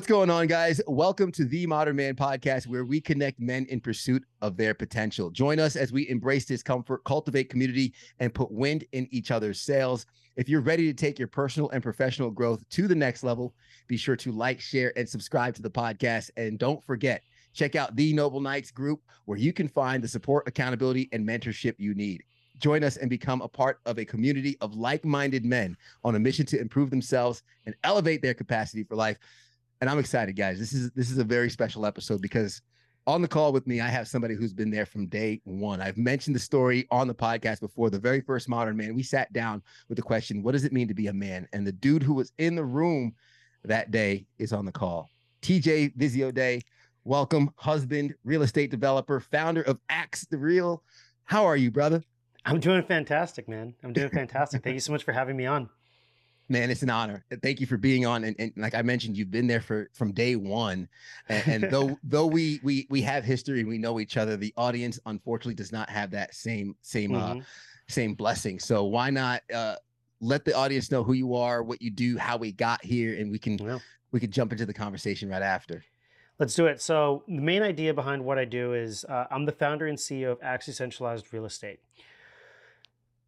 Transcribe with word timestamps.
What's 0.00 0.08
going 0.08 0.30
on, 0.30 0.46
guys? 0.46 0.80
Welcome 0.86 1.30
to 1.32 1.44
the 1.44 1.66
Modern 1.66 1.94
Man 1.94 2.16
Podcast, 2.16 2.66
where 2.66 2.86
we 2.86 3.02
connect 3.02 3.38
men 3.38 3.66
in 3.66 3.80
pursuit 3.80 4.24
of 4.40 4.56
their 4.56 4.72
potential. 4.72 5.28
Join 5.28 5.60
us 5.60 5.76
as 5.76 5.92
we 5.92 6.08
embrace 6.08 6.46
discomfort, 6.46 7.04
cultivate 7.04 7.50
community, 7.50 7.92
and 8.18 8.32
put 8.32 8.50
wind 8.50 8.86
in 8.92 9.06
each 9.10 9.30
other's 9.30 9.60
sails. 9.60 10.06
If 10.36 10.48
you're 10.48 10.62
ready 10.62 10.86
to 10.86 10.94
take 10.94 11.18
your 11.18 11.28
personal 11.28 11.68
and 11.68 11.82
professional 11.82 12.30
growth 12.30 12.66
to 12.70 12.88
the 12.88 12.94
next 12.94 13.22
level, 13.24 13.54
be 13.88 13.98
sure 13.98 14.16
to 14.16 14.32
like, 14.32 14.58
share, 14.58 14.90
and 14.96 15.06
subscribe 15.06 15.54
to 15.56 15.62
the 15.62 15.68
podcast. 15.68 16.30
And 16.38 16.58
don't 16.58 16.82
forget, 16.82 17.22
check 17.52 17.76
out 17.76 17.94
the 17.94 18.14
Noble 18.14 18.40
Knights 18.40 18.70
group, 18.70 19.02
where 19.26 19.36
you 19.36 19.52
can 19.52 19.68
find 19.68 20.02
the 20.02 20.08
support, 20.08 20.48
accountability, 20.48 21.10
and 21.12 21.28
mentorship 21.28 21.74
you 21.76 21.94
need. 21.94 22.22
Join 22.56 22.84
us 22.84 22.96
and 22.96 23.10
become 23.10 23.42
a 23.42 23.48
part 23.48 23.80
of 23.84 23.98
a 23.98 24.06
community 24.06 24.56
of 24.62 24.74
like 24.74 25.04
minded 25.04 25.44
men 25.44 25.76
on 26.04 26.14
a 26.14 26.18
mission 26.18 26.46
to 26.46 26.58
improve 26.58 26.88
themselves 26.88 27.42
and 27.66 27.74
elevate 27.84 28.22
their 28.22 28.32
capacity 28.32 28.82
for 28.82 28.96
life 28.96 29.18
and 29.80 29.88
I'm 29.88 29.98
excited, 29.98 30.36
guys. 30.36 30.58
This 30.58 30.72
is 30.72 30.90
this 30.92 31.10
is 31.10 31.18
a 31.18 31.24
very 31.24 31.48
special 31.50 31.86
episode 31.86 32.20
because 32.20 32.60
on 33.06 33.22
the 33.22 33.28
call 33.28 33.52
with 33.52 33.66
me, 33.66 33.80
I 33.80 33.88
have 33.88 34.06
somebody 34.06 34.34
who's 34.34 34.52
been 34.52 34.70
there 34.70 34.84
from 34.84 35.06
day 35.06 35.40
one. 35.44 35.80
I've 35.80 35.96
mentioned 35.96 36.36
the 36.36 36.40
story 36.40 36.86
on 36.90 37.08
the 37.08 37.14
podcast 37.14 37.60
before. 37.60 37.88
The 37.88 37.98
very 37.98 38.20
first 38.20 38.48
modern 38.48 38.76
man, 38.76 38.94
we 38.94 39.02
sat 39.02 39.32
down 39.32 39.62
with 39.88 39.96
the 39.96 40.02
question, 40.02 40.42
"What 40.42 40.52
does 40.52 40.64
it 40.64 40.72
mean 40.72 40.88
to 40.88 40.94
be 40.94 41.06
a 41.06 41.12
man?" 41.12 41.48
And 41.52 41.66
the 41.66 41.72
dude 41.72 42.02
who 42.02 42.14
was 42.14 42.32
in 42.38 42.54
the 42.54 42.64
room 42.64 43.14
that 43.64 43.90
day 43.90 44.26
is 44.38 44.52
on 44.52 44.66
the 44.66 44.72
call. 44.72 45.08
TJ 45.40 45.96
Visiodei, 45.96 46.62
welcome, 47.04 47.50
husband, 47.56 48.14
real 48.24 48.42
estate 48.42 48.70
developer, 48.70 49.18
founder 49.18 49.62
of 49.62 49.80
ACTS 49.88 50.26
the 50.26 50.36
Real. 50.36 50.82
How 51.24 51.46
are 51.46 51.56
you, 51.56 51.70
brother? 51.70 52.02
I'm 52.44 52.60
doing 52.60 52.82
fantastic, 52.82 53.48
man. 53.48 53.74
I'm 53.82 53.92
doing 53.92 54.10
fantastic. 54.10 54.62
Thank 54.62 54.74
you 54.74 54.80
so 54.80 54.92
much 54.92 55.04
for 55.04 55.12
having 55.12 55.36
me 55.36 55.46
on 55.46 55.70
man 56.50 56.70
it's 56.70 56.82
an 56.82 56.90
honor 56.90 57.24
thank 57.42 57.60
you 57.60 57.66
for 57.66 57.76
being 57.76 58.04
on 58.04 58.24
and, 58.24 58.36
and, 58.38 58.52
like 58.56 58.74
i 58.74 58.82
mentioned 58.82 59.16
you've 59.16 59.30
been 59.30 59.46
there 59.46 59.60
for 59.60 59.88
from 59.94 60.12
day 60.12 60.36
one 60.36 60.88
and, 61.28 61.64
and 61.64 61.72
though 61.72 61.96
though 62.04 62.26
we 62.26 62.60
we 62.62 62.86
we 62.90 63.00
have 63.00 63.24
history 63.24 63.60
and 63.60 63.68
we 63.68 63.78
know 63.78 64.00
each 64.00 64.16
other 64.16 64.36
the 64.36 64.52
audience 64.56 64.98
unfortunately 65.06 65.54
does 65.54 65.72
not 65.72 65.88
have 65.88 66.10
that 66.10 66.34
same 66.34 66.74
same 66.82 67.14
uh, 67.14 67.30
mm-hmm. 67.30 67.40
uh 67.40 67.44
same 67.88 68.14
blessing 68.14 68.58
so 68.58 68.84
why 68.84 69.10
not 69.10 69.42
uh 69.54 69.76
let 70.20 70.44
the 70.44 70.54
audience 70.54 70.90
know 70.90 71.02
who 71.02 71.12
you 71.12 71.34
are 71.34 71.62
what 71.62 71.80
you 71.80 71.90
do 71.90 72.18
how 72.18 72.36
we 72.36 72.52
got 72.52 72.84
here 72.84 73.18
and 73.18 73.30
we 73.30 73.38
can 73.38 73.56
yeah. 73.58 73.78
we 74.12 74.20
can 74.20 74.30
jump 74.30 74.52
into 74.52 74.66
the 74.66 74.74
conversation 74.74 75.28
right 75.28 75.42
after 75.42 75.82
Let's 76.38 76.54
do 76.54 76.64
it. 76.64 76.80
So, 76.80 77.22
the 77.28 77.42
main 77.42 77.62
idea 77.62 77.92
behind 77.92 78.24
what 78.24 78.38
I 78.38 78.46
do 78.46 78.72
is 78.72 79.04
uh, 79.04 79.26
I'm 79.30 79.44
the 79.44 79.52
founder 79.52 79.88
and 79.88 79.98
CEO 79.98 80.32
of 80.32 80.38
ACTS 80.42 80.64
Decentralized 80.64 81.34
Real 81.34 81.44
Estate. 81.44 81.80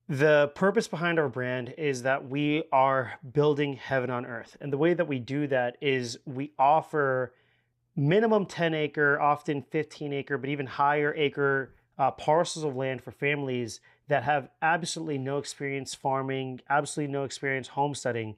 The 0.08 0.50
purpose 0.54 0.88
behind 0.88 1.18
our 1.18 1.28
brand 1.28 1.74
is 1.78 2.02
that 2.02 2.28
we 2.28 2.64
are 2.72 3.12
building 3.32 3.74
heaven 3.74 4.10
on 4.10 4.26
earth. 4.26 4.56
And 4.60 4.72
the 4.72 4.78
way 4.78 4.94
that 4.94 5.06
we 5.06 5.18
do 5.18 5.46
that 5.46 5.76
is 5.80 6.18
we 6.26 6.52
offer 6.58 7.32
minimum 7.94 8.46
10 8.46 8.74
acre, 8.74 9.20
often 9.20 9.62
15 9.62 10.12
acre, 10.12 10.38
but 10.38 10.50
even 10.50 10.66
higher 10.66 11.14
acre 11.16 11.74
uh, 11.98 12.10
parcels 12.10 12.64
of 12.64 12.74
land 12.74 13.02
for 13.02 13.12
families 13.12 13.80
that 14.08 14.24
have 14.24 14.48
absolutely 14.60 15.18
no 15.18 15.38
experience 15.38 15.94
farming, 15.94 16.60
absolutely 16.68 17.12
no 17.12 17.24
experience 17.24 17.68
homesteading. 17.68 18.34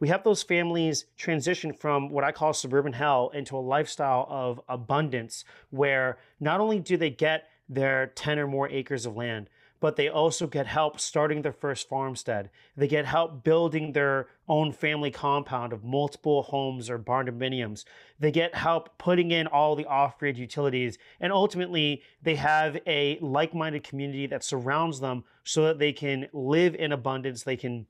We 0.00 0.08
have 0.08 0.24
those 0.24 0.42
families 0.42 1.06
transition 1.16 1.72
from 1.72 2.10
what 2.10 2.24
I 2.24 2.32
call 2.32 2.52
suburban 2.52 2.92
hell 2.92 3.30
into 3.32 3.56
a 3.56 3.58
lifestyle 3.60 4.26
of 4.28 4.60
abundance 4.68 5.44
where 5.70 6.18
not 6.40 6.60
only 6.60 6.80
do 6.80 6.96
they 6.96 7.10
get 7.10 7.48
their 7.68 8.08
10 8.08 8.38
or 8.40 8.46
more 8.46 8.68
acres 8.68 9.06
of 9.06 9.16
land, 9.16 9.48
but 9.84 9.96
they 9.96 10.08
also 10.08 10.46
get 10.46 10.66
help 10.66 10.98
starting 10.98 11.42
their 11.42 11.52
first 11.52 11.90
farmstead. 11.90 12.48
They 12.74 12.88
get 12.88 13.04
help 13.04 13.44
building 13.44 13.92
their 13.92 14.28
own 14.48 14.72
family 14.72 15.10
compound 15.10 15.74
of 15.74 15.84
multiple 15.84 16.42
homes 16.42 16.88
or 16.88 16.96
barn 16.96 17.26
dominiums. 17.26 17.84
They 18.18 18.30
get 18.30 18.54
help 18.54 18.96
putting 18.96 19.30
in 19.30 19.46
all 19.46 19.76
the 19.76 19.84
off 19.84 20.18
grid 20.18 20.38
utilities. 20.38 20.96
And 21.20 21.34
ultimately, 21.34 22.00
they 22.22 22.36
have 22.36 22.78
a 22.86 23.18
like 23.20 23.52
minded 23.52 23.84
community 23.84 24.26
that 24.28 24.42
surrounds 24.42 25.00
them 25.00 25.24
so 25.44 25.64
that 25.64 25.78
they 25.78 25.92
can 25.92 26.28
live 26.32 26.74
in 26.74 26.90
abundance. 26.90 27.42
They 27.42 27.58
can 27.58 27.84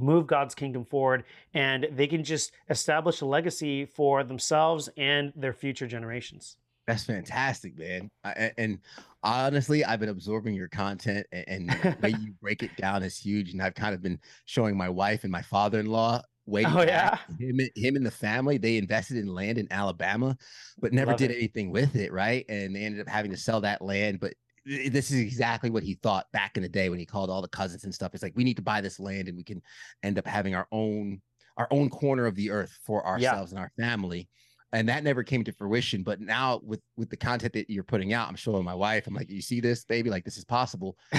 move 0.00 0.26
God's 0.26 0.56
kingdom 0.56 0.84
forward 0.84 1.22
and 1.54 1.86
they 1.92 2.08
can 2.08 2.24
just 2.24 2.50
establish 2.68 3.20
a 3.20 3.24
legacy 3.24 3.84
for 3.86 4.24
themselves 4.24 4.88
and 4.96 5.32
their 5.36 5.52
future 5.52 5.86
generations. 5.86 6.56
That's 6.86 7.04
fantastic, 7.04 7.76
man. 7.78 8.10
I, 8.22 8.52
and 8.56 8.78
honestly, 9.26 9.84
I've 9.84 10.00
been 10.00 10.08
absorbing 10.08 10.54
your 10.54 10.68
content, 10.68 11.26
and, 11.32 11.44
and 11.48 11.70
the 11.70 11.96
way 12.02 12.10
you 12.20 12.32
break 12.40 12.62
it 12.62 12.76
down 12.76 13.02
is 13.02 13.18
huge. 13.18 13.52
And 13.52 13.62
I've 13.62 13.74
kind 13.74 13.94
of 13.94 14.02
been 14.02 14.18
showing 14.46 14.76
my 14.76 14.88
wife 14.88 15.24
and 15.24 15.32
my 15.32 15.42
father-in-law. 15.42 16.22
Way 16.48 16.64
oh 16.64 16.82
yeah, 16.82 17.18
him, 17.40 17.58
him 17.74 17.96
and 17.96 18.06
the 18.06 18.10
family 18.10 18.56
they 18.56 18.76
invested 18.76 19.16
in 19.16 19.26
land 19.26 19.58
in 19.58 19.66
Alabama, 19.72 20.36
but 20.78 20.92
never 20.92 21.10
Love 21.10 21.18
did 21.18 21.32
it. 21.32 21.38
anything 21.38 21.72
with 21.72 21.96
it, 21.96 22.12
right? 22.12 22.44
And 22.48 22.76
they 22.76 22.84
ended 22.84 23.00
up 23.00 23.08
having 23.08 23.32
to 23.32 23.36
sell 23.36 23.60
that 23.62 23.82
land. 23.82 24.20
But 24.20 24.34
this 24.64 25.10
is 25.10 25.18
exactly 25.18 25.70
what 25.70 25.82
he 25.82 25.94
thought 25.94 26.30
back 26.32 26.56
in 26.56 26.62
the 26.62 26.68
day 26.68 26.88
when 26.88 27.00
he 27.00 27.04
called 27.04 27.30
all 27.30 27.42
the 27.42 27.48
cousins 27.48 27.82
and 27.82 27.92
stuff. 27.92 28.14
It's 28.14 28.22
like 28.22 28.34
we 28.36 28.44
need 28.44 28.56
to 28.58 28.62
buy 28.62 28.80
this 28.80 29.00
land, 29.00 29.26
and 29.26 29.36
we 29.36 29.42
can 29.42 29.60
end 30.04 30.20
up 30.20 30.26
having 30.26 30.54
our 30.54 30.68
own 30.70 31.20
our 31.56 31.66
own 31.72 31.90
corner 31.90 32.26
of 32.26 32.36
the 32.36 32.50
earth 32.50 32.78
for 32.84 33.04
ourselves 33.04 33.52
yeah. 33.52 33.58
and 33.58 33.58
our 33.58 33.72
family 33.76 34.28
and 34.72 34.88
that 34.88 35.04
never 35.04 35.22
came 35.22 35.44
to 35.44 35.52
fruition 35.52 36.02
but 36.02 36.20
now 36.20 36.60
with 36.64 36.80
with 36.96 37.08
the 37.10 37.16
content 37.16 37.52
that 37.52 37.70
you're 37.70 37.84
putting 37.84 38.12
out 38.12 38.28
i'm 38.28 38.36
showing 38.36 38.64
my 38.64 38.74
wife 38.74 39.06
i'm 39.06 39.14
like 39.14 39.30
you 39.30 39.42
see 39.42 39.60
this 39.60 39.84
baby? 39.84 40.10
Like 40.10 40.24
this 40.24 40.36
is 40.36 40.44
possible. 40.44 40.96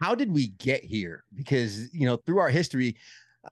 How 0.00 0.14
did 0.14 0.32
we 0.32 0.48
get 0.48 0.84
here? 0.84 1.24
Because 1.34 1.92
you 1.92 2.06
know 2.06 2.16
through 2.16 2.38
our 2.38 2.50
history 2.50 2.96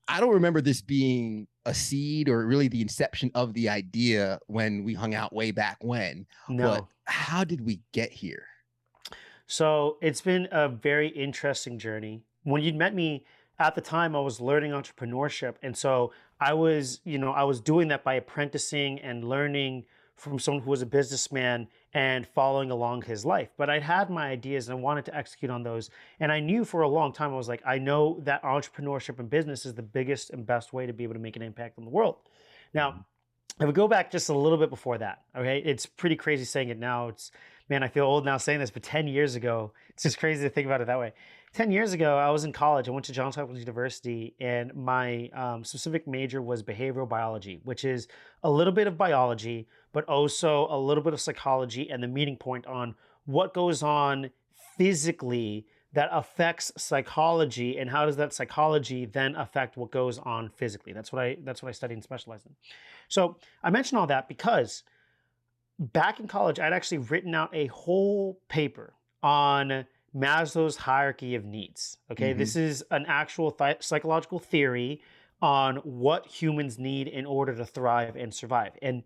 i 0.09 0.19
don't 0.19 0.35
remember 0.35 0.61
this 0.61 0.83
being 0.83 1.47
a 1.67 1.75
seed 1.75 2.29
or 2.29 2.45
really 2.47 2.67
the 2.67 2.81
inception 2.81 3.31
of 3.37 3.55
the 3.55 3.69
idea 3.69 4.41
when 4.49 4.83
we 4.83 4.93
hung 4.93 5.15
out 5.15 5.33
way 5.33 5.53
back 5.53 5.77
when 5.83 6.27
no. 6.49 6.65
but 6.65 6.87
how 7.05 7.45
did 7.45 7.65
we 7.65 7.81
get 7.93 8.13
here? 8.13 8.47
So 9.47 9.99
it's 10.01 10.21
been 10.21 10.49
a 10.51 10.69
very 10.69 11.09
interesting 11.09 11.79
journey. 11.79 12.23
When 12.45 12.63
you 12.63 12.73
met 12.73 12.95
me 12.95 13.25
at 13.59 13.75
the 13.75 13.81
time 13.81 14.17
I 14.17 14.21
was 14.21 14.41
learning 14.41 14.73
entrepreneurship. 14.73 15.55
And 15.63 15.77
so 15.77 16.13
I 16.45 16.53
was, 16.53 17.01
you 17.05 17.17
know, 17.17 17.31
I 17.33 17.45
was 17.45 17.59
doing 17.59 17.89
that 17.89 18.05
by 18.05 18.15
apprenticing 18.15 19.01
and 19.01 19.25
learning 19.25 19.87
from 20.17 20.39
someone 20.39 20.63
who 20.63 20.71
was 20.71 20.83
a 20.83 20.87
businessman 20.87 21.67
and 21.95 22.27
following 22.27 22.71
along 22.71 23.01
his 23.01 23.25
life. 23.25 23.49
But 23.57 23.71
I 23.71 23.79
had 23.79 24.11
my 24.11 24.29
ideas 24.29 24.69
and 24.69 24.79
I 24.79 24.81
wanted 24.81 25.07
to 25.07 25.17
execute 25.17 25.51
on 25.51 25.63
those. 25.63 25.89
And 26.21 26.31
I 26.31 26.41
knew 26.41 26.67
for 26.67 26.83
a 26.83 26.89
long 26.89 27.15
time, 27.15 27.33
I 27.33 27.37
was 27.37 27.49
like, 27.49 27.63
I 27.65 27.79
know 27.79 28.21
that 28.25 28.43
entrepreneurship 28.43 29.19
and 29.21 29.31
business 29.31 29.65
is 29.65 29.73
the 29.73 29.83
biggest 29.83 30.31
and 30.31 30.45
best 30.45 30.75
way 30.75 30.85
to 30.85 30.93
be 30.93 31.05
able 31.05 31.15
to 31.15 31.21
make 31.21 31.37
an 31.37 31.43
impact 31.43 31.79
on 31.79 31.85
the 31.85 31.91
world. 31.91 32.17
Now, 32.75 32.91
mm-hmm. 32.91 33.63
if 33.63 33.67
we 33.67 33.73
go 33.73 33.89
back 33.89 34.11
just 34.11 34.29
a 34.29 34.35
little 34.35 34.59
bit 34.59 34.69
before 34.69 34.99
that, 34.99 35.23
okay, 35.35 35.63
it's 35.65 35.87
pretty 35.87 36.17
crazy 36.17 36.45
saying 36.45 36.69
it 36.69 36.79
now. 36.79 37.09
It's, 37.09 37.31
man, 37.71 37.83
I 37.83 37.89
feel 37.89 38.05
old 38.05 38.27
now 38.27 38.37
saying 38.37 38.61
this, 38.61 38.71
but 38.71 38.83
10 38.83 39.09
years 39.09 39.35
ago, 39.35 39.73
it's 39.89 40.03
just 40.03 40.19
crazy 40.19 40.43
to 40.43 40.51
think 40.51 40.67
about 40.67 40.83
it 40.83 40.89
that 40.89 40.99
way. 40.99 41.15
10 41.55 41.71
years 41.71 41.93
ago, 41.93 42.19
I 42.19 42.31
was 42.31 42.45
in 42.45 42.53
college. 42.53 42.89
I 42.89 42.91
went 42.91 43.05
to 43.07 43.13
Johns 43.13 43.37
Hopkins 43.37 43.61
University, 43.61 44.35
and 44.41 44.75
my 44.75 45.29
um, 45.33 45.63
specific 45.63 46.09
major 46.09 46.43
was 46.43 46.65
behavioral 46.65 47.09
biology, 47.09 47.61
which 47.63 47.85
is 47.85 48.09
a 48.43 48.51
little 48.51 48.73
bit 48.73 48.89
of 48.89 48.99
biology, 48.99 49.69
but 49.93 50.05
also 50.07 50.67
a 50.69 50.77
little 50.77 51.03
bit 51.03 51.13
of 51.13 51.21
psychology 51.21 51.89
and 51.89 52.03
the 52.03 52.09
meeting 52.09 52.37
point 52.37 52.67
on 52.67 52.97
what 53.25 53.55
goes 53.55 53.85
on 53.85 54.31
physically 54.77 55.65
that 55.93 56.09
affects 56.11 56.73
psychology 56.77 57.79
and 57.79 57.89
how 57.89 58.05
does 58.05 58.17
that 58.17 58.35
psychology 58.35 59.07
then 59.07 59.37
affect 59.37 59.77
what 59.77 59.93
goes 59.93 60.19
on 60.19 60.51
physically 60.57 60.93
that's 60.93 61.13
what 61.13 61.23
i 61.23 61.37
that's 61.45 61.63
what 61.63 61.69
i 61.69 61.73
studied 61.73 61.95
and 61.95 62.03
specialized 62.03 62.45
in 62.47 62.53
so 63.09 63.37
i 63.63 63.71
mention 63.71 63.97
all 63.97 64.07
that 64.07 64.27
because 64.27 64.83
back 65.79 66.19
in 66.19 66.27
college 66.27 66.59
i'd 66.59 66.73
actually 66.73 66.99
written 66.99 67.33
out 67.35 67.49
a 67.55 67.67
whole 67.67 68.41
paper 68.49 68.95
on 69.23 69.87
Maslow's 70.15 70.77
hierarchy 70.77 71.35
of 71.35 71.45
needs. 71.45 71.99
Okay, 72.11 72.31
mm-hmm. 72.31 72.39
this 72.39 72.57
is 72.57 72.85
an 72.91 73.05
actual 73.09 73.51
th- 73.51 73.83
psychological 73.83 74.39
theory 74.39 75.03
on 75.43 75.77
what 75.77 76.27
humans 76.27 76.79
need 76.79 77.09
in 77.09 77.27
order 77.27 77.55
to 77.55 77.67
thrive 77.67 78.17
and 78.17 78.33
survive. 78.33 78.73
And 78.81 79.03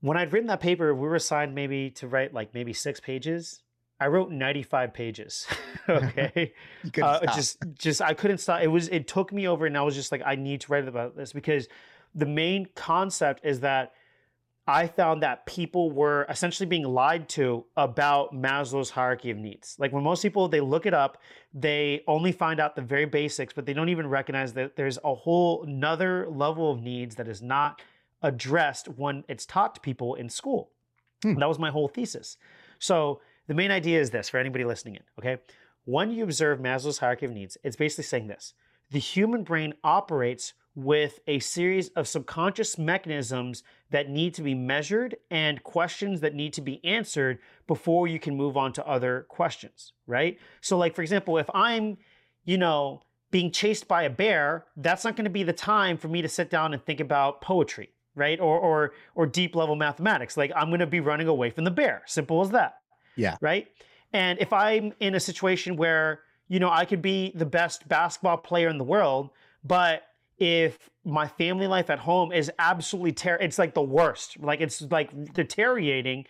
when 0.00 0.16
I'd 0.16 0.32
written 0.32 0.48
that 0.48 0.60
paper, 0.60 0.94
we 0.94 1.06
were 1.06 1.14
assigned 1.14 1.54
maybe 1.54 1.90
to 1.90 2.08
write 2.08 2.32
like 2.32 2.54
maybe 2.54 2.72
six 2.72 3.00
pages. 3.00 3.62
I 4.00 4.06
wrote 4.06 4.30
95 4.30 4.94
pages. 4.94 5.46
okay. 5.88 6.52
uh, 7.02 7.26
just 7.34 7.58
just 7.74 8.00
I 8.00 8.14
couldn't 8.14 8.38
stop. 8.38 8.62
It 8.62 8.68
was 8.68 8.88
it 8.88 9.06
took 9.06 9.32
me 9.32 9.46
over 9.46 9.66
and 9.66 9.76
I 9.76 9.82
was 9.82 9.94
just 9.94 10.10
like 10.10 10.22
I 10.24 10.34
need 10.36 10.62
to 10.62 10.72
write 10.72 10.88
about 10.88 11.16
this 11.16 11.32
because 11.32 11.68
the 12.14 12.26
main 12.26 12.66
concept 12.74 13.44
is 13.44 13.60
that 13.60 13.92
I 14.70 14.86
found 14.86 15.22
that 15.22 15.46
people 15.46 15.90
were 15.90 16.26
essentially 16.28 16.66
being 16.66 16.84
lied 16.84 17.28
to 17.30 17.64
about 17.76 18.32
Maslow's 18.32 18.90
hierarchy 18.90 19.30
of 19.30 19.36
needs. 19.38 19.76
Like 19.78 19.92
when 19.92 20.04
most 20.04 20.22
people 20.22 20.48
they 20.48 20.60
look 20.60 20.86
it 20.86 20.94
up, 20.94 21.18
they 21.52 22.02
only 22.06 22.32
find 22.32 22.60
out 22.60 22.76
the 22.76 22.82
very 22.82 23.04
basics, 23.04 23.52
but 23.52 23.66
they 23.66 23.72
don't 23.72 23.88
even 23.88 24.06
recognize 24.06 24.52
that 24.54 24.76
there's 24.76 24.98
a 25.04 25.14
whole 25.14 25.64
another 25.64 26.28
level 26.28 26.70
of 26.70 26.80
needs 26.80 27.16
that 27.16 27.28
is 27.28 27.42
not 27.42 27.82
addressed 28.22 28.86
when 28.88 29.24
it's 29.28 29.44
taught 29.46 29.74
to 29.74 29.80
people 29.80 30.14
in 30.14 30.28
school. 30.28 30.70
Hmm. 31.22 31.34
That 31.34 31.48
was 31.48 31.58
my 31.58 31.70
whole 31.70 31.88
thesis. 31.88 32.36
So 32.78 33.20
the 33.48 33.54
main 33.54 33.70
idea 33.70 34.00
is 34.00 34.10
this 34.10 34.28
for 34.28 34.38
anybody 34.38 34.64
listening 34.64 34.96
in, 34.96 35.02
okay? 35.18 35.42
when 35.84 36.10
you 36.10 36.24
observe 36.24 36.58
Maslow's 36.60 36.98
hierarchy 36.98 37.26
of 37.26 37.32
needs, 37.32 37.56
it's 37.64 37.76
basically 37.76 38.04
saying 38.04 38.28
this 38.28 38.54
the 38.90 38.98
human 38.98 39.42
brain 39.42 39.74
operates 39.84 40.54
with 40.74 41.20
a 41.26 41.38
series 41.40 41.88
of 41.90 42.06
subconscious 42.06 42.78
mechanisms 42.78 43.62
that 43.90 44.08
need 44.08 44.34
to 44.34 44.42
be 44.42 44.54
measured 44.54 45.16
and 45.30 45.62
questions 45.62 46.20
that 46.20 46.34
need 46.34 46.52
to 46.54 46.60
be 46.60 46.84
answered 46.84 47.38
before 47.66 48.06
you 48.06 48.18
can 48.18 48.36
move 48.36 48.56
on 48.56 48.72
to 48.72 48.86
other 48.86 49.26
questions, 49.28 49.92
right? 50.06 50.38
So, 50.60 50.78
like, 50.78 50.94
for 50.94 51.02
example, 51.02 51.38
if 51.38 51.50
I'm, 51.52 51.98
you 52.44 52.56
know, 52.56 53.02
being 53.30 53.50
chased 53.50 53.88
by 53.88 54.04
a 54.04 54.10
bear, 54.10 54.66
that's 54.76 55.04
not 55.04 55.16
going 55.16 55.24
to 55.24 55.30
be 55.30 55.42
the 55.42 55.52
time 55.52 55.96
for 55.96 56.08
me 56.08 56.22
to 56.22 56.28
sit 56.28 56.50
down 56.50 56.72
and 56.72 56.84
think 56.84 57.00
about 57.00 57.40
poetry, 57.40 57.90
right? 58.14 58.40
Or 58.40 58.58
or 58.58 58.92
or 59.14 59.26
deep 59.26 59.54
level 59.54 59.76
mathematics. 59.76 60.36
Like 60.36 60.52
I'm 60.54 60.68
going 60.68 60.80
to 60.80 60.86
be 60.86 61.00
running 61.00 61.28
away 61.28 61.50
from 61.50 61.64
the 61.64 61.70
bear. 61.70 62.02
Simple 62.06 62.40
as 62.40 62.50
that. 62.50 62.78
Yeah. 63.16 63.36
Right? 63.40 63.68
And 64.12 64.38
if 64.40 64.52
I'm 64.52 64.92
in 64.98 65.14
a 65.14 65.20
situation 65.20 65.76
where, 65.76 66.20
you 66.48 66.58
know, 66.58 66.70
I 66.70 66.84
could 66.84 67.02
be 67.02 67.32
the 67.34 67.46
best 67.46 67.88
basketball 67.88 68.38
player 68.38 68.68
in 68.68 68.78
the 68.78 68.84
world, 68.84 69.30
but 69.62 70.02
if 70.40 70.90
my 71.04 71.28
family 71.28 71.66
life 71.66 71.90
at 71.90 71.98
home 72.00 72.32
is 72.32 72.50
absolutely 72.58 73.12
terrible, 73.12 73.44
it's 73.44 73.58
like 73.58 73.74
the 73.74 73.82
worst. 73.82 74.40
Like 74.40 74.60
it's 74.60 74.80
like 74.82 75.34
deteriorating. 75.34 76.24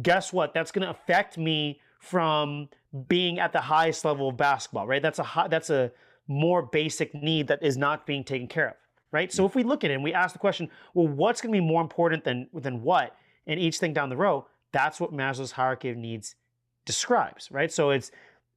Guess 0.00 0.32
what? 0.32 0.54
That's 0.54 0.70
going 0.70 0.84
to 0.84 0.90
affect 0.90 1.38
me 1.38 1.80
from 1.98 2.68
being 3.08 3.38
at 3.40 3.52
the 3.52 3.60
highest 3.60 4.04
level 4.04 4.28
of 4.28 4.36
basketball, 4.36 4.86
right? 4.86 5.02
That's 5.02 5.18
a 5.18 5.22
high, 5.22 5.48
that's 5.48 5.70
a 5.70 5.90
more 6.28 6.62
basic 6.62 7.14
need 7.14 7.48
that 7.48 7.62
is 7.62 7.76
not 7.76 8.06
being 8.06 8.22
taken 8.22 8.46
care 8.46 8.68
of, 8.68 8.74
right? 9.10 9.32
So 9.32 9.42
mm. 9.42 9.46
if 9.46 9.54
we 9.54 9.62
look 9.62 9.82
at 9.84 9.90
it 9.90 9.94
and 9.94 10.04
we 10.04 10.12
ask 10.12 10.32
the 10.32 10.38
question, 10.38 10.70
well, 10.92 11.08
what's 11.08 11.40
going 11.40 11.52
to 11.52 11.60
be 11.60 11.66
more 11.66 11.82
important 11.82 12.24
than 12.24 12.48
than 12.52 12.82
what 12.82 13.16
in 13.46 13.58
each 13.58 13.78
thing 13.78 13.92
down 13.94 14.10
the 14.10 14.16
row? 14.16 14.46
That's 14.72 15.00
what 15.00 15.12
Maslow's 15.12 15.52
hierarchy 15.52 15.90
of 15.90 15.96
needs 15.96 16.34
describes, 16.84 17.50
right? 17.50 17.72
So 17.72 17.90
it's 17.90 18.10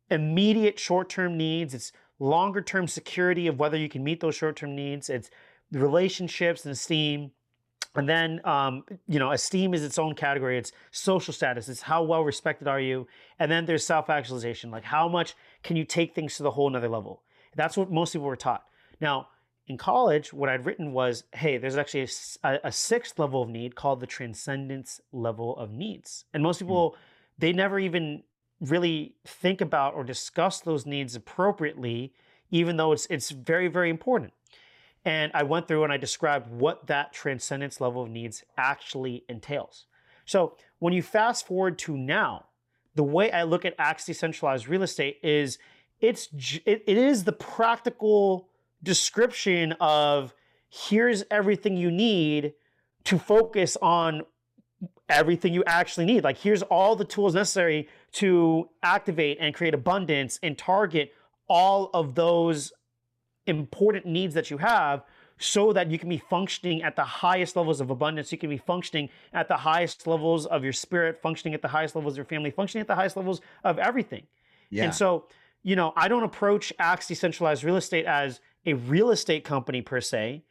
immediate 0.09 0.79
short-term 0.79 1.37
needs, 1.37 1.73
it's 1.73 1.91
longer-term 2.19 2.87
security 2.87 3.47
of 3.47 3.59
whether 3.59 3.77
you 3.77 3.89
can 3.89 4.03
meet 4.03 4.19
those 4.19 4.35
short-term 4.35 4.75
needs, 4.75 5.09
it's 5.09 5.29
relationships 5.71 6.65
and 6.65 6.71
esteem, 6.71 7.31
and 7.97 8.07
then, 8.07 8.41
um, 8.45 8.83
you 9.07 9.17
know, 9.17 9.31
esteem 9.31 9.73
is 9.73 9.83
its 9.83 9.97
own 9.97 10.13
category. 10.13 10.57
It's 10.57 10.71
social 10.91 11.33
status. 11.33 11.67
It's 11.67 11.81
how 11.81 12.03
well 12.03 12.23
respected 12.23 12.67
are 12.67 12.79
you. 12.79 13.07
And 13.39 13.51
then 13.51 13.65
there's 13.65 13.85
self 13.85 14.09
actualization. 14.09 14.69
Like, 14.69 14.83
how 14.83 15.07
much 15.07 15.35
can 15.63 15.75
you 15.75 15.83
take 15.83 16.13
things 16.13 16.37
to 16.37 16.43
the 16.43 16.51
whole 16.51 16.67
another 16.67 16.89
level? 16.89 17.23
That's 17.55 17.75
what 17.75 17.91
most 17.91 18.13
people 18.13 18.27
were 18.27 18.35
taught. 18.35 18.63
Now, 19.01 19.29
in 19.65 19.77
college, 19.77 20.31
what 20.31 20.47
I'd 20.47 20.65
written 20.65 20.93
was 20.93 21.23
hey, 21.33 21.57
there's 21.57 21.75
actually 21.75 22.07
a, 22.43 22.59
a 22.65 22.71
sixth 22.71 23.17
level 23.17 23.41
of 23.41 23.49
need 23.49 23.75
called 23.75 23.99
the 23.99 24.07
transcendence 24.07 25.01
level 25.11 25.57
of 25.57 25.71
needs. 25.71 26.25
And 26.33 26.43
most 26.43 26.59
people, 26.59 26.91
mm. 26.91 26.95
they 27.39 27.51
never 27.51 27.79
even 27.79 28.23
really 28.59 29.15
think 29.25 29.61
about 29.61 29.93
or 29.93 30.03
discuss 30.03 30.59
those 30.59 30.85
needs 30.85 31.15
appropriately, 31.15 32.13
even 32.49 32.77
though 32.77 32.91
it's, 32.91 33.05
it's 33.07 33.29
very, 33.31 33.67
very 33.67 33.89
important. 33.89 34.33
And 35.05 35.31
I 35.33 35.43
went 35.43 35.67
through 35.67 35.83
and 35.83 35.93
I 35.93 35.97
described 35.97 36.49
what 36.51 36.87
that 36.87 37.13
transcendence 37.13 37.79
level 37.79 38.03
of 38.03 38.09
needs 38.09 38.43
actually 38.57 39.23
entails. 39.29 39.85
So 40.25 40.57
when 40.79 40.93
you 40.93 41.01
fast 41.01 41.47
forward 41.47 41.77
to 41.79 41.95
now, 41.95 42.47
the 42.95 43.03
way 43.03 43.31
I 43.31 43.43
look 43.43 43.63
at 43.63 43.75
ACTS 43.79 44.05
decentralized 44.05 44.67
real 44.67 44.83
estate 44.83 45.19
is 45.23 45.59
it's 46.01 46.29
it, 46.65 46.83
it 46.85 46.97
is 46.97 47.23
the 47.23 47.31
practical 47.31 48.49
description 48.83 49.73
of 49.79 50.33
here's 50.69 51.23
everything 51.31 51.77
you 51.77 51.91
need 51.91 52.53
to 53.05 53.17
focus 53.17 53.77
on 53.81 54.23
everything 55.09 55.53
you 55.53 55.63
actually 55.65 56.05
need. 56.05 56.23
Like 56.23 56.37
here's 56.37 56.63
all 56.63 56.95
the 56.95 57.05
tools 57.05 57.35
necessary 57.35 57.87
to 58.13 58.69
activate 58.83 59.37
and 59.39 59.53
create 59.53 59.73
abundance 59.73 60.39
and 60.43 60.57
target 60.57 61.13
all 61.47 61.89
of 61.93 62.15
those 62.15 62.73
important 63.45 64.05
needs 64.05 64.33
that 64.33 64.51
you 64.51 64.57
have 64.57 65.03
so 65.39 65.71
that 65.71 65.89
you 65.89 65.99
can 65.99 66.09
be 66.09 66.17
functioning 66.17 66.81
at 66.81 66.95
the 66.95 67.03
highest 67.03 67.55
levels 67.55 67.79
of 67.79 67.89
abundance. 67.89 68.31
You 68.31 68.37
can 68.37 68.49
be 68.49 68.57
functioning 68.57 69.09
at 69.33 69.47
the 69.47 69.57
highest 69.57 70.07
levels 70.07 70.45
of 70.47 70.63
your 70.63 70.73
spirit, 70.73 71.21
functioning 71.21 71.53
at 71.53 71.61
the 71.61 71.67
highest 71.67 71.95
levels 71.95 72.13
of 72.13 72.17
your 72.17 72.25
family, 72.25 72.51
functioning 72.51 72.81
at 72.81 72.87
the 72.87 72.95
highest 72.95 73.15
levels 73.15 73.39
of 73.63 73.77
everything. 73.77 74.23
Yeah. 74.69 74.85
And 74.85 74.95
so 74.95 75.25
you 75.63 75.75
know, 75.75 75.91
I 75.97 76.07
don't 76.07 76.23
approach 76.23 76.71
ACTS 76.79 77.07
Decentralized 77.07 77.63
Real 77.63 77.75
Estate 77.75 78.05
as 78.05 78.39
a 78.65 78.73
real 78.73 79.11
estate 79.11 79.43
company 79.43 79.81
per 79.81 79.99
se. 79.99 80.43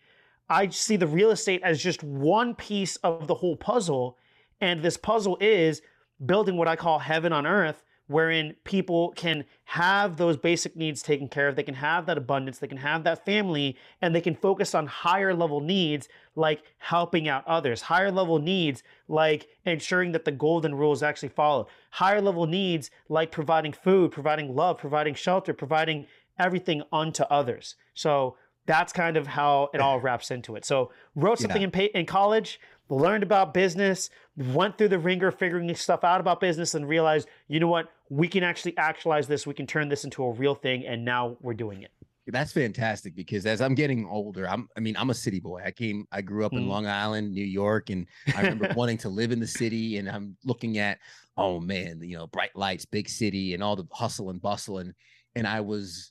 I 0.48 0.68
see 0.68 0.96
the 0.96 1.06
real 1.06 1.30
estate 1.30 1.62
as 1.64 1.82
just 1.82 2.02
one 2.02 2.54
piece 2.54 2.96
of 2.96 3.26
the 3.26 3.34
whole 3.34 3.56
puzzle. 3.56 4.18
And 4.60 4.82
this 4.82 4.96
puzzle 4.96 5.36
is 5.40 5.82
building 6.24 6.56
what 6.56 6.68
I 6.68 6.76
call 6.76 6.98
heaven 6.98 7.32
on 7.32 7.46
earth 7.46 7.82
wherein 8.08 8.54
people 8.64 9.12
can 9.16 9.44
have 9.64 10.16
those 10.16 10.36
basic 10.36 10.76
needs 10.76 11.02
taken 11.02 11.28
care 11.28 11.48
of. 11.48 11.56
They 11.56 11.62
can 11.62 11.74
have 11.74 12.06
that 12.06 12.18
abundance, 12.18 12.58
they 12.58 12.68
can 12.68 12.78
have 12.78 13.04
that 13.04 13.24
family, 13.24 13.76
and 14.00 14.14
they 14.14 14.20
can 14.20 14.36
focus 14.36 14.74
on 14.74 14.86
higher 14.86 15.34
level 15.34 15.60
needs 15.60 16.08
like 16.36 16.62
helping 16.78 17.28
out 17.28 17.46
others, 17.46 17.82
higher 17.82 18.12
level 18.12 18.38
needs 18.38 18.82
like 19.08 19.48
ensuring 19.64 20.12
that 20.12 20.24
the 20.24 20.32
golden 20.32 20.74
rule 20.74 20.92
is 20.92 21.02
actually 21.02 21.30
followed, 21.30 21.66
higher 21.90 22.20
level 22.20 22.46
needs 22.46 22.90
like 23.08 23.32
providing 23.32 23.72
food, 23.72 24.12
providing 24.12 24.54
love, 24.54 24.78
providing 24.78 25.14
shelter, 25.14 25.52
providing 25.52 26.06
everything 26.38 26.82
unto 26.92 27.24
others. 27.24 27.74
So 27.94 28.36
that's 28.66 28.92
kind 28.92 29.16
of 29.16 29.26
how 29.26 29.70
it 29.72 29.80
all 29.80 30.00
wraps 30.00 30.30
into 30.30 30.56
it. 30.56 30.64
So 30.64 30.90
wrote 31.14 31.38
something 31.38 31.62
in, 31.62 31.70
in 31.70 32.06
college, 32.06 32.60
learned 32.88 33.22
about 33.22 33.54
business, 33.54 34.10
went 34.36 34.76
through 34.78 34.88
the 34.88 34.98
ringer 34.98 35.30
figuring 35.30 35.74
stuff 35.74 36.04
out 36.04 36.20
about 36.20 36.40
business, 36.40 36.74
and 36.74 36.88
realized, 36.88 37.28
you 37.48 37.60
know 37.60 37.68
what, 37.68 37.88
we 38.08 38.28
can 38.28 38.42
actually 38.42 38.76
actualize 38.76 39.26
this. 39.26 39.46
We 39.46 39.54
can 39.54 39.66
turn 39.66 39.88
this 39.88 40.04
into 40.04 40.24
a 40.24 40.32
real 40.32 40.54
thing, 40.54 40.86
and 40.86 41.04
now 41.04 41.36
we're 41.40 41.54
doing 41.54 41.82
it. 41.82 41.90
That's 42.28 42.52
fantastic 42.52 43.14
because 43.14 43.46
as 43.46 43.60
I'm 43.60 43.76
getting 43.76 44.04
older, 44.04 44.48
I'm 44.48 44.68
I 44.76 44.80
mean, 44.80 44.96
I'm 44.96 45.10
a 45.10 45.14
city 45.14 45.38
boy. 45.38 45.62
I 45.64 45.70
came 45.70 46.08
I 46.10 46.22
grew 46.22 46.44
up 46.44 46.52
in 46.52 46.64
mm. 46.64 46.68
Long 46.68 46.86
Island, 46.86 47.32
New 47.32 47.44
York, 47.44 47.90
and 47.90 48.06
I 48.34 48.42
remember 48.42 48.72
wanting 48.76 48.98
to 48.98 49.08
live 49.08 49.30
in 49.30 49.38
the 49.38 49.46
city 49.46 49.98
and 49.98 50.10
I'm 50.10 50.36
looking 50.44 50.78
at, 50.78 50.98
oh 51.36 51.60
man, 51.60 52.00
you 52.02 52.18
know, 52.18 52.26
bright 52.26 52.56
lights, 52.56 52.84
big 52.84 53.08
city 53.08 53.54
and 53.54 53.62
all 53.62 53.76
the 53.76 53.86
hustle 53.92 54.30
and 54.30 54.42
bustle 54.42 54.78
and 54.78 54.92
and 55.36 55.46
I 55.46 55.60
was 55.60 56.10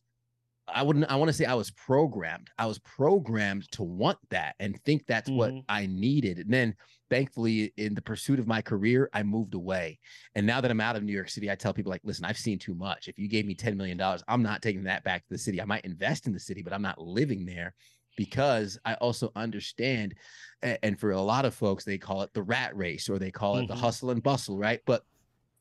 I 0.68 0.82
wouldn't 0.82 1.10
I 1.12 1.16
want 1.16 1.30
to 1.30 1.34
say 1.34 1.46
I 1.46 1.54
was 1.54 1.72
programmed. 1.72 2.50
I 2.58 2.66
was 2.66 2.80
programmed 2.80 3.72
to 3.74 3.84
want 3.84 4.18
that 4.30 4.56
and 4.60 4.82
think 4.84 5.06
that's 5.06 5.30
mm-hmm. 5.30 5.38
what 5.38 5.54
I 5.70 5.86
needed. 5.86 6.40
And 6.40 6.52
then 6.52 6.76
thankfully 7.10 7.72
in 7.78 7.94
the 7.94 8.02
pursuit 8.02 8.40
of 8.40 8.48
my 8.48 8.62
career, 8.62 9.10
I 9.14 9.24
moved 9.24 9.54
away. 9.54 10.00
And 10.34 10.46
now 10.46 10.62
that 10.62 10.72
I'm 10.72 10.82
out 10.82 10.96
of 10.96 11.04
New 11.04 11.14
York 11.14 11.30
City, 11.30 11.52
I 11.52 11.56
tell 11.56 11.74
people 11.74 11.92
like, 11.92 12.02
listen, 12.04 12.26
I've 12.26 12.38
seen 12.38 12.58
too 12.58 12.74
much. 12.74 13.08
If 13.08 13.20
you 13.20 13.28
gave 13.28 13.46
me 13.46 13.54
10 13.54 13.78
million 13.78 13.98
dollars, 13.98 14.24
I'm 14.28 14.42
not 14.42 14.62
taking 14.62 14.84
that 14.84 15.04
back 15.04 15.24
to 15.24 15.30
the 15.30 15.38
city. 15.38 15.62
I 15.62 15.66
might 15.66 15.86
invest 15.86 16.26
in 16.26 16.34
the 16.34 16.40
city, 16.40 16.64
but 16.64 16.74
I'm 16.74 16.82
not 16.82 17.00
living 17.00 17.46
there 17.46 17.76
because 18.18 18.80
I 18.86 18.96
also 18.96 19.32
understand 19.36 20.16
and 20.62 21.00
for 21.00 21.12
a 21.12 21.22
lot 21.22 21.46
of 21.46 21.54
folks 21.54 21.84
they 21.84 21.98
call 21.98 22.22
it 22.22 22.34
the 22.34 22.42
rat 22.42 22.76
race 22.76 23.10
or 23.10 23.20
they 23.20 23.32
call 23.32 23.58
it 23.58 23.64
mm-hmm. 23.64 23.74
the 23.74 23.76
hustle 23.76 24.10
and 24.10 24.24
bustle, 24.24 24.58
right? 24.58 24.80
But 24.86 25.04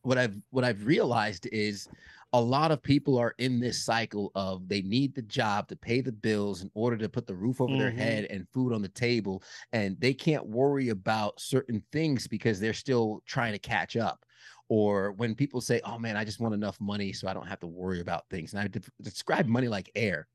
what 0.03 0.19
I've 0.19 0.37
what 0.51 0.65
I've 0.65 0.87
realized 0.87 1.49
is 1.51 1.89
a 2.35 2.41
lot 2.41 2.73
of 2.73 2.83
people 2.83 3.17
are 3.17 3.33
in 3.39 3.61
this 3.61 3.85
cycle 3.85 4.33
of 4.35 4.69
they 4.69 4.83
need 4.83 5.15
the 5.15 5.23
job 5.23 5.69
to 5.69 5.77
pay 5.77 6.01
the 6.01 6.11
bills 6.11 6.63
in 6.63 6.71
order 6.75 6.97
to 6.97 7.09
put 7.09 7.29
the 7.29 7.35
roof 7.35 7.61
over 7.61 7.71
mm-hmm. 7.71 7.79
their 7.79 7.93
head 7.93 8.25
and 8.25 8.49
food 8.49 8.73
on 8.73 8.83
the 8.83 8.89
table 8.89 9.41
and 9.73 9.99
they 10.01 10.13
can't 10.13 10.45
worry 10.45 10.89
about 10.89 11.39
certain 11.41 11.81
things 11.93 12.27
because 12.27 12.59
they're 12.59 12.73
still 12.73 13.23
trying 13.25 13.53
to 13.53 13.59
catch 13.59 13.97
up 13.97 14.25
or 14.69 15.13
when 15.13 15.33
people 15.37 15.61
say 15.61 15.81
oh 15.85 15.97
man 15.97 16.17
i 16.17 16.25
just 16.25 16.41
want 16.41 16.53
enough 16.53 16.81
money 16.81 17.13
so 17.13 17.29
i 17.29 17.33
don't 17.33 17.47
have 17.47 17.61
to 17.61 17.69
worry 17.69 18.01
about 18.01 18.29
things 18.31 18.53
and 18.53 18.61
i 18.61 18.67
de- 18.67 18.81
describe 19.01 19.47
money 19.47 19.69
like 19.69 19.89
air 19.95 20.27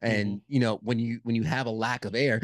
and 0.00 0.28
mm-hmm. 0.28 0.38
you 0.48 0.58
know 0.58 0.80
when 0.82 0.98
you 0.98 1.20
when 1.22 1.36
you 1.36 1.42
have 1.42 1.66
a 1.66 1.70
lack 1.70 2.06
of 2.06 2.14
air 2.14 2.40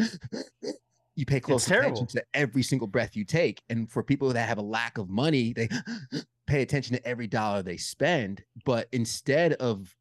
you 1.16 1.24
pay 1.24 1.40
close 1.40 1.66
attention 1.66 2.06
to 2.06 2.22
every 2.34 2.62
single 2.62 2.86
breath 2.86 3.16
you 3.16 3.24
take 3.24 3.62
and 3.70 3.90
for 3.90 4.02
people 4.02 4.28
that 4.34 4.46
have 4.46 4.58
a 4.58 4.62
lack 4.62 4.98
of 4.98 5.08
money 5.08 5.54
they 5.54 5.66
pay 6.48 6.62
attention 6.62 6.96
to 6.96 7.06
every 7.06 7.26
dollar 7.26 7.62
they 7.62 7.76
spend. 7.76 8.42
But 8.64 8.88
instead 8.92 9.52
of 9.54 9.94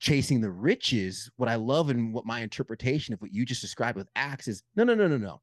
chasing 0.00 0.40
the 0.40 0.50
riches, 0.50 1.30
what 1.36 1.48
I 1.48 1.54
love 1.54 1.88
and 1.88 2.12
what 2.12 2.26
my 2.26 2.40
interpretation 2.40 3.14
of 3.14 3.22
what 3.22 3.32
you 3.32 3.46
just 3.46 3.62
described 3.62 3.96
with 3.96 4.08
ACTS 4.16 4.48
is 4.48 4.62
no, 4.76 4.84
no, 4.84 4.94
no, 4.94 5.08
no, 5.08 5.16
no. 5.16 5.40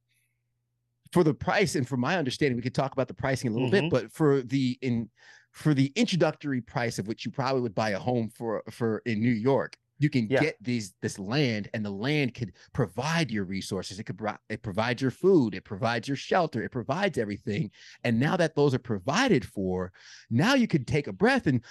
For 1.12 1.24
the 1.24 1.34
price 1.34 1.76
and 1.76 1.88
for 1.88 1.98
my 1.98 2.18
understanding, 2.18 2.56
we 2.56 2.62
could 2.62 2.76
talk 2.76 2.94
about 2.94 3.08
the 3.08 3.14
pricing 3.14 3.50
a 3.50 3.54
little 3.54 3.70
mm-hmm. 3.70 3.90
bit, 3.90 3.92
but 3.92 4.12
for 4.14 4.42
the 4.44 4.78
in 4.82 5.10
for 5.52 5.74
the 5.74 5.92
introductory 5.96 6.62
price 6.62 7.00
of 7.00 7.08
which 7.08 7.26
you 7.26 7.32
probably 7.32 7.62
would 7.62 7.76
buy 7.76 7.90
a 7.90 8.00
home 8.00 8.30
for 8.30 8.64
for 8.70 9.02
in 9.06 9.20
New 9.20 9.32
York, 9.32 9.76
you 10.02 10.10
can 10.10 10.28
yeah. 10.30 10.42
get 10.42 10.58
these 10.62 10.96
this 11.04 11.20
land 11.20 11.70
and 11.76 11.86
the 11.86 11.92
land 11.92 12.34
could 12.34 12.54
provide 12.74 13.30
your 13.30 13.44
resources. 13.44 14.00
It 14.00 14.06
could 14.06 14.20
it 14.50 14.64
provides 14.64 15.00
your 15.00 15.12
food 15.12 15.54
it 15.54 15.64
provides 15.64 16.08
your 16.08 16.18
shelter 16.18 16.64
it 16.64 16.72
provides 16.72 17.20
everything. 17.20 17.70
And 18.04 18.20
now 18.20 18.36
that 18.38 18.56
those 18.56 18.74
are 18.74 18.80
provided 18.80 19.46
for 19.46 19.94
now 20.32 20.56
you 20.56 20.68
could 20.68 20.88
take 20.88 21.06
a 21.06 21.14
breath 21.14 21.46
and 21.46 21.62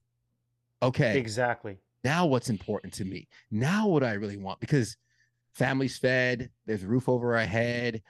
okay. 0.82 1.18
Exactly. 1.18 1.76
Now 2.02 2.24
what's 2.24 2.48
important 2.48 2.94
to 2.94 3.04
me? 3.04 3.28
Now 3.50 3.86
what 3.86 4.02
i 4.02 4.14
really 4.14 4.38
want? 4.38 4.58
Because 4.58 4.96
family's 5.52 5.98
fed 5.98 6.48
there's 6.64 6.82
a 6.82 6.88
roof 6.88 7.06
over 7.06 7.36
our 7.36 7.44
head 7.44 8.00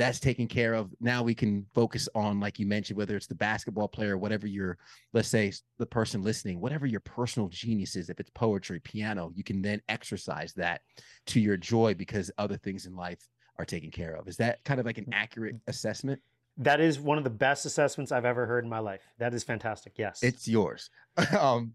that's 0.00 0.18
taken 0.18 0.48
care 0.48 0.72
of. 0.72 0.90
Now 0.98 1.22
we 1.22 1.34
can 1.34 1.66
focus 1.74 2.08
on, 2.14 2.40
like 2.40 2.58
you 2.58 2.64
mentioned, 2.64 2.96
whether 2.96 3.16
it's 3.16 3.26
the 3.26 3.34
basketball 3.34 3.86
player, 3.86 4.16
whatever 4.16 4.46
your, 4.46 4.78
let's 5.12 5.28
say, 5.28 5.52
the 5.78 5.84
person 5.84 6.22
listening, 6.22 6.58
whatever 6.58 6.86
your 6.86 7.00
personal 7.00 7.50
genius 7.50 7.96
is, 7.96 8.08
if 8.08 8.18
it's 8.18 8.30
poetry, 8.30 8.80
piano, 8.80 9.30
you 9.34 9.44
can 9.44 9.60
then 9.60 9.82
exercise 9.90 10.54
that 10.54 10.80
to 11.26 11.38
your 11.38 11.58
joy 11.58 11.92
because 11.92 12.30
other 12.38 12.56
things 12.56 12.86
in 12.86 12.96
life 12.96 13.18
are 13.58 13.66
taken 13.66 13.90
care 13.90 14.14
of. 14.14 14.26
Is 14.26 14.38
that 14.38 14.64
kind 14.64 14.80
of 14.80 14.86
like 14.86 14.96
an 14.96 15.12
accurate 15.12 15.56
assessment? 15.66 16.18
That 16.56 16.80
is 16.80 16.98
one 16.98 17.18
of 17.18 17.24
the 17.24 17.28
best 17.28 17.66
assessments 17.66 18.10
I've 18.10 18.24
ever 18.24 18.46
heard 18.46 18.64
in 18.64 18.70
my 18.70 18.78
life. 18.78 19.02
That 19.18 19.34
is 19.34 19.44
fantastic. 19.44 19.92
Yes. 19.98 20.22
It's 20.22 20.48
yours. 20.48 20.88
um, 21.38 21.74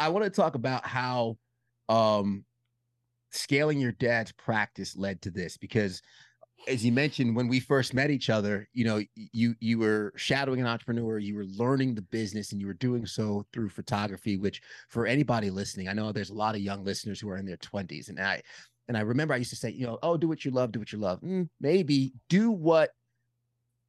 I 0.00 0.08
want 0.08 0.24
to 0.24 0.30
talk 0.30 0.54
about 0.54 0.86
how 0.86 1.36
um, 1.90 2.46
scaling 3.30 3.78
your 3.78 3.92
dad's 3.92 4.32
practice 4.32 4.96
led 4.96 5.20
to 5.22 5.30
this 5.30 5.58
because 5.58 6.00
as 6.66 6.84
you 6.84 6.90
mentioned 6.90 7.36
when 7.36 7.46
we 7.46 7.60
first 7.60 7.94
met 7.94 8.10
each 8.10 8.30
other 8.30 8.68
you 8.72 8.84
know 8.84 9.00
you 9.14 9.54
you 9.60 9.78
were 9.78 10.12
shadowing 10.16 10.60
an 10.60 10.66
entrepreneur 10.66 11.18
you 11.18 11.34
were 11.34 11.44
learning 11.44 11.94
the 11.94 12.02
business 12.02 12.52
and 12.52 12.60
you 12.60 12.66
were 12.66 12.74
doing 12.74 13.06
so 13.06 13.44
through 13.52 13.68
photography 13.68 14.36
which 14.36 14.60
for 14.88 15.06
anybody 15.06 15.50
listening 15.50 15.88
i 15.88 15.92
know 15.92 16.10
there's 16.10 16.30
a 16.30 16.34
lot 16.34 16.54
of 16.54 16.60
young 16.60 16.84
listeners 16.84 17.20
who 17.20 17.28
are 17.28 17.36
in 17.36 17.46
their 17.46 17.56
20s 17.58 18.08
and 18.08 18.18
i 18.18 18.42
and 18.88 18.96
i 18.96 19.00
remember 19.00 19.34
i 19.34 19.36
used 19.36 19.50
to 19.50 19.56
say 19.56 19.70
you 19.70 19.86
know 19.86 19.98
oh 20.02 20.16
do 20.16 20.26
what 20.26 20.44
you 20.44 20.50
love 20.50 20.72
do 20.72 20.78
what 20.78 20.92
you 20.92 20.98
love. 20.98 21.20
Mm, 21.20 21.48
maybe. 21.60 22.12
Do 22.28 22.50
what 22.50 22.90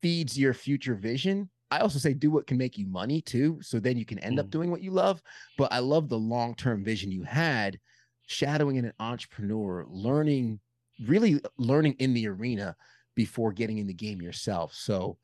feeds 0.01 0.37
your 0.37 0.53
future 0.53 0.95
vision. 0.95 1.49
I 1.71 1.79
also 1.79 1.99
say 1.99 2.13
do 2.13 2.31
what 2.31 2.47
can 2.47 2.57
make 2.57 2.77
you 2.77 2.87
money 2.87 3.21
too 3.21 3.59
so 3.61 3.79
then 3.79 3.97
you 3.97 4.05
can 4.05 4.17
end 4.19 4.37
mm. 4.37 4.41
up 4.41 4.49
doing 4.49 4.71
what 4.71 4.81
you 4.81 4.89
love 4.89 5.21
but 5.55 5.71
i 5.71 5.77
love 5.77 6.09
the 6.09 6.17
long-term 6.17 6.83
vision 6.83 7.11
you 7.11 7.21
had 7.21 7.77
shadowing 8.25 8.79
an 8.79 8.91
entrepreneur 8.99 9.85
learning 9.87 10.59
really 11.05 11.41
learning 11.57 11.95
in 11.99 12.13
the 12.13 12.27
arena 12.27 12.75
before 13.15 13.51
getting 13.51 13.77
in 13.77 13.87
the 13.87 13.93
game 13.93 14.21
yourself. 14.21 14.73
So 14.73 15.17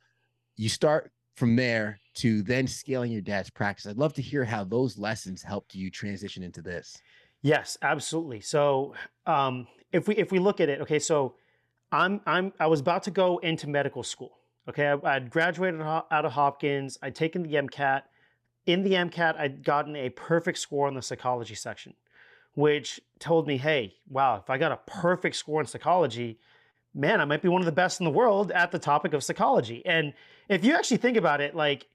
you 0.56 0.70
start 0.70 1.12
from 1.36 1.56
there 1.56 2.00
to 2.16 2.42
then 2.44 2.66
scaling 2.66 3.12
your 3.12 3.22
dad's 3.22 3.50
practice. 3.50 3.86
I'd 3.86 3.98
love 3.98 4.14
to 4.14 4.22
hear 4.22 4.46
how 4.46 4.64
those 4.64 4.98
lessons 4.98 5.44
helped 5.44 5.76
you 5.76 5.92
transition 5.92 6.44
into 6.44 6.62
this. 6.62 6.98
Yes, 7.42 7.78
absolutely. 7.82 8.40
So 8.40 8.96
um, 9.26 9.68
if 9.92 10.08
we 10.08 10.16
if 10.16 10.32
we 10.32 10.40
look 10.40 10.62
at 10.62 10.70
it, 10.70 10.82
okay, 10.82 11.00
so 11.00 11.36
I'm 11.92 12.22
I'm 12.26 12.54
I 12.60 12.68
was 12.68 12.80
about 12.80 13.04
to 13.04 13.12
go 13.12 13.38
into 13.40 13.70
medical 13.70 14.02
school. 14.02 14.32
Okay, 14.68 14.88
I, 14.88 15.16
I'd 15.16 15.30
graduated 15.30 15.82
out 15.82 16.08
of 16.12 16.32
Hopkins. 16.32 16.98
I'd 17.02 17.16
taken 17.16 17.44
the 17.44 17.54
MCAT. 17.54 18.04
In 18.66 18.82
the 18.82 18.94
MCAT, 18.94 19.38
I'd 19.38 19.64
gotten 19.64 19.96
a 19.96 20.10
perfect 20.10 20.58
score 20.58 20.88
in 20.88 20.96
the 20.96 21.02
psychology 21.02 21.54
section 21.54 21.94
which 22.56 23.00
told 23.20 23.48
me, 23.48 23.58
hey, 23.58 23.94
wow, 24.10 24.38
if 24.38 24.50
I 24.50 24.58
got 24.58 24.72
a 24.72 24.80
perfect 24.88 25.36
score 25.36 25.62
in 25.62 25.68
psychology, 25.68 26.40
man, 26.94 27.22
I 27.22 27.26
might 27.26 27.42
be 27.42 27.50
one 27.50 27.62
of 27.62 27.66
the 27.66 27.72
best 27.72 28.00
in 28.00 28.06
the 28.06 28.12
world 28.12 28.52
at 28.52 28.72
the 28.72 28.80
topic 28.80 29.14
of 29.14 29.24
psychology. 29.24 29.86
And 29.86 30.14
if 30.50 30.64
you 30.64 30.74
actually 30.74 30.98
think 30.98 31.18
about 31.18 31.42
it, 31.42 31.54
like 31.54 31.88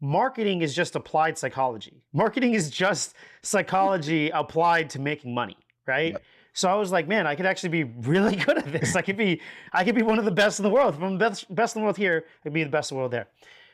marketing 0.00 0.62
is 0.62 0.74
just 0.74 0.96
applied 0.96 1.38
psychology. 1.38 2.02
Marketing 2.12 2.54
is 2.54 2.68
just 2.68 3.14
psychology 3.42 4.30
applied 4.30 4.90
to 4.90 5.00
making 5.00 5.32
money, 5.32 5.56
right? 5.86 6.12
Yep. 6.12 6.22
So 6.52 6.68
I 6.68 6.74
was 6.74 6.90
like, 6.90 7.06
man, 7.06 7.26
I 7.26 7.36
could 7.36 7.46
actually 7.46 7.68
be 7.68 7.84
really 7.84 8.34
good 8.44 8.58
at 8.58 8.72
this. 8.72 8.96
I 8.96 9.02
could 9.02 9.16
be, 9.16 9.40
I 9.72 9.84
could 9.84 9.94
be 9.94 10.02
one 10.02 10.18
of 10.18 10.24
the 10.24 10.32
best 10.32 10.58
in 10.58 10.64
the 10.64 10.70
world. 10.70 10.94
If 10.94 11.02
I'm 11.02 11.12
the 11.12 11.18
best, 11.18 11.54
best 11.54 11.76
in 11.76 11.82
the 11.82 11.84
world 11.84 11.96
here, 11.96 12.24
I'd 12.44 12.52
be 12.52 12.64
the 12.64 12.70
best 12.70 12.90
in 12.90 12.96
the 12.96 12.98
world 12.98 13.12
there. 13.12 13.28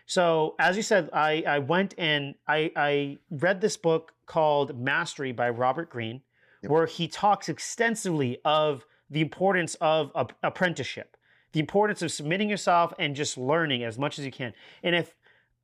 So 0.07 0.55
as 0.59 0.77
you 0.77 0.83
said, 0.83 1.09
I, 1.15 1.43
I 1.47 1.59
went 1.61 1.95
and 1.97 2.35
I, 2.47 2.71
I 2.77 3.19
read 3.31 3.63
this 3.63 3.79
book 3.79 4.13
called 4.27 4.79
Mastery 4.79 5.33
by 5.33 5.49
Robert 5.49 5.89
Greene 5.89 6.21
yep. 6.65 6.71
where 6.71 6.87
he 6.87 7.07
talks 7.07 7.49
extensively 7.49 8.39
of 8.45 8.85
the 9.11 9.21
importance 9.21 9.77
of 9.81 10.11
apprenticeship, 10.43 11.17
the 11.53 11.61
importance 11.61 12.03
of 12.03 12.11
submitting 12.11 12.51
yourself 12.51 12.93
and 12.99 13.15
just 13.15 13.39
learning 13.39 13.85
as 13.85 13.99
much 13.99 14.19
as 14.19 14.25
you 14.25 14.33
can. 14.33 14.53
And 14.83 14.95
if 14.95 15.15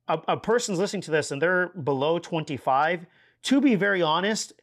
a, 0.07 0.19
a 0.29 0.37
person's 0.37 0.79
listening 0.79 1.01
to 1.03 1.11
this 1.11 1.31
and 1.31 1.41
they're 1.41 1.69
below 1.69 2.19
25, 2.19 3.05
to 3.43 3.61
be 3.61 3.75
very 3.75 4.01
honest, 4.01 4.53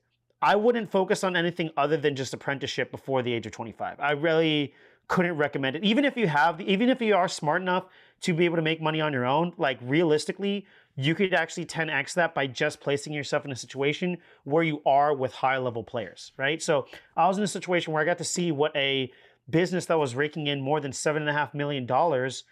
I 0.40 0.56
wouldn't 0.56 0.90
focus 0.90 1.24
on 1.24 1.36
anything 1.36 1.70
other 1.76 1.96
than 1.96 2.14
just 2.14 2.32
apprenticeship 2.32 2.90
before 2.90 3.22
the 3.22 3.32
age 3.32 3.44
of 3.46 3.52
25. 3.52 3.98
I 3.98 4.12
really 4.12 4.72
couldn't 5.08 5.36
recommend 5.36 5.74
it. 5.74 5.84
Even 5.84 6.04
if 6.04 6.16
you 6.16 6.28
have, 6.28 6.60
even 6.60 6.88
if 6.88 7.00
you 7.00 7.16
are 7.16 7.28
smart 7.28 7.62
enough 7.62 7.86
to 8.20 8.34
be 8.34 8.44
able 8.44 8.56
to 8.56 8.62
make 8.62 8.80
money 8.80 9.00
on 9.00 9.12
your 9.12 9.26
own, 9.26 9.52
like 9.56 9.78
realistically, 9.82 10.66
you 11.00 11.14
could 11.14 11.32
actually 11.32 11.64
10x 11.64 12.14
that 12.14 12.34
by 12.34 12.48
just 12.48 12.80
placing 12.80 13.12
yourself 13.12 13.44
in 13.44 13.52
a 13.52 13.56
situation 13.56 14.18
where 14.42 14.64
you 14.64 14.82
are 14.84 15.14
with 15.14 15.32
high 15.32 15.56
level 15.56 15.84
players, 15.84 16.32
right? 16.36 16.60
So 16.60 16.86
I 17.16 17.28
was 17.28 17.38
in 17.38 17.44
a 17.44 17.48
situation 17.48 17.92
where 17.92 18.02
I 18.02 18.04
got 18.04 18.18
to 18.18 18.24
see 18.24 18.50
what 18.50 18.74
a 18.76 19.12
business 19.48 19.86
that 19.86 19.96
was 19.96 20.16
raking 20.16 20.48
in 20.48 20.60
more 20.60 20.80
than 20.80 20.92
seven 20.92 21.22
and 21.22 21.30
a 21.30 21.32
half 21.32 21.54
million 21.54 21.86
dollars 21.86 22.42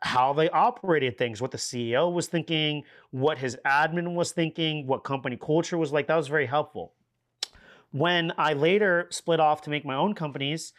how 0.00 0.32
they 0.32 0.48
operated 0.50 1.16
things, 1.18 1.40
what 1.40 1.50
the 1.50 1.58
CEO 1.58 2.12
was 2.12 2.26
thinking, 2.26 2.82
what 3.10 3.38
his 3.38 3.56
admin 3.64 4.14
was 4.14 4.32
thinking, 4.32 4.86
what 4.86 5.04
company 5.04 5.36
culture 5.36 5.78
was 5.78 5.92
like. 5.92 6.08
That 6.08 6.16
was 6.16 6.28
very 6.28 6.46
helpful. 6.46 6.94
When 7.92 8.32
I 8.38 8.54
later 8.54 9.06
split 9.10 9.38
off 9.38 9.60
to 9.62 9.70
make 9.70 9.84
my 9.84 9.94
own 9.94 10.14
companies, 10.14 10.72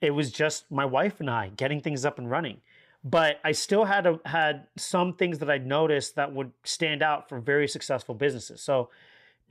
it 0.00 0.12
was 0.12 0.30
just 0.30 0.70
my 0.70 0.84
wife 0.84 1.20
and 1.20 1.28
I 1.28 1.48
getting 1.48 1.80
things 1.80 2.04
up 2.04 2.16
and 2.16 2.30
running 2.30 2.60
but 3.04 3.38
I 3.44 3.52
still 3.52 3.84
had 3.84 4.06
a, 4.06 4.18
had 4.24 4.66
some 4.76 5.12
things 5.12 5.38
that 5.40 5.50
I'd 5.50 5.66
noticed 5.66 6.16
that 6.16 6.32
would 6.32 6.52
stand 6.64 7.02
out 7.02 7.28
for 7.28 7.38
very 7.38 7.68
successful 7.68 8.14
businesses. 8.14 8.62
So, 8.62 8.88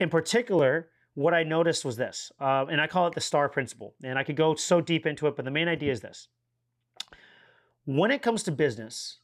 in 0.00 0.10
particular, 0.10 0.88
what 1.14 1.32
I 1.32 1.44
noticed 1.44 1.84
was 1.84 1.96
this, 1.96 2.32
uh, 2.40 2.66
and 2.68 2.80
I 2.80 2.88
call 2.88 3.06
it 3.06 3.14
the 3.14 3.20
STAR 3.20 3.48
principle. 3.48 3.94
And 4.02 4.18
I 4.18 4.24
could 4.24 4.34
go 4.34 4.56
so 4.56 4.80
deep 4.80 5.06
into 5.06 5.28
it, 5.28 5.36
but 5.36 5.44
the 5.44 5.52
main 5.52 5.68
idea 5.68 5.92
is 5.92 6.00
this: 6.00 6.26
when 7.84 8.10
it 8.10 8.22
comes 8.22 8.42
to 8.42 8.50
business, 8.50 9.18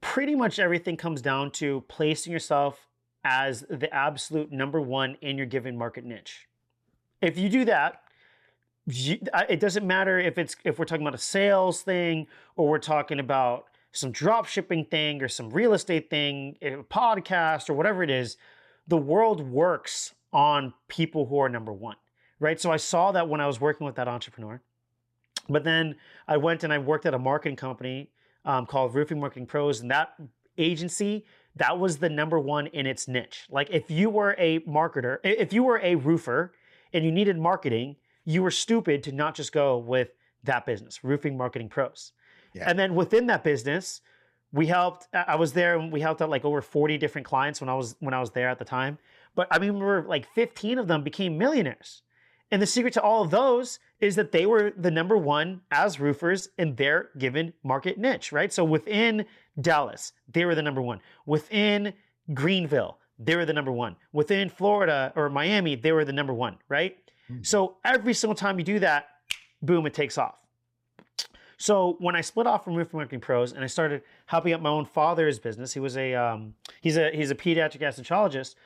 pretty 0.00 0.34
much 0.34 0.58
everything 0.58 0.96
comes 0.96 1.22
down 1.22 1.52
to 1.52 1.84
placing 1.86 2.32
yourself 2.32 2.88
as 3.22 3.64
the 3.70 3.92
absolute 3.94 4.50
number 4.50 4.80
one 4.80 5.16
in 5.22 5.38
your 5.38 5.46
given 5.46 5.78
market 5.78 6.04
niche. 6.04 6.48
If 7.22 7.38
you 7.38 7.48
do 7.48 7.64
that, 7.66 8.02
it 8.86 9.60
doesn't 9.60 9.86
matter 9.86 10.18
if 10.18 10.38
it's 10.38 10.56
if 10.64 10.78
we're 10.78 10.84
talking 10.84 11.06
about 11.06 11.14
a 11.14 11.22
sales 11.22 11.82
thing 11.82 12.26
or 12.56 12.68
we're 12.68 12.78
talking 12.78 13.18
about 13.18 13.66
some 13.92 14.10
drop 14.10 14.46
shipping 14.46 14.84
thing 14.84 15.22
or 15.22 15.28
some 15.28 15.50
real 15.50 15.72
estate 15.72 16.10
thing, 16.10 16.56
a 16.60 16.76
podcast 16.82 17.70
or 17.70 17.74
whatever 17.74 18.02
it 18.02 18.10
is, 18.10 18.36
the 18.88 18.96
world 18.96 19.40
works 19.40 20.14
on 20.32 20.74
people 20.88 21.26
who 21.26 21.38
are 21.38 21.48
number 21.48 21.72
one, 21.72 21.96
right? 22.40 22.60
So 22.60 22.72
I 22.72 22.76
saw 22.76 23.12
that 23.12 23.28
when 23.28 23.40
I 23.40 23.46
was 23.46 23.60
working 23.60 23.86
with 23.86 23.94
that 23.94 24.08
entrepreneur. 24.08 24.60
But 25.48 25.64
then 25.64 25.96
I 26.26 26.36
went 26.36 26.64
and 26.64 26.72
I 26.72 26.78
worked 26.78 27.06
at 27.06 27.14
a 27.14 27.18
marketing 27.18 27.56
company 27.56 28.10
um, 28.44 28.66
called 28.66 28.94
Roofing 28.94 29.20
Marketing 29.20 29.46
Pros, 29.46 29.80
and 29.80 29.90
that 29.90 30.14
agency 30.58 31.24
that 31.56 31.78
was 31.78 31.98
the 31.98 32.08
number 32.08 32.38
one 32.38 32.66
in 32.68 32.86
its 32.86 33.06
niche. 33.06 33.46
Like 33.48 33.70
if 33.70 33.90
you 33.90 34.10
were 34.10 34.34
a 34.38 34.60
marketer, 34.60 35.18
if 35.22 35.52
you 35.52 35.62
were 35.62 35.80
a 35.82 35.94
roofer 35.94 36.52
and 36.92 37.04
you 37.04 37.12
needed 37.12 37.38
marketing, 37.38 37.96
you 38.24 38.42
were 38.42 38.50
stupid 38.50 39.02
to 39.04 39.12
not 39.12 39.34
just 39.34 39.52
go 39.52 39.78
with 39.78 40.10
that 40.44 40.66
business, 40.66 41.02
Roofing 41.02 41.36
Marketing 41.36 41.68
Pros. 41.68 42.12
Yeah. 42.54 42.68
And 42.68 42.78
then 42.78 42.94
within 42.94 43.26
that 43.26 43.42
business, 43.44 44.00
we 44.52 44.66
helped. 44.66 45.08
I 45.12 45.34
was 45.34 45.52
there, 45.52 45.78
and 45.78 45.92
we 45.92 46.00
helped 46.00 46.22
out 46.22 46.30
like 46.30 46.44
over 46.44 46.62
forty 46.62 46.96
different 46.96 47.26
clients 47.26 47.60
when 47.60 47.68
I 47.68 47.74
was 47.74 47.96
when 48.00 48.14
I 48.14 48.20
was 48.20 48.30
there 48.30 48.48
at 48.48 48.58
the 48.58 48.64
time. 48.64 48.98
But 49.34 49.48
I 49.50 49.56
remember 49.56 50.04
like 50.06 50.26
fifteen 50.34 50.78
of 50.78 50.86
them 50.86 51.02
became 51.02 51.36
millionaires. 51.36 52.02
And 52.50 52.62
the 52.62 52.66
secret 52.66 52.94
to 52.94 53.02
all 53.02 53.22
of 53.22 53.30
those 53.30 53.80
is 53.98 54.14
that 54.14 54.30
they 54.30 54.46
were 54.46 54.72
the 54.76 54.90
number 54.90 55.16
one 55.16 55.62
as 55.72 55.98
roofers 55.98 56.50
in 56.56 56.76
their 56.76 57.08
given 57.18 57.52
market 57.64 57.98
niche, 57.98 58.30
right? 58.30 58.52
So 58.52 58.62
within 58.62 59.24
Dallas, 59.60 60.12
they 60.30 60.44
were 60.44 60.54
the 60.54 60.62
number 60.62 60.82
one. 60.82 61.00
Within 61.26 61.94
Greenville, 62.32 62.98
they 63.18 63.34
were 63.34 63.46
the 63.46 63.52
number 63.52 63.72
one. 63.72 63.96
Within 64.12 64.48
Florida 64.48 65.12
or 65.16 65.30
Miami, 65.30 65.74
they 65.74 65.90
were 65.90 66.04
the 66.04 66.12
number 66.12 66.34
one, 66.34 66.58
right? 66.68 66.96
Mm-hmm. 67.30 67.42
So 67.42 67.76
every 67.84 68.14
single 68.14 68.34
time 68.34 68.58
you 68.58 68.64
do 68.64 68.78
that, 68.80 69.06
boom, 69.62 69.86
it 69.86 69.94
takes 69.94 70.18
off. 70.18 70.36
So 71.56 71.96
when 72.00 72.16
I 72.16 72.20
split 72.20 72.46
off 72.46 72.64
from 72.64 72.74
Roofing 72.74 72.98
Marketing 72.98 73.20
Pros 73.20 73.52
and 73.52 73.62
I 73.62 73.66
started 73.66 74.02
helping 74.26 74.52
out 74.52 74.62
my 74.62 74.70
own 74.70 74.84
father's 74.84 75.38
business, 75.38 75.72
he 75.72 75.80
was 75.80 75.96
a 75.96 76.14
um, 76.14 76.54
he's 76.80 76.96
a 76.96 77.10
he's 77.10 77.30
a 77.30 77.34
pediatric 77.34 77.80
anesthesiologist. 77.80 78.56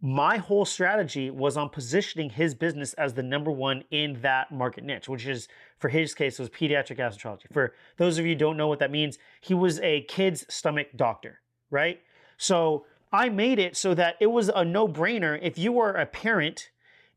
My 0.00 0.36
whole 0.36 0.64
strategy 0.64 1.28
was 1.28 1.56
on 1.56 1.70
positioning 1.70 2.30
his 2.30 2.54
business 2.54 2.94
as 2.94 3.14
the 3.14 3.22
number 3.22 3.50
one 3.50 3.82
in 3.90 4.20
that 4.22 4.52
market 4.52 4.84
niche, 4.84 5.08
which 5.08 5.26
is 5.26 5.48
for 5.78 5.88
his 5.88 6.14
case 6.14 6.38
was 6.38 6.48
pediatric 6.48 6.98
anesthesiology. 6.98 7.52
For 7.52 7.74
those 7.96 8.16
of 8.18 8.24
you 8.24 8.36
don't 8.36 8.56
know 8.56 8.68
what 8.68 8.78
that 8.78 8.92
means, 8.92 9.18
he 9.40 9.54
was 9.54 9.80
a 9.80 10.02
kid's 10.02 10.46
stomach 10.48 10.88
doctor, 10.94 11.40
right? 11.70 12.00
So 12.36 12.86
I 13.12 13.28
made 13.28 13.58
it 13.58 13.76
so 13.76 13.92
that 13.94 14.14
it 14.20 14.28
was 14.28 14.48
a 14.48 14.64
no-brainer 14.64 15.38
if 15.42 15.58
you 15.58 15.72
were 15.72 15.90
a 15.90 16.06
parent 16.06 16.70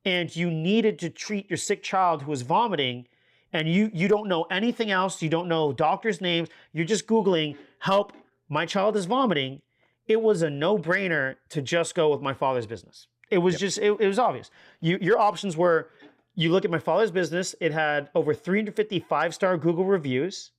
and 0.05 0.35
you 0.35 0.49
needed 0.49 0.99
to 0.99 1.09
treat 1.09 1.49
your 1.49 1.57
sick 1.57 1.83
child 1.83 2.23
who 2.23 2.31
was 2.31 2.41
vomiting 2.41 3.07
and 3.53 3.67
you 3.67 3.89
you 3.93 4.07
don't 4.07 4.27
know 4.27 4.43
anything 4.49 4.91
else, 4.91 5.21
you 5.21 5.29
don't 5.29 5.47
know 5.47 5.73
doctors' 5.73 6.21
names, 6.21 6.49
you're 6.73 6.85
just 6.85 7.07
googling 7.07 7.57
help 7.79 8.13
my 8.51 8.65
child 8.65 8.97
is 8.97 9.05
vomiting, 9.05 9.61
it 10.07 10.21
was 10.21 10.41
a 10.41 10.49
no-brainer 10.49 11.37
to 11.47 11.61
just 11.61 11.95
go 11.95 12.09
with 12.09 12.21
my 12.21 12.33
father's 12.33 12.67
business. 12.67 13.07
It 13.29 13.37
was 13.37 13.53
yep. 13.53 13.59
just 13.61 13.77
it, 13.77 13.91
it 13.99 14.07
was 14.07 14.19
obvious. 14.19 14.51
You, 14.81 14.97
your 15.01 15.17
options 15.17 15.55
were 15.55 15.89
you 16.35 16.51
look 16.51 16.65
at 16.65 16.71
my 16.71 16.79
father's 16.79 17.11
business, 17.11 17.55
it 17.61 17.71
had 17.71 18.09
over 18.13 18.33
350 18.33 18.99
five-star 18.99 19.57
Google 19.57 19.85
reviews. 19.85 20.51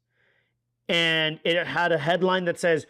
and 0.89 1.39
it 1.45 1.67
had 1.67 1.93
a 1.93 1.99
headline 1.99 2.45
that 2.47 2.59
says, 2.59 2.87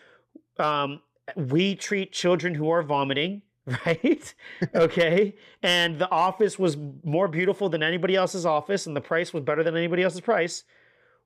um, 0.59 1.01
"We 1.37 1.75
treat 1.75 2.13
children 2.13 2.55
who 2.55 2.71
are 2.71 2.83
vomiting." 2.83 3.43
Right? 3.87 4.35
okay. 4.75 5.37
and 5.62 5.99
the 5.99 6.11
office 6.11 6.59
was 6.59 6.76
more 7.04 7.28
beautiful 7.28 7.69
than 7.69 7.83
anybody 7.83 8.16
else's 8.16 8.45
office, 8.45 8.87
and 8.87 8.97
the 8.97 9.00
price 9.00 9.33
was 9.33 9.45
better 9.45 9.62
than 9.62 9.76
anybody 9.76 10.02
else's 10.02 10.21
price. 10.21 10.64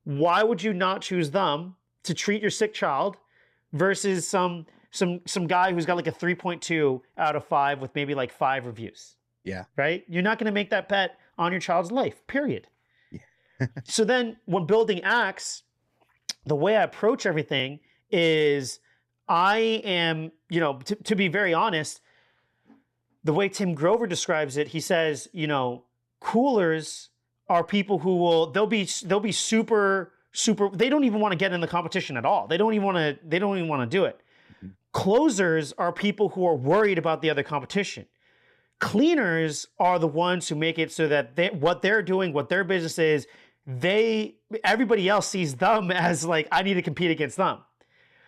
Why 0.05 0.43
would 0.43 0.63
you 0.63 0.73
not 0.73 1.01
choose 1.01 1.31
them 1.31 1.77
to 2.03 2.15
treat 2.15 2.43
your 2.43 2.51
sick 2.51 2.75
child 2.75 3.17
versus 3.73 4.29
some 4.29 4.67
some 4.91 5.21
some 5.27 5.47
guy 5.47 5.73
who's 5.73 5.87
got 5.87 5.97
like 5.97 6.07
a 6.07 6.13
3.2 6.13 7.01
out 7.19 7.37
of 7.37 7.45
5 7.45 7.81
with 7.81 7.95
maybe 7.95 8.15
like 8.15 8.33
5 8.33 8.67
reviews? 8.67 9.17
Yeah. 9.43 9.65
Right? 9.77 10.05
You're 10.07 10.23
not 10.23 10.39
going 10.39 10.47
to 10.47 10.53
make 10.53 10.71
that 10.71 10.89
bet 10.89 11.19
on 11.39 11.53
your 11.53 11.61
child's 11.61 11.91
life. 11.91 12.27
Period. 12.27 12.69
Yeah. 13.11 13.67
so 13.85 14.05
then 14.05 14.37
when 14.45 14.67
building 14.67 15.03
acts, 15.03 15.63
the 16.45 16.57
way 16.57 16.77
I 16.77 16.83
approach 16.83 17.27
everything 17.27 17.81
is 18.11 18.79
I 19.29 19.59
am, 19.85 20.33
you 20.49 20.61
know, 20.61 20.79
to, 20.85 20.95
to 20.95 21.17
be 21.17 21.29
very 21.29 21.53
honest, 21.53 22.01
the 23.27 23.33
way 23.33 23.49
Tim 23.49 23.75
Grover 23.75 24.07
describes 24.07 24.57
it, 24.57 24.69
he 24.69 24.81
says, 24.81 25.29
you 25.33 25.49
know, 25.49 25.83
coolers 26.21 27.11
are 27.49 27.65
people 27.65 27.99
who 27.99 28.17
will 28.17 28.51
they'll 28.53 28.67
be 28.67 28.89
they'll 29.05 29.21
be 29.21 29.33
super 29.33 30.13
super 30.33 30.69
they 30.71 30.89
don't 30.89 31.05
even 31.05 31.21
want 31.21 31.33
to 31.33 31.37
get 31.37 31.53
in 31.53 31.61
the 31.61 31.67
competition 31.67 32.17
at 32.17 32.25
all. 32.25 32.47
They 32.47 32.57
don't 32.57 32.73
even 32.73 32.85
want 32.85 32.97
to 32.97 33.19
they 33.27 33.39
don't 33.39 33.57
even 33.57 33.69
want 33.69 33.91
to 33.91 33.97
do 33.97 34.05
it. 34.05 34.21
Mm-hmm. 34.59 34.69
Closers 34.93 35.73
are 35.77 35.93
people 35.93 36.31
who 36.31 36.47
are 36.47 36.55
worried 36.55 36.99
about 36.99 37.21
the 37.21 37.29
other 37.29 37.43
competition. 37.43 38.07
Cleaners 38.79 39.67
are 39.79 39.99
the 39.99 40.09
ones 40.09 40.49
who 40.49 40.55
make 40.55 40.79
it 40.79 40.93
so 40.93 41.09
that 41.09 41.35
they, 41.35 41.49
what 41.49 41.83
they're 41.83 42.03
doing, 42.03 42.33
what 42.33 42.49
their 42.49 42.63
business 42.63 42.99
is, 42.99 43.27
they 43.67 44.37
everybody 44.63 45.09
else 45.09 45.29
sees 45.29 45.57
them 45.57 45.91
as 45.91 46.25
like 46.25 46.47
I 46.53 46.63
need 46.63 46.75
to 46.75 46.83
compete 46.83 47.11
against 47.11 47.37
them. 47.37 47.59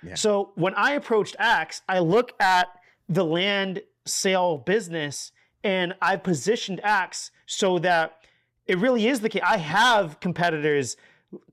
Yeah. 0.02 0.14
So 0.14 0.52
when 0.56 0.74
I 0.74 0.92
approached 0.92 1.36
ACTS, 1.38 1.82
I 1.88 2.00
look 2.00 2.32
at 2.40 2.68
the 3.08 3.24
land 3.24 3.82
sale 4.08 4.58
business 4.58 5.32
and 5.64 5.94
I've 6.00 6.22
positioned 6.22 6.80
ACTS 6.84 7.30
so 7.46 7.78
that 7.80 8.18
it 8.66 8.78
really 8.78 9.08
is 9.08 9.20
the 9.20 9.28
case. 9.28 9.42
I 9.44 9.56
have 9.58 10.20
competitors 10.20 10.96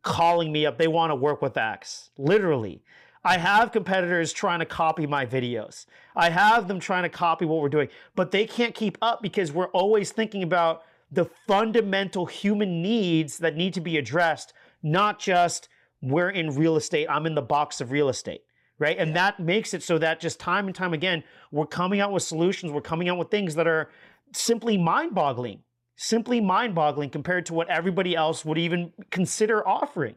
calling 0.04 0.52
me 0.52 0.66
up. 0.66 0.78
They 0.78 0.88
want 0.88 1.12
to 1.12 1.16
work 1.16 1.42
with 1.42 1.58
ACTS, 1.58 2.12
literally. 2.18 2.84
I 3.24 3.38
have 3.40 3.72
competitors 3.72 4.32
trying 4.32 4.60
to 4.60 4.66
copy 4.66 5.08
my 5.08 5.26
videos. 5.26 5.86
I 6.16 6.30
have 6.30 6.68
them 6.68 6.80
trying 6.80 7.04
to 7.04 7.10
copy 7.10 7.46
what 7.46 7.62
we're 7.62 7.70
doing, 7.70 7.90
but 8.16 8.32
they 8.32 8.46
can't 8.46 8.76
keep 8.76 8.98
up 9.02 9.22
because 9.22 9.52
we're 9.52 9.68
always 9.68 10.12
thinking 10.12 10.44
about 10.44 10.84
the 11.12 11.26
fundamental 11.48 12.28
human 12.28 12.82
needs 12.82 13.40
that 13.40 13.56
need 13.56 13.74
to 13.74 13.82
be 13.82 13.98
addressed, 13.98 14.54
not 14.84 15.20
just 15.20 15.70
we're 16.02 16.30
in 16.30 16.56
real 16.56 16.76
estate, 16.76 17.08
I'm 17.10 17.26
in 17.26 17.34
the 17.34 17.42
box 17.42 17.82
of 17.82 17.92
real 17.92 18.10
estate 18.10 18.45
right? 18.80 18.98
And 18.98 19.16
that 19.16 19.40
makes 19.40 19.74
it 19.74 19.84
so 19.84 19.98
that 19.98 20.20
just 20.20 20.40
time 20.40 20.68
and 20.68 20.76
time 20.76 20.94
again, 20.94 21.24
we're 21.52 21.66
coming 21.66 22.00
out 22.00 22.12
with 22.12 22.24
solutions, 22.24 22.72
we're 22.72 22.82
coming 22.82 23.10
out 23.10 23.18
with 23.18 23.30
things 23.30 23.56
that 23.56 23.68
are 23.68 23.90
simply 24.34 24.78
mind 24.78 25.16
boggling, 25.16 25.60
simply 25.96 26.42
mind 26.42 26.76
boggling 26.76 27.10
compared 27.10 27.46
to 27.48 27.54
what 27.54 27.70
everybody 27.70 28.16
else 28.16 28.44
would 28.44 28.58
even 28.58 28.92
consider 29.12 29.66
offering. 29.68 30.16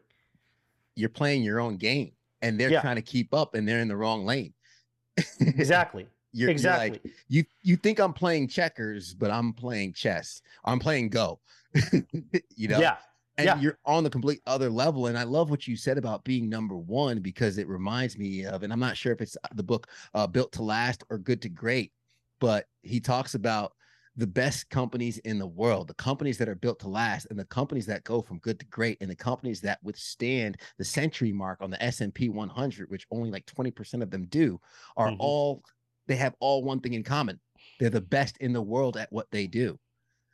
You're 0.97 1.09
playing 1.09 1.43
your 1.43 1.61
own 1.61 1.77
game 1.77 2.13
and 2.43 2.59
they're 2.59 2.71
yeah. 2.71 2.81
trying 2.81 2.97
to 2.97 3.03
keep 3.03 3.33
up 3.33 3.55
and 3.55 3.69
they're 3.69 3.81
in 3.81 3.89
the 3.89 3.97
wrong 3.97 4.25
lane. 4.25 4.55
exactly. 5.41 6.07
You're, 6.33 6.51
exactly. 6.51 7.01
You're 7.01 7.01
like, 7.05 7.15
you 7.29 7.45
you 7.63 7.77
think 7.77 7.99
I'm 7.99 8.13
playing 8.13 8.49
checkers, 8.49 9.15
but 9.15 9.31
I'm 9.31 9.55
playing 9.55 9.95
chess. 9.95 10.43
I'm 10.63 10.79
playing 10.79 11.09
Go. 11.09 11.41
you 12.55 12.69
know? 12.69 12.79
Yeah 12.79 12.97
and 13.39 13.47
yeah. 13.47 13.61
you're 13.61 13.79
on 13.87 14.05
the 14.05 14.11
complete 14.11 14.41
other 14.47 14.69
level. 14.69 15.07
And 15.07 15.17
I 15.17 15.23
love 15.23 15.49
what 15.49 15.67
you 15.67 15.77
said 15.77 15.97
about 15.97 16.25
being 16.25 16.49
number 16.49 16.77
one 16.77 17.21
because 17.21 17.57
it 17.57 17.69
reminds 17.69 18.19
me 18.19 18.45
of, 18.45 18.65
and 18.65 18.73
I'm 18.73 18.81
not 18.81 18.97
sure 18.97 19.13
if 19.13 19.21
it's 19.21 19.37
the 19.55 19.63
book 19.63 19.87
uh, 20.13 20.27
Built 20.27 20.53
to 20.53 20.63
Last 20.63 21.05
or 21.09 21.19
Good 21.19 21.41
to 21.43 21.49
Great, 21.49 21.93
but 22.41 22.67
he 22.83 23.01
talks 23.01 23.35
about 23.35 23.73
the 24.17 24.27
best 24.27 24.69
companies 24.69 25.19
in 25.19 25.39
the 25.39 25.47
world, 25.47 25.87
the 25.87 25.95
companies 25.95 26.37
that 26.39 26.49
are 26.49 26.57
built 26.57 26.81
to 26.81 26.89
last, 26.89 27.29
and 27.31 27.39
the 27.39 27.45
companies 27.45 27.87
that 27.87 28.03
go 28.03 28.21
from 28.21 28.39
good 28.41 28.59
to 28.59 28.67
great, 28.67 28.99
and 29.01 29.09
the 29.09 29.15
companies 29.15 29.61
that 29.61 29.79
withstand 29.85 30.57
the 30.77 30.85
century 30.85 31.33
mark 31.33 31.59
on 31.61 31.71
the 31.71 31.81
S&P 31.81 32.29
100, 32.29 32.91
which 32.91 33.07
only 33.13 33.31
like 33.31 33.47
20% 33.47 34.03
of 34.03 34.11
them 34.11 34.27
do, 34.27 34.61
are 34.97 35.09
mm-hmm. 35.09 35.21
all 35.21 35.63
they 36.09 36.17
have 36.17 36.35
all 36.41 36.65
one 36.65 36.81
thing 36.81 36.95
in 36.95 37.05
common: 37.05 37.39
they're 37.79 37.91
the 37.91 38.01
best 38.01 38.37
in 38.39 38.53
the 38.53 38.61
world 38.61 38.97
at 38.97 39.13
what 39.13 39.31
they 39.31 39.47
do. 39.47 39.79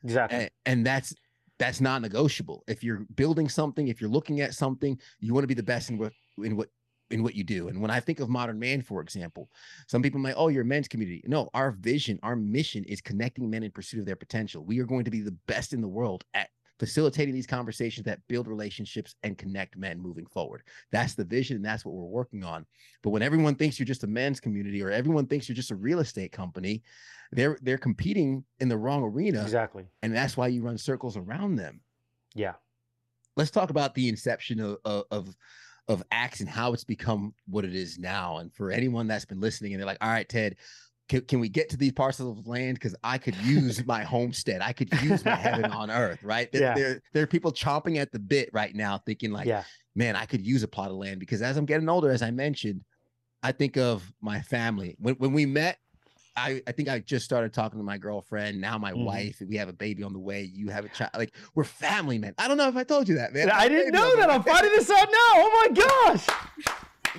Exactly, 0.03 0.39
and, 0.39 0.51
and 0.65 0.87
that's 0.87 1.15
that's 1.59 1.81
not 1.81 2.03
negotiable. 2.03 2.65
If 2.67 2.83
you're 2.83 3.07
building 3.15 3.49
something, 3.49 3.89
if 3.89 4.01
you're 4.01 4.11
looking 4.11 4.41
at 4.41 4.55
something, 4.55 4.99
you 5.21 5.33
want 5.35 5.45
to 5.45 5.49
be 5.49 5.55
the 5.55 5.63
best 5.63 5.91
in 5.91 5.99
what 5.99 6.13
in 6.39 6.57
what 6.57 6.69
in 7.11 7.23
what 7.23 7.35
you 7.35 7.45
do. 7.45 7.69
And 7.69 7.81
when 7.81 7.91
I 7.91 8.01
think 8.01 8.21
of 8.21 8.29
modern 8.29 8.59
man, 8.59 8.83
for 8.83 9.01
example, 9.01 9.51
some 9.87 10.03
people 10.03 10.21
might, 10.21 10.35
oh, 10.37 10.49
you're 10.49 10.63
a 10.63 10.67
men's 10.67 10.89
community. 10.89 11.23
No, 11.27 11.51
our 11.55 11.73
vision, 11.73 12.19
our 12.23 12.35
mission 12.35 12.83
is 12.85 13.01
connecting 13.01 13.49
men 13.49 13.63
in 13.63 13.71
pursuit 13.71 14.01
of 14.01 14.07
their 14.07 14.17
potential. 14.17 14.65
We 14.65 14.81
are 14.81 14.87
going 14.87 15.05
to 15.05 15.11
be 15.11 15.21
the 15.21 15.37
best 15.47 15.73
in 15.73 15.81
the 15.81 15.89
world 15.89 16.25
at 16.35 16.49
facilitating 16.79 17.35
these 17.35 17.47
conversations 17.47 18.05
that 18.05 18.21
build 18.29 18.49
relationships 18.49 19.15
and 19.23 19.39
connect 19.39 19.77
men 19.77 20.01
moving 20.01 20.27
forward. 20.27 20.63
That's 20.91 21.15
the 21.15 21.25
vision 21.25 21.57
and 21.57 21.65
that's 21.65 21.85
what 21.85 21.95
we're 21.95 22.05
working 22.05 22.45
on. 22.45 22.67
But 23.03 23.11
when 23.11 23.23
everyone 23.23 23.55
thinks 23.55 23.79
you're 23.79 23.87
just 23.87 24.05
a 24.05 24.09
men's 24.09 24.41
community 24.41 24.83
or 24.83 24.91
everyone 24.91 25.27
thinks 25.27 25.49
you're 25.49 25.57
just 25.57 25.71
a 25.71 25.77
real 25.77 26.01
estate 26.01 26.33
company, 26.33 26.83
they're 27.33 27.59
they're 27.63 27.79
competing 27.79 28.45
in 28.61 28.69
the 28.69 28.77
wrong 28.77 29.03
arena. 29.03 29.43
Exactly. 29.43 29.87
And 30.03 30.15
that's 30.15 30.37
why 30.37 30.49
you 30.49 30.63
run 30.63 30.79
circles 30.79 31.17
around 31.17 31.57
them. 31.57 31.81
Yeah. 32.35 32.55
Let's 33.37 33.51
talk 33.51 33.71
about 33.71 33.95
the 33.95 34.09
inception 34.09 34.61
of 34.61 34.79
of 34.85 35.05
of, 35.11 35.37
of 35.89 36.03
ACTS 36.11 36.41
and 36.41 36.49
how 36.49 36.73
it's 36.73 36.85
become 36.85 37.35
what 37.47 37.65
it 37.65 37.75
is 37.75 37.99
now. 37.99 38.39
And 38.39 38.53
for 38.53 38.71
anyone 38.71 39.07
that's 39.07 39.25
been 39.25 39.41
listening 39.41 39.73
and 39.73 39.81
they're 39.81 39.87
like, 39.87 39.99
all 40.01 40.09
right, 40.09 40.29
Ted, 40.29 40.57
can, 41.09 41.21
can 41.23 41.41
we 41.41 41.49
get 41.49 41.69
to 41.71 41.77
these 41.77 41.93
parcels 41.93 42.39
of 42.39 42.47
land? 42.47 42.75
Because 42.75 42.95
I 43.05 43.19
could 43.19 43.37
use 43.37 43.85
my 43.87 44.03
homestead. 44.05 44.61
I 44.63 44.73
could 44.73 44.93
use 45.03 45.25
my 45.25 45.35
heaven 45.35 45.67
on 45.67 45.91
earth, 45.91 46.23
right? 46.23 46.51
There, 46.51 46.63
yeah. 46.63 46.75
there, 46.75 47.03
there 47.13 47.23
are 47.23 47.27
people 47.27 47.53
chomping 47.53 47.97
at 47.97 48.11
the 48.13 48.19
bit 48.19 48.51
right 48.53 48.75
now, 48.75 48.99
thinking 48.99 49.31
like, 49.31 49.47
yeah. 49.47 49.65
man, 49.95 50.17
I 50.17 50.25
could 50.25 50.47
use 50.47 50.63
a 50.63 50.69
plot 50.69 50.91
of 50.91 50.97
land. 50.97 51.21
Because 51.21 51.43
as 51.43 51.57
I'm 51.57 51.67
getting 51.67 51.89
older, 51.89 52.11
as 52.11 52.23
I 52.23 52.31
mentioned, 52.31 52.85
I 53.43 53.53
think 53.53 53.77
of 53.77 54.11
my 54.23 54.41
family. 54.41 54.97
When 54.99 55.17
when 55.17 55.35
we 55.35 55.45
met, 55.45 55.79
I, 56.37 56.63
I 56.67 56.73
think 56.73 56.89
I 56.89 56.99
just 56.99 57.25
started 57.25 57.53
talking 57.53 57.79
to 57.79 57.85
my 57.85 57.99
girlfriend, 57.99 58.61
now 58.61 58.79
my 58.79 58.93
mm. 58.93 59.05
wife, 59.05 59.41
we 59.47 59.57
have 59.57 59.69
a 59.69 59.73
baby 59.73 60.03
on 60.03 60.13
the 60.13 60.19
way. 60.19 60.43
You 60.43 60.69
have 60.71 60.85
a 60.85 60.89
child. 60.89 61.11
Like 61.15 61.35
we're 61.55 61.65
family, 61.65 62.19
man. 62.19 62.35
I 62.39 62.49
don't 62.49 62.57
know 62.57 62.69
if 62.69 62.77
I 62.77 62.85
told 62.85 63.09
you 63.09 63.17
that, 63.17 63.35
man. 63.35 63.51
I 63.51 63.69
didn't 63.69 63.93
know 63.93 64.17
that. 64.17 64.31
I'm 64.31 64.43
finding 64.45 64.73
this 64.73 64.91
out 64.91 65.09
now. 65.11 65.33
Oh 65.37 65.69
my 65.69 66.17
gosh. 66.17 66.27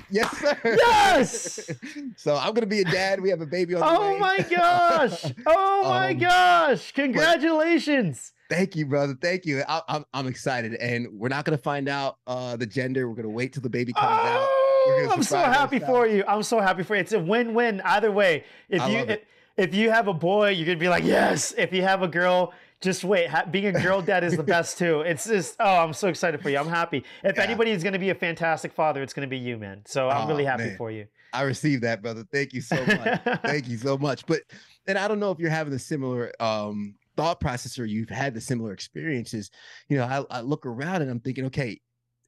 Yes, 0.10 0.38
sir. 0.38 0.58
Yes. 0.64 1.72
so 2.18 2.36
I'm 2.36 2.54
gonna 2.54 2.66
be 2.66 2.82
a 2.82 2.86
dad. 2.86 3.22
We 3.22 3.30
have 3.30 3.42
a 3.42 3.46
baby 3.46 3.76
on 3.76 3.82
the 3.82 3.88
oh 3.88 4.14
way. 4.14 4.20
my 4.20 4.40
gosh. 4.40 5.34
Oh 5.46 5.84
my 5.84 6.10
um, 6.12 6.18
gosh. 6.18 6.92
Congratulations. 6.92 8.34
Thank 8.50 8.76
you, 8.76 8.86
brother. 8.86 9.18
Thank 9.20 9.46
you. 9.46 9.64
I, 9.68 9.78
am 9.78 9.82
I'm, 9.88 10.06
I'm 10.14 10.28
excited, 10.28 10.76
and 10.76 11.08
we're 11.12 11.30
not 11.30 11.46
gonna 11.46 11.58
find 11.58 11.90
out 11.90 12.18
uh, 12.28 12.56
the 12.56 12.66
gender. 12.66 13.10
We're 13.10 13.16
gonna 13.16 13.30
wait 13.30 13.54
till 13.54 13.64
the 13.64 13.70
baby 13.70 13.94
comes 13.94 14.06
oh. 14.08 15.06
out. 15.08 15.12
I'm 15.12 15.24
so 15.24 15.38
happy 15.38 15.80
for 15.80 16.06
you. 16.06 16.24
I'm 16.28 16.44
so 16.44 16.60
happy 16.60 16.84
for 16.84 16.96
you. 16.96 17.02
It's 17.02 17.14
a 17.14 17.20
win-win 17.20 17.82
either 17.82 18.12
way. 18.12 18.44
If 18.70 18.82
I 18.82 18.90
you 18.90 18.98
if, 19.00 19.20
if, 19.58 19.74
you 19.74 19.90
have 19.90 20.08
a 20.08 20.14
boy, 20.14 20.50
you're 20.50 20.68
gonna 20.68 20.78
be 20.78 20.90
like, 20.90 21.04
yes. 21.04 21.54
If 21.58 21.74
you 21.74 21.82
have 21.82 22.04
a 22.04 22.08
girl, 22.08 22.54
just 22.82 23.04
wait. 23.04 23.30
Ha- 23.30 23.46
being 23.50 23.68
a 23.68 23.82
girl 23.82 24.02
dad 24.02 24.24
is 24.24 24.36
the 24.36 24.44
best 24.56 24.78
too. 24.78 25.02
It's 25.02 25.26
just 25.26 25.56
oh, 25.60 25.78
I'm 25.84 25.94
so 25.94 26.08
excited 26.08 26.42
for 26.42 26.50
you. 26.50 26.58
I'm 26.58 26.70
happy. 26.70 27.04
If 27.24 27.38
yeah. 27.38 27.44
anybody 27.44 27.72
is 27.72 27.84
gonna 27.84 28.00
be 28.00 28.10
a 28.10 28.16
fantastic 28.16 28.74
father, 28.74 29.02
it's 29.02 29.14
gonna 29.14 29.28
be 29.28 29.38
you, 29.38 29.58
man. 29.58 29.82
So 29.86 30.10
I'm 30.10 30.26
oh, 30.26 30.28
really 30.28 30.46
happy 30.46 30.66
man. 30.66 30.78
for 30.78 30.92
you. 30.92 31.08
I 31.34 31.42
received 31.42 31.84
that, 31.84 32.02
brother. 32.02 32.24
Thank 32.32 32.54
you 32.54 32.62
so 32.62 32.84
much. 32.86 33.22
Thank 33.42 33.68
you 33.68 33.78
so 33.78 33.98
much. 33.98 34.26
But 34.26 34.42
and 34.88 34.98
I 34.98 35.08
don't 35.08 35.20
know 35.20 35.32
if 35.32 35.40
you're 35.40 35.50
having 35.50 35.74
a 35.74 35.80
similar 35.80 36.32
um 36.40 36.96
thought 37.18 37.40
process 37.40 37.80
or 37.80 37.86
you've 37.86 38.10
had 38.10 38.34
the 38.34 38.42
similar 38.42 38.74
experiences. 38.74 39.52
You 39.90 39.98
know, 39.98 40.04
I, 40.04 40.38
I 40.38 40.42
look 40.42 40.66
around 40.66 41.02
and 41.02 41.10
I'm 41.10 41.20
thinking, 41.20 41.46
okay, 41.46 41.80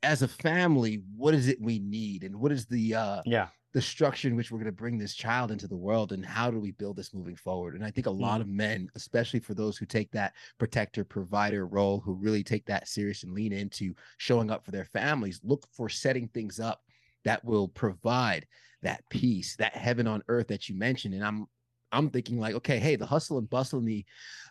as 0.07 0.21
a 0.21 0.27
family, 0.27 1.01
what 1.15 1.33
is 1.33 1.47
it 1.47 1.61
we 1.61 1.79
need, 1.79 2.23
and 2.23 2.35
what 2.35 2.51
is 2.51 2.65
the 2.65 2.95
uh, 2.95 3.21
yeah 3.25 3.47
the 3.73 3.81
structure 3.81 4.27
in 4.27 4.35
which 4.35 4.49
we're 4.49 4.57
going 4.57 4.65
to 4.65 4.71
bring 4.71 4.97
this 4.97 5.13
child 5.13 5.51
into 5.51 5.67
the 5.67 5.75
world, 5.75 6.11
and 6.11 6.25
how 6.25 6.49
do 6.49 6.59
we 6.59 6.71
build 6.71 6.95
this 6.95 7.13
moving 7.13 7.35
forward? 7.35 7.75
And 7.75 7.83
I 7.83 7.91
think 7.91 8.07
a 8.07 8.11
mm. 8.11 8.19
lot 8.19 8.41
of 8.41 8.47
men, 8.47 8.89
especially 8.95 9.39
for 9.39 9.53
those 9.53 9.77
who 9.77 9.85
take 9.85 10.09
that 10.11 10.33
protector 10.57 11.03
provider 11.03 11.67
role, 11.67 11.99
who 11.99 12.13
really 12.13 12.43
take 12.43 12.65
that 12.65 12.87
serious 12.87 13.23
and 13.23 13.33
lean 13.33 13.51
into 13.51 13.93
showing 14.17 14.49
up 14.49 14.65
for 14.65 14.71
their 14.71 14.85
families, 14.85 15.41
look 15.43 15.67
for 15.73 15.89
setting 15.89 16.27
things 16.29 16.59
up 16.59 16.81
that 17.23 17.43
will 17.43 17.67
provide 17.67 18.47
that 18.83 19.03
peace, 19.09 19.55
that 19.57 19.75
heaven 19.75 20.07
on 20.07 20.23
earth 20.27 20.47
that 20.47 20.69
you 20.69 20.75
mentioned. 20.75 21.13
And 21.13 21.23
I'm 21.23 21.45
I'm 21.91 22.09
thinking 22.09 22.39
like, 22.39 22.55
okay, 22.55 22.79
hey, 22.79 22.95
the 22.95 23.05
hustle 23.05 23.37
and 23.37 23.49
bustle 23.49 23.79
and 23.79 23.87
the 23.87 24.05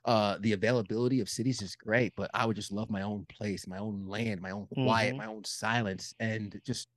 uh 0.04 0.38
the 0.40 0.52
availability 0.52 1.20
of 1.20 1.28
cities 1.28 1.62
is 1.62 1.76
great, 1.76 2.12
but 2.16 2.30
I 2.32 2.46
would 2.46 2.56
just 2.56 2.72
love 2.72 2.90
my 2.90 3.02
own 3.02 3.26
place, 3.28 3.66
my 3.66 3.78
own 3.78 4.04
land, 4.06 4.40
my 4.40 4.52
own 4.52 4.66
quiet, 4.72 5.10
mm-hmm. 5.10 5.18
my 5.18 5.26
own 5.26 5.44
silence, 5.44 6.14
and 6.20 6.60
just 6.64 6.88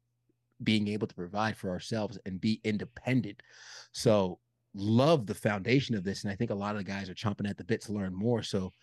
being 0.63 0.88
able 0.88 1.08
to 1.08 1.15
provide 1.15 1.58
for 1.58 1.69
ourselves 1.69 2.17
and 2.25 2.41
be 2.41 2.60
independent. 2.63 3.41
So 3.93 4.39
love 4.75 5.25
the 5.25 5.34
foundation 5.34 5.95
of 5.95 6.04
this. 6.04 6.23
And 6.23 6.32
I 6.32 6.36
think 6.36 6.52
a 6.52 6.56
lot 6.56 6.75
of 6.75 6.78
the 6.78 6.91
guys 6.91 7.10
are 7.10 7.15
chomping 7.15 7.49
at 7.49 7.58
the 7.58 7.63
bit 7.63 7.82
to 7.82 7.93
learn 7.93 8.13
more. 8.13 8.43
So 8.43 8.73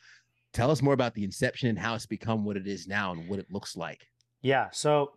tell 0.53 0.71
us 0.71 0.83
more 0.83 0.95
about 0.95 1.15
the 1.15 1.25
inception 1.25 1.69
and 1.69 1.79
how 1.79 1.95
it's 1.95 2.07
become 2.07 2.45
what 2.45 2.57
it 2.57 2.67
is 2.67 2.87
now 2.87 3.13
and 3.13 3.29
what 3.29 3.39
it 3.39 3.51
looks 3.51 3.77
like. 3.77 4.07
Yeah. 4.43 4.69
So 4.73 5.13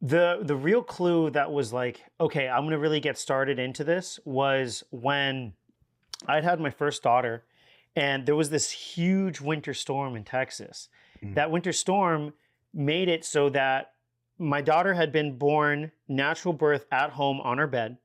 the 0.00 0.40
the 0.42 0.56
real 0.56 0.82
clue 0.82 1.30
that 1.30 1.50
was 1.50 1.72
like, 1.72 2.04
okay, 2.20 2.48
I'm 2.48 2.64
gonna 2.64 2.78
really 2.78 3.00
get 3.00 3.18
started 3.18 3.58
into 3.58 3.84
this 3.84 4.20
was 4.24 4.84
when 4.90 5.54
I'd 6.26 6.44
had 6.44 6.60
my 6.60 6.70
first 6.70 7.02
daughter, 7.02 7.44
and 7.96 8.26
there 8.26 8.36
was 8.36 8.50
this 8.50 8.70
huge 8.70 9.40
winter 9.40 9.74
storm 9.74 10.16
in 10.16 10.24
Texas. 10.24 10.88
Mhm. 11.22 11.34
That 11.34 11.50
winter 11.50 11.72
storm 11.72 12.32
made 12.72 13.08
it 13.08 13.24
so 13.24 13.48
that 13.50 13.92
my 14.38 14.60
daughter 14.60 14.94
had 14.94 15.10
been 15.10 15.36
born 15.36 15.90
natural 16.06 16.54
birth 16.54 16.86
at 16.92 17.10
home 17.10 17.40
on 17.40 17.58
her 17.58 17.66
bed, 17.66 17.98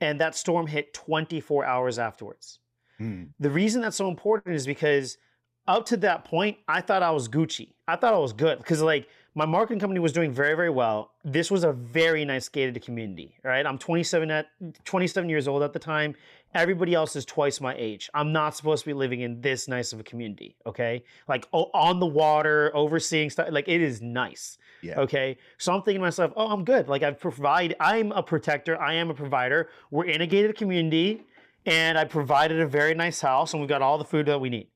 and 0.00 0.18
that 0.20 0.34
storm 0.34 0.66
hit 0.66 0.94
24 0.94 1.64
hours 1.64 1.98
afterwards. 1.98 2.60
Mm. 2.98 3.30
The 3.38 3.50
reason 3.50 3.82
that's 3.82 3.96
so 3.96 4.08
important 4.08 4.54
is 4.54 4.66
because 4.66 5.18
up 5.66 5.84
to 5.86 5.96
that 5.98 6.24
point, 6.24 6.58
I 6.68 6.80
thought 6.80 7.02
I 7.02 7.10
was 7.10 7.28
Gucci. 7.28 7.74
I 7.86 7.96
thought 7.96 8.14
I 8.14 8.18
was 8.18 8.32
good 8.32 8.58
because 8.58 8.80
like 8.80 9.08
my 9.36 9.44
marketing 9.44 9.80
company 9.80 9.98
was 9.98 10.12
doing 10.12 10.32
very, 10.32 10.54
very 10.54 10.70
well. 10.70 11.10
This 11.24 11.50
was 11.50 11.64
a 11.64 11.72
very 11.72 12.24
nice 12.24 12.48
gated 12.48 12.80
community, 12.84 13.36
right? 13.42 13.66
I'm 13.66 13.78
27 13.78 14.30
at 14.30 14.46
27 14.84 15.28
years 15.28 15.48
old 15.48 15.62
at 15.62 15.72
the 15.72 15.78
time. 15.80 16.14
Everybody 16.54 16.94
else 16.94 17.16
is 17.16 17.24
twice 17.24 17.60
my 17.60 17.74
age. 17.76 18.08
I'm 18.14 18.32
not 18.32 18.54
supposed 18.54 18.84
to 18.84 18.90
be 18.90 18.94
living 18.94 19.22
in 19.22 19.40
this 19.40 19.66
nice 19.66 19.92
of 19.92 19.98
a 19.98 20.04
community, 20.04 20.56
okay? 20.66 21.02
Like 21.26 21.48
on 21.52 21.98
the 21.98 22.06
water, 22.06 22.70
overseeing 22.76 23.28
stuff. 23.28 23.48
Like 23.50 23.66
it 23.66 23.80
is 23.80 24.00
nice. 24.00 24.56
Yeah. 24.82 25.00
Okay. 25.00 25.36
So 25.58 25.74
I'm 25.74 25.82
thinking 25.82 26.00
to 26.00 26.06
myself, 26.06 26.32
oh, 26.36 26.46
I'm 26.46 26.64
good. 26.64 26.88
Like 26.88 27.02
I 27.02 27.10
provide, 27.10 27.74
I'm 27.80 28.12
a 28.12 28.22
protector, 28.22 28.80
I 28.80 28.94
am 28.94 29.10
a 29.10 29.14
provider. 29.14 29.68
We're 29.90 30.04
in 30.04 30.20
a 30.20 30.26
gated 30.28 30.56
community, 30.56 31.22
and 31.66 31.98
I 31.98 32.04
provided 32.04 32.60
a 32.60 32.68
very 32.68 32.94
nice 32.94 33.20
house, 33.20 33.52
and 33.52 33.60
we've 33.60 33.68
got 33.68 33.82
all 33.82 33.98
the 33.98 34.04
food 34.04 34.26
that 34.26 34.40
we 34.40 34.48
need. 34.48 34.68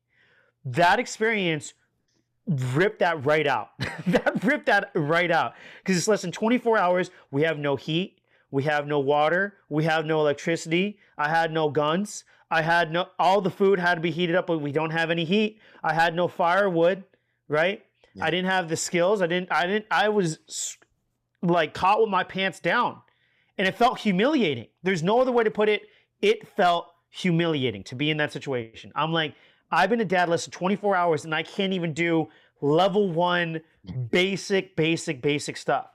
That 0.64 0.99
experience 0.99 1.75
ripped 2.49 3.01
that 3.01 3.25
right 3.25 3.47
out. 3.47 3.71
that 4.07 4.43
ripped 4.43 4.67
that 4.67 4.91
right 4.95 5.31
out. 5.31 5.55
Because 5.79 5.97
it's 5.97 6.09
less 6.09 6.23
than 6.23 6.33
24 6.33 6.79
hours. 6.79 7.11
We 7.31 7.43
have 7.43 7.59
no 7.59 7.77
heat. 7.77 8.21
We 8.51 8.63
have 8.65 8.87
no 8.87 8.99
water. 8.99 9.55
We 9.69 9.85
have 9.85 10.07
no 10.07 10.21
electricity. 10.21 10.99
I 11.17 11.29
had 11.29 11.53
no 11.53 11.69
guns. 11.69 12.25
I 12.51 12.63
had 12.63 12.91
no, 12.91 13.09
all 13.19 13.43
the 13.43 13.51
food 13.51 13.79
had 13.79 13.97
to 13.97 14.01
be 14.01 14.11
heated 14.11 14.35
up, 14.35 14.47
but 14.47 14.59
we 14.59 14.73
don't 14.73 14.91
have 14.91 15.11
any 15.11 15.25
heat. 15.25 15.61
I 15.85 15.93
had 15.93 16.15
no 16.15 16.29
firewood, 16.29 17.05
right? 17.47 17.85
Yeah. 18.15 18.25
I 18.25 18.31
didn't 18.31 18.51
have 18.51 18.71
the 18.71 18.77
skills. 18.77 19.21
I 19.21 19.27
didn't, 19.27 19.53
I 19.53 19.67
didn't, 19.67 19.85
I 19.91 20.09
was 20.09 20.39
like 21.43 21.75
caught 21.75 22.01
with 22.01 22.09
my 22.09 22.25
pants 22.25 22.59
down 22.59 23.03
and 23.59 23.69
it 23.69 23.75
felt 23.75 23.99
humiliating. 23.99 24.69
There's 24.83 25.03
no 25.03 25.21
other 25.21 25.33
way 25.33 25.45
to 25.45 25.51
put 25.51 25.69
it. 25.69 25.83
It 26.23 26.49
felt 26.49 26.87
humiliating 27.11 27.85
to 27.85 27.95
be 27.95 28.11
in 28.11 28.17
that 28.19 28.33
situation. 28.33 28.93
I'm 28.95 29.13
like, 29.13 29.35
I've 29.70 29.90
been 29.90 30.00
a 30.00 30.04
dad 30.04 30.28
less 30.28 30.44
than 30.44 30.52
24 30.52 30.96
hours 30.96 31.24
and 31.24 31.35
I 31.35 31.42
can't 31.42 31.72
even 31.72 31.92
do 31.92 32.28
level 32.61 33.11
one 33.11 33.61
basic, 34.11 34.76
basic, 34.76 35.22
basic 35.22 35.57
stuff. 35.57 35.87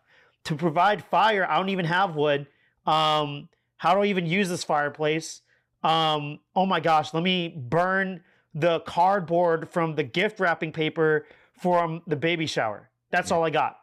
To 0.46 0.56
provide 0.56 1.04
fire, 1.06 1.48
I 1.50 1.58
don't 1.58 1.70
even 1.70 1.86
have 1.86 2.16
wood. 2.16 2.48
Um, 2.86 3.50
how 3.78 3.94
do 3.96 4.02
I 4.02 4.06
even 4.06 4.26
use 4.26 4.50
this 4.50 4.64
fireplace? 4.64 5.42
Um, 5.84 6.40
oh 6.56 6.66
my 6.66 6.80
gosh, 6.80 7.14
let 7.14 7.24
me 7.24 7.50
burn 7.50 8.22
the 8.54 8.82
cardboard 8.82 9.70
from 9.70 9.96
the 9.96 10.04
gift 10.04 10.40
wrapping 10.40 10.72
paper 10.72 11.26
from 11.60 12.02
the 12.08 12.16
baby 12.16 12.46
shower. 12.46 12.90
That's 13.12 13.32
all 13.32 13.44
I 13.44 13.50
got. 13.50 13.78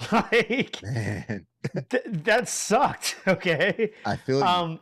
Like 0.10 0.82
Man, 0.82 1.46
th- 1.88 2.02
that 2.06 2.48
sucked. 2.48 3.16
Okay. 3.28 3.92
I 4.04 4.16
feel 4.16 4.38
you. 4.38 4.44
Um, 4.44 4.80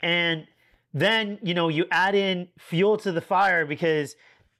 and 0.00 0.46
then 0.94 1.38
you 1.42 1.52
know 1.52 1.68
you 1.68 1.84
add 1.90 2.14
in 2.14 2.48
fuel 2.56 2.96
to 2.98 3.12
the 3.12 3.20
fire 3.20 3.66
because 3.66 4.14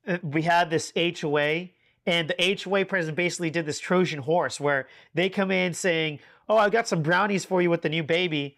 uh, 0.07 0.19
we 0.23 0.43
had 0.43 0.69
this 0.69 0.93
HOA, 0.97 1.69
and 2.07 2.29
the 2.29 2.61
HOA 2.63 2.85
president 2.85 3.17
basically 3.17 3.51
did 3.51 3.65
this 3.65 3.79
Trojan 3.79 4.21
horse 4.21 4.61
where 4.61 4.89
they 5.15 5.31
come 5.31 5.51
in 5.51 5.73
saying, 5.73 6.19
"Oh, 6.49 6.57
I've 6.57 6.73
got 6.73 6.89
some 6.89 7.03
brownies 7.03 7.45
for 7.45 7.63
you 7.63 7.71
with 7.71 7.83
the 7.83 7.89
new 7.89 8.03
baby." 8.03 8.57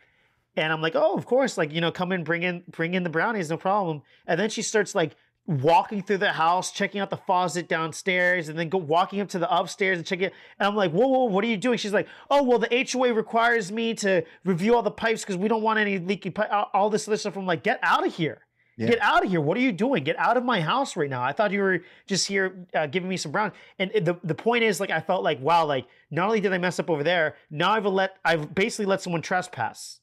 And 0.58 0.72
I'm 0.72 0.80
like, 0.80 0.94
oh, 0.96 1.14
of 1.14 1.26
course, 1.26 1.58
like 1.58 1.70
you 1.70 1.82
know, 1.82 1.92
come 1.92 2.12
in, 2.12 2.24
bring 2.24 2.42
in, 2.42 2.64
bring 2.70 2.94
in 2.94 3.02
the 3.02 3.10
brownies, 3.10 3.50
no 3.50 3.58
problem. 3.58 4.02
And 4.26 4.40
then 4.40 4.48
she 4.48 4.62
starts 4.62 4.94
like 4.94 5.14
walking 5.46 6.02
through 6.02 6.18
the 6.18 6.32
house, 6.32 6.72
checking 6.72 7.00
out 7.00 7.10
the 7.10 7.16
faucet 7.16 7.68
downstairs, 7.68 8.48
and 8.48 8.58
then 8.58 8.68
go 8.68 8.78
walking 8.78 9.20
up 9.20 9.28
to 9.28 9.38
the 9.38 9.54
upstairs 9.54 9.98
and 9.98 10.06
checking 10.06 10.26
it. 10.26 10.32
And 10.58 10.66
I'm 10.66 10.74
like, 10.74 10.90
whoa, 10.92 11.06
whoa, 11.06 11.24
what 11.24 11.44
are 11.44 11.48
you 11.48 11.56
doing? 11.56 11.78
She's 11.78 11.92
like, 11.92 12.08
oh, 12.30 12.42
well, 12.42 12.58
the 12.58 12.86
HOA 12.92 13.12
requires 13.14 13.70
me 13.70 13.94
to 13.94 14.24
review 14.44 14.74
all 14.74 14.82
the 14.82 14.90
pipes 14.90 15.22
because 15.22 15.36
we 15.36 15.48
don't 15.48 15.62
want 15.62 15.78
any 15.78 15.98
leaky 15.98 16.30
pipe, 16.30 16.50
all- 16.74 16.90
this 16.90 17.06
other 17.06 17.16
stuff. 17.16 17.36
I'm 17.36 17.46
like, 17.46 17.62
get 17.62 17.78
out 17.82 18.06
of 18.06 18.14
here. 18.14 18.42
Yeah. 18.78 18.88
Get 18.88 18.98
out 19.00 19.24
of 19.24 19.30
here. 19.30 19.40
What 19.40 19.56
are 19.56 19.60
you 19.60 19.72
doing? 19.72 20.04
Get 20.04 20.18
out 20.18 20.36
of 20.36 20.44
my 20.44 20.60
house 20.60 20.96
right 20.96 21.08
now. 21.08 21.22
I 21.22 21.32
thought 21.32 21.50
you 21.50 21.60
were 21.60 21.80
just 22.06 22.26
here 22.28 22.66
uh, 22.74 22.86
giving 22.86 23.08
me 23.08 23.16
some 23.16 23.32
brown. 23.32 23.52
And 23.78 23.90
the, 23.90 24.18
the 24.22 24.34
point 24.34 24.64
is, 24.64 24.80
like, 24.80 24.90
I 24.90 25.00
felt 25.00 25.22
like, 25.24 25.40
wow, 25.40 25.64
like, 25.64 25.86
not 26.10 26.26
only 26.26 26.40
did 26.40 26.52
I 26.52 26.58
mess 26.58 26.78
up 26.78 26.90
over 26.90 27.02
there, 27.02 27.36
now 27.50 27.72
I've 27.72 27.86
let, 27.86 28.16
I've 28.22 28.54
basically 28.54 28.84
let 28.86 29.00
someone 29.00 29.22
trespass 29.22 30.00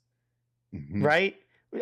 Mhm. 0.73 1.03
right? 1.03 1.35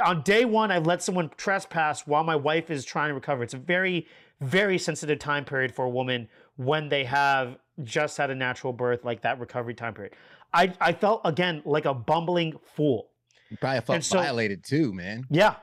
On 0.04 0.22
day 0.22 0.46
one, 0.46 0.72
I've 0.72 0.86
let 0.88 1.04
someone 1.04 1.30
trespass 1.38 2.08
while 2.08 2.24
my 2.24 2.36
wife 2.36 2.70
is 2.70 2.86
trying 2.86 3.10
to 3.10 3.14
recover. 3.14 3.44
It's 3.44 3.54
a 3.54 3.58
very, 3.58 4.08
very 4.40 4.78
sensitive 4.78 5.20
time 5.20 5.44
period 5.46 5.74
for 5.74 5.86
a 5.86 5.90
woman 5.90 6.30
when 6.56 6.90
they 6.90 7.04
have 7.04 7.58
just 7.84 8.18
had 8.18 8.30
a 8.30 8.36
natural 8.36 8.74
birth, 8.74 9.04
like 9.04 9.22
that 9.22 9.40
recovery 9.40 9.74
time 9.74 9.94
period. 9.94 10.14
I, 10.54 10.74
I 10.80 10.94
felt 10.94 11.22
again 11.26 11.62
like 11.66 11.86
a 11.86 11.94
bumbling 11.94 12.58
fool. 12.76 13.10
You 13.50 13.58
probably 13.58 13.82
felt 13.82 14.04
so- 14.04 14.20
violated 14.20 14.64
too, 14.64 14.94
man. 14.94 15.26
Yeah, 15.30 15.56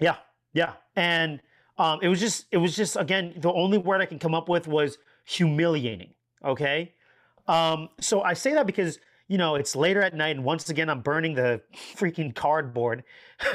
yeah, 0.00 0.16
yeah. 0.52 0.74
And 0.96 1.40
um, 1.78 2.00
it 2.02 2.08
was 2.08 2.20
just, 2.20 2.46
it 2.50 2.58
was 2.58 2.76
just 2.76 2.96
again, 2.96 3.34
the 3.38 3.52
only 3.52 3.78
word 3.78 4.00
I 4.00 4.06
can 4.06 4.18
come 4.18 4.34
up 4.34 4.48
with 4.48 4.66
was 4.66 4.98
humiliating. 5.24 6.14
Okay. 6.44 6.94
Um, 7.48 7.90
so 8.00 8.22
I 8.22 8.34
say 8.34 8.52
that 8.54 8.66
because 8.66 8.98
you 9.28 9.38
know 9.38 9.54
it's 9.54 9.74
later 9.74 10.02
at 10.02 10.14
night, 10.14 10.36
and 10.36 10.44
once 10.44 10.68
again 10.70 10.88
I'm 10.88 11.00
burning 11.00 11.34
the 11.34 11.60
freaking 11.96 12.34
cardboard, 12.34 13.04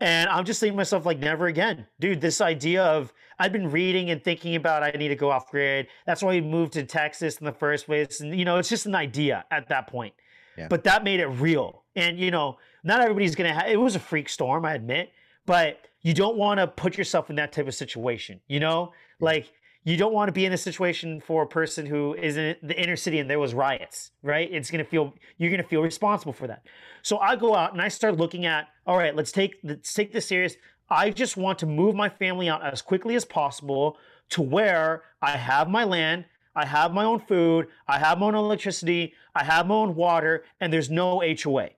and 0.00 0.28
I'm 0.28 0.44
just 0.44 0.60
thinking 0.60 0.74
to 0.74 0.76
myself 0.78 1.06
like, 1.06 1.18
never 1.18 1.46
again, 1.46 1.86
dude. 2.00 2.20
This 2.20 2.40
idea 2.40 2.84
of 2.84 3.12
I've 3.38 3.52
been 3.52 3.70
reading 3.70 4.10
and 4.10 4.22
thinking 4.22 4.56
about 4.56 4.82
I 4.82 4.90
need 4.90 5.08
to 5.08 5.16
go 5.16 5.30
off 5.30 5.50
grid. 5.50 5.88
That's 6.06 6.22
why 6.22 6.34
we 6.34 6.40
moved 6.40 6.74
to 6.74 6.84
Texas 6.84 7.36
in 7.38 7.46
the 7.46 7.52
first 7.52 7.86
place, 7.86 8.20
and 8.20 8.38
you 8.38 8.44
know 8.44 8.58
it's 8.58 8.68
just 8.68 8.86
an 8.86 8.94
idea 8.94 9.44
at 9.50 9.68
that 9.68 9.88
point. 9.88 10.14
Yeah. 10.56 10.68
But 10.68 10.84
that 10.84 11.04
made 11.04 11.20
it 11.20 11.26
real, 11.26 11.82
and 11.94 12.18
you 12.18 12.30
know 12.30 12.58
not 12.84 13.00
everybody's 13.00 13.34
gonna. 13.34 13.54
have 13.54 13.68
it 13.68 13.80
was 13.80 13.96
a 13.96 14.00
freak 14.00 14.28
storm, 14.28 14.64
I 14.64 14.74
admit, 14.74 15.12
but 15.44 15.78
you 16.02 16.14
don't 16.14 16.36
want 16.36 16.60
to 16.60 16.66
put 16.66 16.96
yourself 16.96 17.30
in 17.30 17.36
that 17.36 17.52
type 17.52 17.66
of 17.66 17.74
situation. 17.74 18.40
You 18.48 18.60
know, 18.60 18.92
like 19.20 19.52
you 19.86 19.96
don't 19.96 20.12
want 20.12 20.26
to 20.26 20.32
be 20.32 20.44
in 20.44 20.52
a 20.52 20.56
situation 20.56 21.20
for 21.20 21.44
a 21.44 21.46
person 21.46 21.86
who 21.86 22.12
is 22.14 22.36
in 22.36 22.56
the 22.60 22.78
inner 22.78 22.96
city 22.96 23.20
and 23.20 23.30
there 23.30 23.38
was 23.38 23.54
riots, 23.54 24.10
right? 24.20 24.52
It's 24.52 24.68
gonna 24.68 24.84
feel 24.84 25.14
you're 25.38 25.50
gonna 25.50 25.62
feel 25.62 25.80
responsible 25.80 26.32
for 26.32 26.48
that. 26.48 26.66
So 27.02 27.18
I 27.18 27.36
go 27.36 27.54
out 27.54 27.72
and 27.72 27.80
I 27.80 27.86
start 27.86 28.16
looking 28.16 28.46
at, 28.46 28.66
all 28.84 28.98
right, 28.98 29.14
let's 29.14 29.30
take 29.30 29.54
let's 29.62 29.94
take 29.94 30.12
this 30.12 30.26
serious. 30.26 30.56
I 30.90 31.10
just 31.10 31.36
want 31.36 31.60
to 31.60 31.66
move 31.66 31.94
my 31.94 32.08
family 32.08 32.48
out 32.48 32.64
as 32.64 32.82
quickly 32.82 33.14
as 33.14 33.24
possible 33.24 33.96
to 34.30 34.42
where 34.42 35.04
I 35.22 35.36
have 35.36 35.68
my 35.68 35.84
land, 35.84 36.24
I 36.56 36.66
have 36.66 36.92
my 36.92 37.04
own 37.04 37.20
food, 37.20 37.68
I 37.86 38.00
have 38.00 38.18
my 38.18 38.26
own 38.26 38.34
electricity, 38.34 39.14
I 39.36 39.44
have 39.44 39.68
my 39.68 39.76
own 39.76 39.94
water, 39.94 40.44
and 40.60 40.72
there's 40.72 40.90
no 40.90 41.22
HOA. 41.22 41.70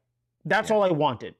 That's 0.46 0.70
Yeah. 0.70 0.76
all 0.76 0.82
I 0.82 0.92
wanted. 0.92 1.34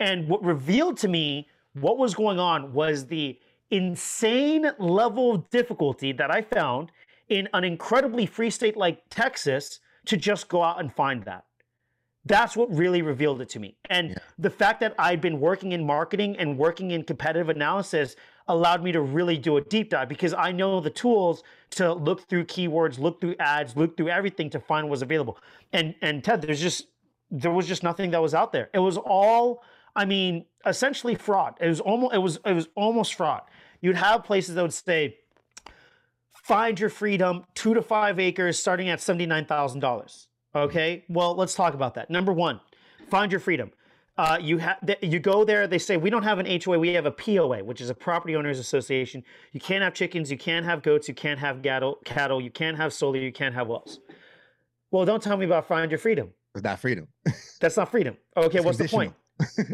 And 0.00 0.28
what 0.28 0.42
revealed 0.42 0.96
to 0.98 1.08
me 1.08 1.48
what 1.74 1.96
was 1.96 2.14
going 2.14 2.40
on 2.40 2.72
was 2.72 3.06
the 3.06 3.38
insane 3.70 4.70
level 4.78 5.34
of 5.34 5.50
difficulty 5.50 6.12
that 6.12 6.30
I 6.30 6.42
found 6.42 6.90
in 7.28 7.48
an 7.52 7.64
incredibly 7.64 8.26
free 8.26 8.50
state 8.50 8.76
like 8.76 9.02
Texas 9.10 9.80
to 10.06 10.16
just 10.16 10.48
go 10.48 10.62
out 10.62 10.80
and 10.80 10.92
find 10.92 11.24
that. 11.24 11.44
That's 12.24 12.56
what 12.56 12.74
really 12.74 13.02
revealed 13.02 13.40
it 13.40 13.48
to 13.50 13.60
me. 13.60 13.76
And 13.88 14.10
Yeah. 14.10 14.16
the 14.38 14.50
fact 14.50 14.80
that 14.80 14.94
I'd 14.98 15.20
been 15.20 15.38
working 15.40 15.72
in 15.72 15.84
marketing 15.86 16.36
and 16.38 16.58
working 16.58 16.90
in 16.90 17.04
competitive 17.04 17.48
analysis 17.48 18.16
allowed 18.48 18.82
me 18.82 18.92
to 18.92 19.00
really 19.00 19.38
do 19.38 19.56
a 19.56 19.60
deep 19.60 19.90
dive 19.90 20.08
because 20.08 20.34
I 20.34 20.50
know 20.52 20.80
the 20.80 20.90
tools 20.90 21.42
to 21.70 21.92
look 21.92 22.22
through 22.28 22.44
keywords, 22.46 22.98
look 22.98 23.20
through 23.20 23.36
ads, 23.38 23.76
look 23.76 23.96
through 23.96 24.08
everything 24.08 24.50
to 24.50 24.60
find 24.60 24.88
what's 24.88 25.02
available. 25.02 25.38
And 25.72 25.94
and 26.02 26.22
Ted, 26.22 26.42
there's 26.42 26.60
just 26.60 26.88
there 27.30 27.50
was 27.50 27.66
just 27.66 27.82
nothing 27.82 28.10
that 28.12 28.22
was 28.22 28.34
out 28.34 28.52
there. 28.52 28.70
It 28.72 28.78
was 28.78 28.96
all, 28.96 29.62
I 29.96 30.04
mean, 30.04 30.44
essentially 30.66 31.14
fraud. 31.14 31.54
It 31.60 31.68
was 31.68 31.80
almost 31.80 32.14
it 32.14 32.18
was 32.18 32.38
it 32.44 32.52
was 32.52 32.68
almost 32.74 33.14
fraud. 33.14 33.42
You'd 33.80 33.96
have 33.96 34.24
places 34.24 34.54
that 34.54 34.62
would 34.62 34.72
say, 34.72 35.16
find 36.44 36.78
your 36.78 36.90
freedom, 36.90 37.44
two 37.54 37.74
to 37.74 37.82
five 37.82 38.20
acres, 38.20 38.58
starting 38.58 38.88
at 38.88 39.00
seventy-nine 39.00 39.46
thousand 39.46 39.80
dollars. 39.80 40.28
Okay, 40.54 41.04
well, 41.08 41.34
let's 41.34 41.54
talk 41.54 41.74
about 41.74 41.94
that. 41.94 42.10
Number 42.10 42.32
one, 42.32 42.60
find 43.08 43.32
your 43.32 43.40
freedom. 43.40 43.72
Uh, 44.18 44.38
you 44.40 44.58
have 44.58 44.78
you 45.02 45.18
go 45.18 45.44
there. 45.44 45.66
They 45.66 45.78
say 45.78 45.96
we 45.96 46.08
don't 46.08 46.22
have 46.22 46.38
an 46.38 46.46
HOA. 46.62 46.78
We 46.78 46.88
have 46.90 47.06
a 47.06 47.10
POA, 47.10 47.64
which 47.64 47.80
is 47.80 47.90
a 47.90 47.94
property 47.94 48.36
owners 48.36 48.58
association. 48.58 49.22
You 49.52 49.60
can't 49.60 49.82
have 49.82 49.92
chickens. 49.94 50.30
You 50.30 50.38
can't 50.38 50.64
have 50.64 50.82
goats. 50.82 51.08
You 51.08 51.14
can't 51.14 51.38
have 51.38 51.62
cattle. 51.62 51.98
Cattle. 52.04 52.40
You 52.40 52.50
can't 52.50 52.76
have 52.76 52.92
solar. 52.92 53.18
You 53.18 53.32
can't 53.32 53.54
have 53.54 53.66
wells. 53.66 54.00
Well, 54.90 55.04
don't 55.04 55.22
tell 55.22 55.36
me 55.36 55.44
about 55.44 55.68
find 55.68 55.90
your 55.90 55.98
freedom. 55.98 56.30
It's 56.54 56.64
not 56.64 56.80
freedom. 56.80 57.08
That's 57.60 57.76
not 57.76 57.90
freedom. 57.90 58.16
Okay, 58.36 58.58
It's 58.58 58.64
what's 58.64 58.78
the 58.78 58.88
point? 58.88 59.12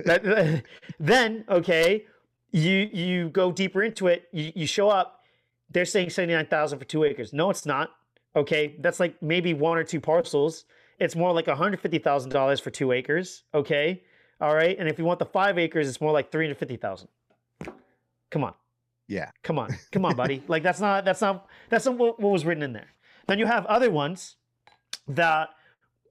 That- 0.05 0.65
then 1.01 1.45
okay, 1.49 2.05
you 2.51 2.89
you 2.93 3.29
go 3.31 3.53
deeper 3.53 3.83
into 3.83 4.07
it. 4.09 4.29
You, 4.33 4.53
you 4.55 4.67
show 4.67 4.89
up. 4.89 5.21
They're 5.71 5.85
saying 5.85 6.11
seventy 6.11 6.35
nine 6.35 6.47
thousand 6.47 6.79
for 6.79 6.85
two 6.85 7.05
acres. 7.05 7.33
No, 7.33 7.51
it's 7.51 7.65
not. 7.67 7.91
Okay, 8.35 8.77
that's 8.81 8.99
like 9.01 9.23
maybe 9.23 9.53
one 9.55 9.77
or 9.79 9.85
two 9.85 10.01
parcels. 10.01 10.65
it's 10.99 11.15
more 11.17 11.33
like 11.33 11.47
$150,000 11.47 12.61
for 12.63 12.71
two 12.71 12.93
acres. 12.93 13.43
Okay. 13.53 14.03
All 14.41 14.55
right. 14.55 14.75
And 14.79 14.89
if 14.89 14.99
you 14.99 15.05
want 15.05 15.19
the 15.19 15.27
five 15.27 15.59
acres, 15.59 15.87
it's 15.89 16.01
more 16.01 16.13
like 16.13 16.31
350,000. 16.33 17.09
Come 18.31 18.45
on. 18.45 18.55
Yeah. 19.09 19.31
Come 19.43 19.59
on. 19.59 19.71
Come 19.93 20.05
on, 20.07 20.17
buddy. 20.17 20.43
like 20.49 20.63
that's 20.63 20.81
not, 20.81 21.05
that's 21.05 21.21
not, 21.21 21.47
that's 21.69 21.85
not 21.85 21.99
what, 21.99 22.19
what 22.21 22.31
was 22.33 22.45
written 22.47 22.63
in 22.63 22.73
there. 22.73 22.89
Then 23.27 23.39
you 23.39 23.47
have 23.47 23.67
other 23.67 23.91
ones 23.91 24.37
that 25.07 25.51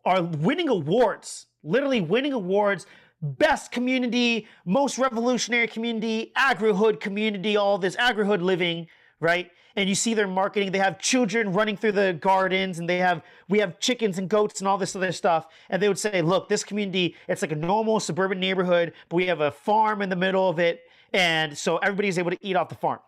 are 0.06 0.22
winning 0.22 0.70
awards, 0.70 1.48
literally 1.64 2.02
winning 2.02 2.34
awards 2.34 2.86
best 3.22 3.72
community, 3.72 4.48
most 4.66 4.98
revolutionary 4.98 5.68
community, 5.68 6.32
agri-hood 6.36 7.00
community, 7.00 7.56
all 7.56 7.78
this 7.78 7.96
agri-hood 7.98 8.42
living, 8.42 8.88
right? 9.20 9.52
And 9.76 9.88
you 9.88 9.96
see 9.96 10.14
their 10.14 10.28
marketing. 10.28 10.72
They 10.72 10.80
have 10.80 11.00
children 11.00 11.54
running 11.54 11.78
through 11.78 11.94
the 11.94 12.14
gardens, 12.20 12.80
and 12.80 12.90
they 12.90 12.98
have 12.98 13.22
we 13.48 13.60
have 13.60 13.80
chickens 13.80 14.18
and 14.18 14.28
goats 14.28 14.60
and 14.60 14.68
all 14.68 14.78
this 14.78 14.96
other 14.96 15.14
stuff. 15.14 15.48
And 15.70 15.82
they 15.82 15.88
would 15.88 16.00
say, 16.00 16.22
"Look, 16.22 16.50
this 16.50 16.64
community, 16.64 17.16
it's 17.30 17.42
like 17.42 17.54
a 17.54 17.56
normal 17.56 18.02
suburban 18.02 18.40
neighborhood, 18.40 18.92
but 19.08 19.16
we 19.16 19.28
have 19.28 19.40
a 19.40 19.52
farm 19.52 20.02
in 20.02 20.10
the 20.10 20.16
middle 20.18 20.50
of 20.50 20.60
it, 20.60 20.82
and 21.14 21.58
so 21.58 21.78
everybody's 21.78 22.20
able 22.20 22.32
to 22.32 22.38
eat 22.42 22.58
off 22.58 22.68
the 22.68 22.76
farm." 22.76 23.00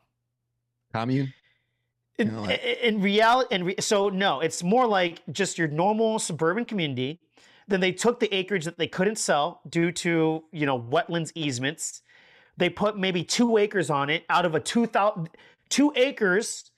Commune. 0.93 1.34
In, 2.17 2.43
like- 2.43 2.63
in 2.63 3.02
reality, 3.02 3.54
in 3.56 3.63
re- 3.65 3.76
so 3.80 4.08
no, 4.08 4.39
it's 4.39 4.63
more 4.63 4.86
like 4.88 5.21
just 5.32 5.58
your 5.58 5.67
normal 5.67 6.17
suburban 6.19 6.63
community. 6.63 7.19
Then 7.67 7.80
they 7.80 7.91
took 7.91 8.19
the 8.19 8.34
acreage 8.34 8.65
that 8.65 8.78
they 8.78 8.88
couldn't 8.88 9.17
sell 9.17 9.62
due 9.69 9.91
to 9.91 10.43
you 10.52 10.65
know 10.65 10.80
wetlands 10.80 11.32
easements. 11.36 12.02
They 12.58 12.69
put 12.69 12.97
maybe 12.97 13.23
two 13.23 13.58
acres 13.58 13.89
on 13.89 14.10
it 14.10 14.26
out 14.30 14.45
of 14.45 14.56
a 14.56 14.60
two 14.60 14.86
thousand 14.86 15.30
two 15.69 15.91
acres, 15.95 16.71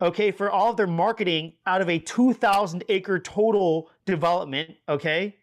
okay, 0.00 0.30
for 0.30 0.50
all 0.50 0.70
of 0.70 0.76
their 0.76 0.86
marketing 0.86 1.54
out 1.66 1.80
of 1.80 1.88
a 1.88 1.98
two 1.98 2.32
thousand 2.32 2.84
acre 2.88 3.18
total 3.18 3.90
development, 4.06 4.76
okay. 4.88 5.36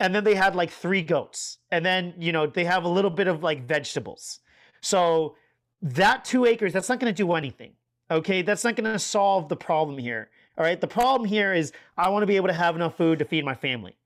And 0.00 0.14
then 0.14 0.22
they 0.22 0.36
had 0.36 0.54
like 0.54 0.70
three 0.70 1.02
goats, 1.02 1.58
and 1.70 1.84
then 1.84 2.14
you 2.18 2.32
know 2.32 2.46
they 2.46 2.64
have 2.64 2.84
a 2.84 2.88
little 2.88 3.10
bit 3.10 3.26
of 3.26 3.42
like 3.42 3.66
vegetables. 3.66 4.40
So 4.80 5.36
that 5.82 6.24
two 6.24 6.44
acres, 6.44 6.72
that's 6.72 6.88
not 6.88 7.00
going 7.00 7.12
to 7.12 7.16
do 7.16 7.32
anything. 7.32 7.72
Okay, 8.10 8.42
that's 8.42 8.64
not 8.64 8.74
going 8.74 8.90
to 8.90 8.98
solve 8.98 9.48
the 9.48 9.56
problem 9.56 9.98
here. 9.98 10.30
All 10.56 10.64
right, 10.64 10.80
the 10.80 10.86
problem 10.86 11.28
here 11.28 11.52
is 11.52 11.72
I 11.96 12.08
want 12.08 12.22
to 12.22 12.26
be 12.26 12.36
able 12.36 12.48
to 12.48 12.54
have 12.54 12.74
enough 12.74 12.96
food 12.96 13.18
to 13.18 13.24
feed 13.24 13.44
my 13.44 13.54
family. 13.54 13.97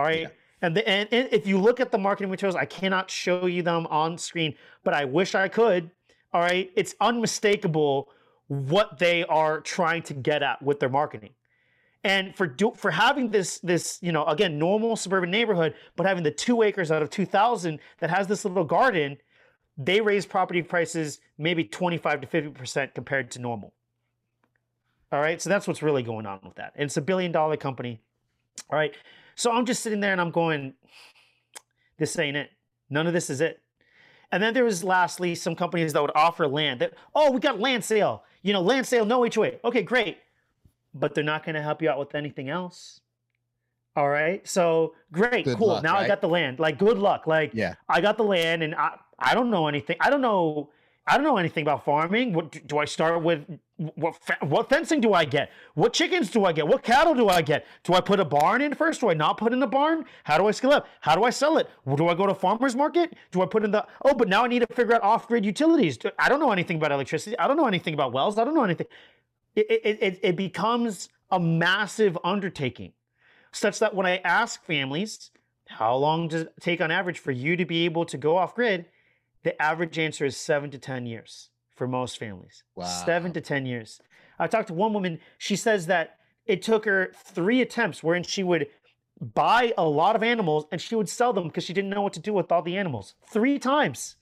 All 0.00 0.06
right, 0.06 0.20
Yeah. 0.22 0.28
and, 0.62 0.74
the, 0.74 0.88
and 0.88 1.08
and 1.12 1.28
if 1.30 1.46
you 1.46 1.58
look 1.58 1.78
at 1.78 1.92
the 1.92 1.98
marketing 1.98 2.30
materials, 2.30 2.56
I 2.56 2.64
cannot 2.64 3.10
show 3.10 3.44
you 3.44 3.62
them 3.62 3.86
on 3.88 4.16
screen, 4.16 4.54
but 4.82 4.94
I 4.94 5.04
wish 5.04 5.34
I 5.34 5.46
could. 5.48 5.90
All 6.32 6.40
right, 6.40 6.70
it's 6.74 6.94
unmistakable 7.02 8.08
what 8.48 8.98
they 8.98 9.24
are 9.24 9.60
trying 9.60 10.02
to 10.04 10.14
get 10.14 10.42
at 10.42 10.62
with 10.62 10.80
their 10.80 10.88
marketing. 10.88 11.30
And 12.02 12.34
for 12.34 12.46
do, 12.46 12.72
for 12.74 12.90
having 12.90 13.28
this 13.28 13.58
this 13.58 13.98
you 14.00 14.10
know 14.10 14.24
again 14.24 14.58
normal 14.58 14.96
suburban 14.96 15.30
neighborhood, 15.30 15.74
but 15.96 16.06
having 16.06 16.22
the 16.24 16.30
two 16.30 16.62
acres 16.62 16.90
out 16.90 17.02
of 17.02 17.10
two 17.10 17.26
thousand 17.26 17.78
that 17.98 18.08
has 18.08 18.26
this 18.26 18.46
little 18.46 18.64
garden, 18.64 19.18
they 19.76 20.00
raise 20.00 20.24
property 20.24 20.62
prices 20.62 21.20
maybe 21.36 21.62
25 21.62 22.22
to 22.22 22.26
50% 22.26 22.94
compared 22.94 23.30
to 23.32 23.38
normal. 23.38 23.74
All 25.12 25.20
right. 25.20 25.42
So 25.42 25.50
that's 25.50 25.68
what's 25.68 25.82
really 25.82 26.02
going 26.02 26.24
on 26.24 26.40
with 26.42 26.54
that. 26.54 26.72
And 26.76 26.84
it's 26.84 26.96
a 26.96 27.02
billion 27.02 27.32
dollar 27.32 27.58
company. 27.58 28.00
All 28.70 28.78
right. 28.78 28.94
So 29.40 29.50
I'm 29.50 29.64
just 29.64 29.82
sitting 29.82 30.00
there 30.00 30.12
and 30.12 30.20
I'm 30.20 30.30
going, 30.30 30.74
this 31.96 32.18
ain't 32.18 32.36
it. 32.36 32.50
None 32.90 33.06
of 33.06 33.14
this 33.14 33.30
is 33.30 33.40
it. 33.40 33.62
And 34.32 34.42
then 34.42 34.52
there 34.52 34.64
was 34.64 34.84
lastly 34.84 35.34
some 35.34 35.56
companies 35.56 35.94
that 35.94 36.02
would 36.02 36.12
offer 36.14 36.46
land 36.46 36.80
that, 36.82 36.92
oh, 37.14 37.30
we 37.32 37.40
got 37.40 37.58
land 37.58 37.82
sale. 37.82 38.22
You 38.42 38.52
know, 38.52 38.60
land 38.60 38.86
sale, 38.86 39.06
no 39.06 39.26
HOA. 39.26 39.52
Okay, 39.64 39.82
great. 39.82 40.18
But 40.92 41.14
they're 41.14 41.24
not 41.24 41.42
going 41.44 41.54
to 41.54 41.62
help 41.62 41.80
you 41.80 41.88
out 41.88 41.98
with 41.98 42.14
anything 42.14 42.50
else. 42.50 43.00
All 43.96 44.10
right. 44.10 44.46
So 44.46 44.94
great, 45.10 45.46
Good 45.46 45.56
cool. 45.56 45.68
luck, 45.68 45.82
now 45.82 45.96
I 45.96 46.06
got 46.06 46.20
the 46.20 46.28
land. 46.28 46.58
Like, 46.58 46.78
good 46.78 46.98
luck. 46.98 47.26
Like, 47.26 47.52
Yeah. 47.54 47.74
I 47.88 48.02
got 48.02 48.18
the 48.18 48.24
land 48.24 48.62
and 48.62 48.74
I, 48.74 48.98
I 49.18 49.32
don't 49.34 49.50
know 49.50 49.68
anything. 49.68 49.96
I 50.00 50.10
don't 50.10 50.20
know. 50.20 50.70
I 51.06 51.14
don't 51.16 51.24
know 51.24 51.38
anything 51.38 51.62
about 51.62 51.86
farming. 51.86 52.34
What 52.34 52.66
do 52.68 52.76
I 52.76 52.84
start 52.84 53.22
with? 53.22 53.40
What 53.94 54.18
what 54.42 54.68
fencing 54.68 55.00
do 55.00 55.14
I 55.14 55.24
get? 55.24 55.50
What 55.72 55.94
chickens 55.94 56.30
do 56.30 56.44
I 56.44 56.52
get? 56.52 56.68
What 56.68 56.82
cattle 56.82 57.14
do 57.14 57.28
I 57.28 57.40
get? 57.40 57.66
Do 57.82 57.94
I 57.94 58.02
put 58.02 58.20
a 58.20 58.26
barn 58.26 58.60
in 58.60 58.74
first? 58.74 59.00
Do 59.00 59.08
I 59.08 59.14
not 59.14 59.38
put 59.38 59.54
in 59.54 59.62
a 59.62 59.66
barn? 59.66 60.04
How 60.24 60.36
do 60.36 60.46
I 60.46 60.50
scale 60.50 60.72
up? 60.72 60.86
How 61.00 61.16
do 61.16 61.24
I 61.24 61.30
sell 61.30 61.56
it? 61.56 61.66
Do 61.96 62.08
I 62.08 62.14
go 62.14 62.26
to 62.26 62.34
farmers 62.34 62.76
market? 62.76 63.14
Do 63.30 63.40
I 63.40 63.46
put 63.46 63.64
in 63.64 63.70
the? 63.70 63.86
Oh, 64.04 64.12
but 64.12 64.28
now 64.28 64.44
I 64.44 64.48
need 64.48 64.58
to 64.58 64.74
figure 64.74 64.94
out 64.94 65.02
off 65.02 65.26
grid 65.26 65.46
utilities. 65.46 65.98
I 66.18 66.28
don't 66.28 66.40
know 66.40 66.52
anything 66.52 66.76
about 66.76 66.92
electricity. 66.92 67.38
I 67.38 67.48
don't 67.48 67.56
know 67.56 67.66
anything 67.66 67.94
about 67.94 68.12
wells. 68.12 68.36
I 68.36 68.44
don't 68.44 68.54
know 68.54 68.64
anything. 68.64 68.86
It 69.56 69.66
it 69.70 69.98
it, 70.02 70.20
it 70.22 70.36
becomes 70.36 71.08
a 71.30 71.40
massive 71.40 72.18
undertaking, 72.22 72.92
such 73.50 73.78
that 73.78 73.94
when 73.94 74.04
I 74.04 74.18
ask 74.18 74.62
families, 74.62 75.30
how 75.68 75.96
long 75.96 76.28
does 76.28 76.42
it 76.42 76.52
take 76.60 76.82
on 76.82 76.90
average 76.90 77.18
for 77.18 77.30
you 77.30 77.56
to 77.56 77.64
be 77.64 77.86
able 77.86 78.04
to 78.04 78.18
go 78.18 78.36
off 78.36 78.54
grid? 78.54 78.84
The 79.42 79.60
average 79.60 79.98
answer 79.98 80.26
is 80.26 80.36
seven 80.36 80.70
to 80.72 80.78
10 80.78 81.06
years 81.06 81.48
for 81.80 81.88
most 81.88 82.18
families. 82.18 82.62
Seven 82.84 83.32
to 83.32 83.40
10 83.40 83.64
years. 83.64 84.02
I 84.38 84.48
talked 84.48 84.68
to 84.68 84.74
one 84.74 84.92
woman, 84.92 85.18
she 85.38 85.56
says 85.56 85.86
that 85.86 86.18
it 86.44 86.60
took 86.60 86.84
her 86.84 87.10
three 87.24 87.62
attempts 87.62 88.02
wherein 88.02 88.22
she 88.22 88.42
would 88.42 88.66
buy 89.18 89.72
a 89.78 89.88
lot 89.88 90.14
of 90.14 90.22
animals 90.22 90.66
and 90.70 90.78
she 90.78 90.94
would 90.94 91.08
sell 91.08 91.32
them 91.32 91.48
because 91.48 91.64
she 91.64 91.72
didn't 91.72 91.88
know 91.88 92.02
what 92.02 92.12
to 92.12 92.20
do 92.20 92.34
with 92.34 92.52
all 92.52 92.60
the 92.60 92.76
animals. 92.76 93.14
Three 93.30 93.58
times 93.58 94.16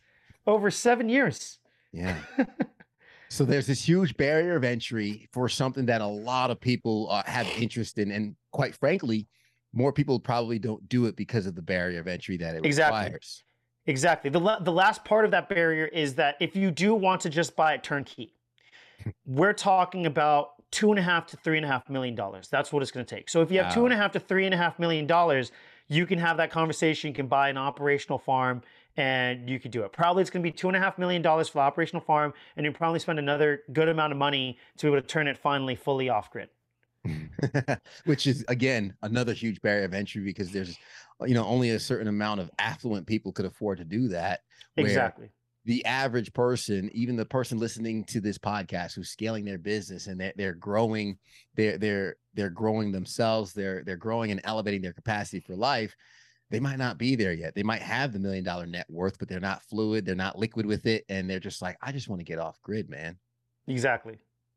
over 0.46 0.70
seven 0.70 1.08
years. 1.08 1.58
Yeah. 1.92 2.18
so 3.28 3.44
there's 3.44 3.66
this 3.66 3.82
huge 3.82 4.16
barrier 4.16 4.54
of 4.54 4.62
entry 4.62 5.28
for 5.32 5.48
something 5.48 5.86
that 5.86 6.00
a 6.00 6.06
lot 6.06 6.52
of 6.52 6.60
people 6.60 7.08
uh, 7.10 7.24
have 7.26 7.48
interest 7.58 7.98
in, 7.98 8.12
and 8.12 8.36
quite 8.52 8.76
frankly, 8.76 9.26
more 9.72 9.92
people 9.92 10.20
probably 10.20 10.60
don't 10.60 10.88
do 10.88 11.06
it 11.06 11.16
because 11.16 11.46
of 11.46 11.56
the 11.56 11.62
barrier 11.62 11.98
of 11.98 12.06
entry 12.06 12.36
that 12.36 12.54
it 12.54 12.64
Exactly. 12.64 13.00
requires. 13.00 13.42
Exactly. 13.88 14.28
The, 14.30 14.38
la- 14.38 14.58
the 14.60 14.70
last 14.72 15.04
part 15.04 15.24
of 15.24 15.30
that 15.32 15.48
barrier 15.48 15.86
is 15.86 16.14
that 16.16 16.36
if 16.40 16.54
you 16.54 16.70
do 16.70 16.94
want 16.94 17.22
to 17.22 17.30
just 17.30 17.56
buy 17.56 17.72
it 17.72 17.82
turnkey, 17.82 18.34
we're 19.26 19.54
talking 19.54 20.04
about 20.06 20.50
two 20.70 20.90
and 20.90 20.98
a 20.98 21.02
half 21.02 21.26
to 21.28 21.36
three 21.38 21.56
and 21.56 21.64
a 21.64 21.68
half 21.68 21.88
million 21.88 22.14
dollars. 22.14 22.48
That's 22.48 22.70
what 22.70 22.82
it's 22.82 22.92
going 22.92 23.06
to 23.06 23.14
take. 23.16 23.30
So 23.30 23.40
if 23.40 23.50
you 23.50 23.58
have 23.62 23.72
two 23.72 23.80
Wow. 23.80 23.86
and 23.86 23.94
a 23.94 23.96
half 23.96 24.12
to 24.12 24.20
three 24.20 24.44
and 24.44 24.52
a 24.54 24.58
half 24.58 24.78
million 24.78 25.06
dollars, 25.06 25.50
you 25.88 26.04
can 26.04 26.18
have 26.18 26.36
that 26.36 26.50
conversation. 26.50 27.08
You 27.08 27.14
can 27.14 27.28
buy 27.28 27.48
an 27.48 27.56
operational 27.56 28.18
farm 28.18 28.60
and 28.98 29.48
you 29.48 29.58
could 29.58 29.70
do 29.70 29.84
it. 29.84 29.92
Probably 29.92 30.20
it's 30.20 30.30
going 30.30 30.42
to 30.42 30.46
be 30.46 30.52
two 30.52 30.68
and 30.68 30.76
a 30.76 30.80
half 30.80 30.98
million 30.98 31.22
dollars 31.22 31.48
for 31.48 31.54
the 31.54 31.60
operational 31.62 32.02
farm, 32.02 32.34
and 32.56 32.66
you 32.66 32.72
probably 32.72 32.98
spend 32.98 33.18
another 33.18 33.62
good 33.72 33.88
amount 33.88 34.12
of 34.12 34.18
money 34.18 34.58
to 34.76 34.86
be 34.86 34.92
able 34.92 35.00
to 35.00 35.06
turn 35.06 35.28
it 35.28 35.38
finally 35.38 35.76
fully 35.76 36.08
off 36.10 36.30
grid. 36.30 36.48
Mm. 37.08 37.78
Which 38.04 38.26
is 38.26 38.44
again 38.48 38.94
another 39.02 39.32
huge 39.32 39.60
barrier 39.62 39.84
of 39.84 39.94
entry 39.94 40.22
because 40.22 40.50
there's 40.50 40.76
you 41.26 41.34
know 41.34 41.44
only 41.44 41.70
a 41.70 41.80
certain 41.80 42.08
amount 42.08 42.40
of 42.40 42.50
affluent 42.58 43.06
people 43.06 43.32
could 43.32 43.46
afford 43.46 43.78
to 43.78 43.84
do 43.84 44.08
that. 44.08 44.40
Exactly. 44.76 45.30
the 45.64 45.84
average 45.84 46.32
person, 46.32 46.88
even 46.94 47.16
the 47.16 47.24
person 47.24 47.58
listening 47.58 48.04
to 48.04 48.20
this 48.20 48.38
podcast 48.38 48.94
who's 48.94 49.10
scaling 49.10 49.44
their 49.44 49.58
business 49.58 50.06
and 50.06 50.20
they're, 50.20 50.32
they're 50.36 50.54
growing, 50.54 51.18
they're 51.56 51.78
they're 51.78 52.16
they're 52.34 52.50
growing 52.50 52.92
themselves, 52.92 53.52
they're 53.52 53.82
they're 53.84 53.96
growing 53.96 54.30
and 54.30 54.40
elevating 54.44 54.82
their 54.82 54.92
capacity 54.92 55.40
for 55.40 55.56
life. 55.56 55.94
They 56.50 56.60
might 56.60 56.78
not 56.78 56.96
be 56.96 57.14
there 57.14 57.34
yet. 57.34 57.54
They 57.54 57.62
might 57.62 57.82
have 57.82 58.12
the 58.12 58.18
million 58.18 58.44
dollar 58.44 58.66
net 58.66 58.86
worth, 58.88 59.18
but 59.18 59.28
they're 59.28 59.40
not 59.40 59.62
fluid, 59.64 60.06
they're 60.06 60.14
not 60.14 60.38
liquid 60.38 60.64
with 60.64 60.86
it, 60.86 61.04
and 61.10 61.28
they're 61.28 61.40
just 61.40 61.60
like, 61.60 61.76
I 61.82 61.92
just 61.92 62.08
want 62.08 62.20
to 62.20 62.24
get 62.24 62.38
off 62.38 62.62
grid, 62.62 62.88
man. 62.88 63.18
Exactly. 63.66 64.16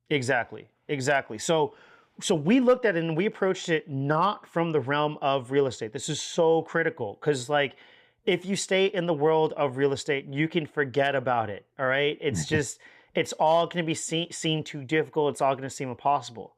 Exactly. 0.10 0.70
Exactly. 0.88 1.38
So 1.38 1.74
so 2.20 2.36
we 2.36 2.60
looked 2.60 2.86
at 2.86 2.96
it 2.96 3.04
and 3.04 3.16
we 3.16 3.26
approached 3.26 3.70
it 3.70 3.90
not 3.90 4.48
from 4.48 4.72
the 4.72 4.80
realm 4.80 5.18
of 5.22 5.52
real 5.52 5.68
estate. 5.68 5.94
This 5.94 6.10
is 6.10 6.22
so 6.22 6.64
critical 6.64 7.16
cuz 7.16 7.50
like 7.50 7.76
if 8.26 8.46
you 8.46 8.56
stay 8.56 8.86
in 8.86 9.08
the 9.08 9.14
world 9.14 9.54
of 9.54 9.78
real 9.78 9.94
estate, 9.94 10.26
you 10.26 10.48
can 10.48 10.66
forget 10.66 11.16
about 11.16 11.50
it, 11.50 11.66
all 11.80 11.88
right? 11.88 12.18
It's 12.22 12.42
mm-hmm. 12.42 12.56
just 12.56 12.80
it's 13.16 13.34
all 13.34 13.66
going 13.68 13.84
to 13.84 13.88
be 13.88 13.94
seen, 13.94 14.32
seen 14.32 14.64
too 14.64 14.84
difficult. 14.84 15.34
It's 15.34 15.42
all 15.42 15.56
going 15.56 15.68
to 15.68 15.76
seem 15.76 15.90
impossible. 15.90 16.56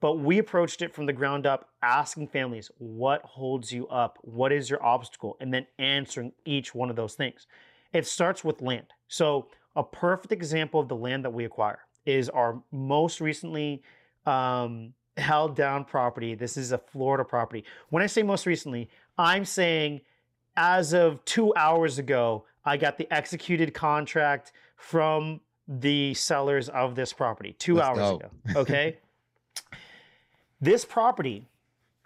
But 0.00 0.14
we 0.14 0.38
approached 0.38 0.80
it 0.80 0.94
from 0.94 1.04
the 1.04 1.12
ground 1.12 1.46
up, 1.46 1.68
asking 1.82 2.28
families, 2.28 2.70
what 2.78 3.22
holds 3.22 3.70
you 3.70 3.86
up? 3.88 4.18
What 4.22 4.50
is 4.50 4.70
your 4.70 4.82
obstacle? 4.82 5.36
And 5.40 5.52
then 5.52 5.66
answering 5.78 6.32
each 6.46 6.74
one 6.74 6.88
of 6.88 6.96
those 6.96 7.14
things. 7.14 7.46
It 7.92 8.06
starts 8.06 8.42
with 8.42 8.62
land. 8.62 8.86
So, 9.08 9.48
a 9.76 9.84
perfect 9.84 10.32
example 10.32 10.80
of 10.80 10.88
the 10.88 10.96
land 10.96 11.24
that 11.24 11.32
we 11.32 11.44
acquire 11.44 11.80
is 12.06 12.28
our 12.28 12.62
most 12.72 13.20
recently 13.20 13.82
um, 14.26 14.92
held 15.16 15.56
down 15.56 15.84
property. 15.84 16.34
This 16.34 16.56
is 16.56 16.72
a 16.72 16.78
Florida 16.78 17.24
property. 17.24 17.64
When 17.90 18.02
I 18.02 18.06
say 18.06 18.22
most 18.22 18.46
recently, 18.46 18.88
I'm 19.18 19.44
saying 19.44 20.00
as 20.56 20.92
of 20.92 21.24
two 21.24 21.54
hours 21.54 21.98
ago, 21.98 22.44
I 22.64 22.76
got 22.76 22.98
the 22.98 23.12
executed 23.12 23.72
contract 23.74 24.52
from 24.76 25.40
the 25.68 26.14
sellers 26.14 26.68
of 26.68 26.94
this 26.94 27.12
property 27.12 27.54
2 27.58 27.76
Let's 27.76 27.88
hours 27.88 27.98
go. 27.98 28.16
ago. 28.16 28.30
Okay. 28.56 28.98
this 30.60 30.84
property, 30.84 31.48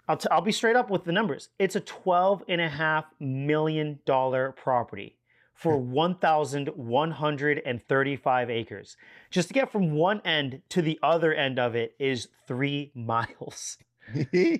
I'll, 0.07 0.17
t- 0.17 0.27
I'll 0.29 0.41
be 0.41 0.51
straight 0.51 0.75
up 0.75 0.89
with 0.89 1.03
the 1.03 1.11
numbers. 1.11 1.49
It's 1.57 1.75
a 1.75 1.81
$12.5 1.81 3.05
million 3.19 3.99
property 4.05 5.15
for 5.55 5.79
hmm. 5.79 5.91
1,135 5.91 8.49
acres. 8.49 8.97
Just 9.31 9.47
to 9.47 9.53
get 9.53 9.71
from 9.71 9.93
one 9.93 10.19
end 10.25 10.61
to 10.69 10.81
the 10.81 10.99
other 11.01 11.33
end 11.33 11.57
of 11.57 11.75
it 11.75 11.95
is 11.97 12.27
three 12.47 12.91
miles. 12.95 13.77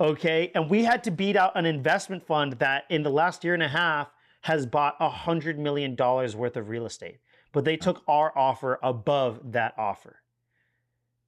Okay. 0.00 0.50
And 0.56 0.68
we 0.68 0.82
had 0.82 1.04
to 1.04 1.12
beat 1.12 1.36
out 1.36 1.56
an 1.56 1.66
investment 1.66 2.26
fund 2.26 2.54
that 2.54 2.82
in 2.90 3.04
the 3.04 3.10
last 3.10 3.44
year 3.44 3.54
and 3.54 3.62
a 3.62 3.68
half 3.68 4.08
has 4.40 4.66
bought 4.66 4.96
a 4.98 5.08
hundred 5.08 5.56
million 5.56 5.94
dollars 5.94 6.34
worth 6.34 6.56
of 6.56 6.68
real 6.68 6.84
estate. 6.84 7.18
But 7.52 7.64
they 7.64 7.76
took 7.76 8.02
our 8.08 8.36
offer 8.36 8.80
above 8.82 9.52
that 9.52 9.74
offer. 9.78 10.16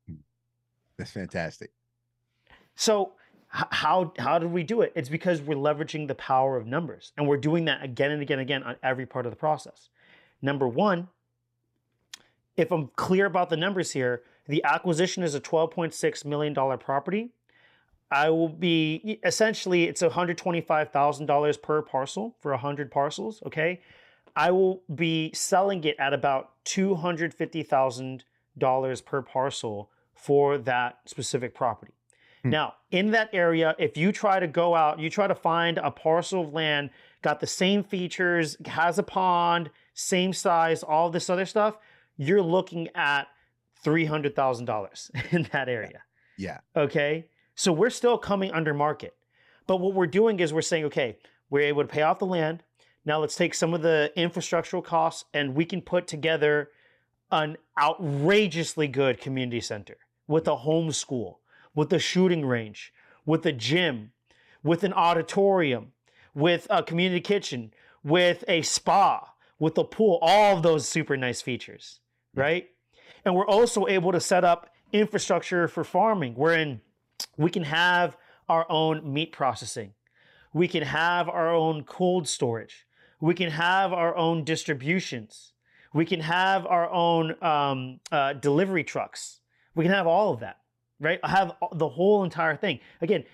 Hmm. 0.09 0.16
That's 0.98 1.12
fantastic. 1.12 1.70
So 2.74 3.12
how 3.48 4.12
how 4.18 4.38
did 4.38 4.52
we 4.52 4.62
do 4.62 4.82
it? 4.82 4.92
It's 4.94 5.09
because 5.09 5.40
we're 5.40 5.56
leveraging 5.56 6.09
the 6.09 6.14
power 6.14 6.56
of 6.56 6.66
numbers, 6.66 7.12
and 7.16 7.26
we're 7.26 7.37
doing 7.37 7.64
that 7.66 7.82
again 7.82 8.11
and 8.11 8.22
again 8.22 8.38
and 8.38 8.48
again 8.48 8.62
on 8.62 8.76
every 8.82 9.06
part 9.06 9.26
of 9.26 9.32
the 9.32 9.37
process. 9.37 9.88
Number 10.42 10.68
one, 10.68 11.09
if 12.56 12.72
I'm 12.72 12.88
clear 12.96 13.26
about 13.26 13.50
the 13.50 13.56
numbers 13.56 13.92
here, 13.92 14.22
the 14.46 14.64
acquisition 14.64 15.22
is 15.22 15.35
a 15.35 15.40
12.6 15.40 16.24
million 16.24 16.52
dollar 16.52 16.76
property. 16.76 17.30
I 18.11 18.30
will 18.30 18.48
be 18.48 19.20
essentially 19.24 19.85
it's 19.85 20.02
$125,000 20.02 21.62
per 21.62 21.82
parcel 21.82 22.35
for 22.40 22.50
100 22.52 22.90
parcels, 22.90 23.42
okay? 23.46 23.80
I 24.37 24.52
will 24.52 24.82
be 24.94 25.32
selling 25.35 25.82
it 25.85 25.96
at 25.98 26.14
about 26.14 26.52
$250,000 26.66 29.04
per 29.04 29.22
parcel 29.22 29.90
for 30.14 30.59
that 30.59 30.98
specific 31.06 31.54
property. 31.54 31.95
Hmm. 32.46 32.50
Now, 32.50 32.74
in 32.90 33.11
that 33.11 33.30
area, 33.32 33.74
if 33.78 33.96
you 33.96 34.12
try 34.12 34.38
to 34.38 34.46
go 34.46 34.74
out, 34.74 35.00
you 35.00 35.11
try 35.11 35.26
to 35.26 35.35
find 35.35 35.78
a 35.78 35.90
parcel 35.90 36.42
of 36.42 36.52
land, 36.52 36.90
got 37.22 37.40
the 37.40 37.46
same 37.46 37.82
features, 37.82 38.56
has 38.66 38.98
a 38.98 39.02
pond, 39.02 39.70
same 39.94 40.32
size, 40.32 40.82
all 40.82 41.11
this 41.11 41.28
other 41.28 41.46
stuff, 41.46 41.76
you're 42.16 42.42
looking 42.42 42.88
at 42.94 43.26
$300,000 43.85 45.32
in 45.32 45.48
that 45.52 45.68
area. 45.68 46.02
Yeah. 46.38 46.61
Okay. 46.76 47.26
So 47.54 47.72
we're 47.72 47.90
still 47.90 48.18
coming 48.18 48.52
under 48.52 48.74
market. 48.74 49.14
But 49.66 49.78
what 49.78 49.94
we're 49.94 50.06
doing 50.06 50.38
is 50.38 50.52
we're 50.52 50.62
saying, 50.62 50.85
okay, 50.85 51.18
we're 51.50 51.66
able 51.66 51.82
to 51.82 51.88
pay 51.88 52.02
off 52.02 52.18
the 52.18 52.26
land. 52.26 52.62
Now 53.04 53.20
let's 53.20 53.37
take 53.37 53.54
some 53.54 53.74
of 53.74 53.82
the 53.82 54.12
infrastructural 54.16 54.85
costs 54.85 55.24
and 55.35 55.54
we 55.54 55.64
can 55.64 55.80
put 55.80 56.06
together 56.06 56.70
an 57.32 57.56
outrageously 57.80 58.88
good 58.88 59.20
community 59.20 59.61
center 59.61 59.96
with 60.28 60.46
a 60.46 60.56
home 60.56 60.92
school, 60.92 61.40
with 61.76 61.92
a 61.92 62.00
shooting 62.00 62.44
range, 62.44 62.92
with 63.24 63.46
a 63.46 63.52
gym, 63.52 64.10
with 64.64 64.82
an 64.82 64.92
auditorium, 64.92 65.92
with 66.34 66.66
a 66.68 66.82
community 66.82 67.20
kitchen, 67.20 67.72
with 68.02 68.42
a 68.48 68.62
spa, 68.62 69.32
with 69.60 69.78
a 69.78 69.84
pool, 69.84 70.18
all 70.20 70.56
of 70.56 70.64
those 70.64 70.88
super 70.88 71.16
nice 71.16 71.40
features, 71.40 72.00
right? 72.34 72.66
And 73.24 73.36
we're 73.36 73.46
also 73.46 73.86
able 73.86 74.10
to 74.10 74.20
set 74.20 74.42
up 74.42 74.70
infrastructure 74.92 75.68
for 75.68 75.84
farming, 75.84 76.34
wherein 76.34 76.80
we 77.36 77.50
can 77.50 77.64
have 77.64 78.16
our 78.48 78.66
own 78.70 79.12
meat 79.12 79.32
processing. 79.32 79.92
We 80.52 80.68
can 80.68 80.82
have 80.82 81.28
our 81.28 81.52
own 81.52 81.84
cold 81.84 82.28
storage. 82.28 82.86
We 83.20 83.34
can 83.34 83.50
have 83.50 83.92
our 83.92 84.16
own 84.16 84.44
distributions. 84.44 85.52
We 85.92 86.04
can 86.04 86.20
have 86.20 86.66
our 86.66 86.90
own 86.90 87.42
um, 87.42 88.00
uh, 88.12 88.34
delivery 88.34 88.84
trucks. 88.84 89.40
We 89.74 89.84
can 89.84 89.92
have 89.92 90.06
all 90.06 90.32
of 90.32 90.40
that, 90.40 90.58
right? 91.00 91.20
I 91.22 91.30
have 91.30 91.52
the 91.72 91.88
whole 91.88 92.24
entire 92.24 92.56
thing. 92.56 92.80
Again, 93.00 93.24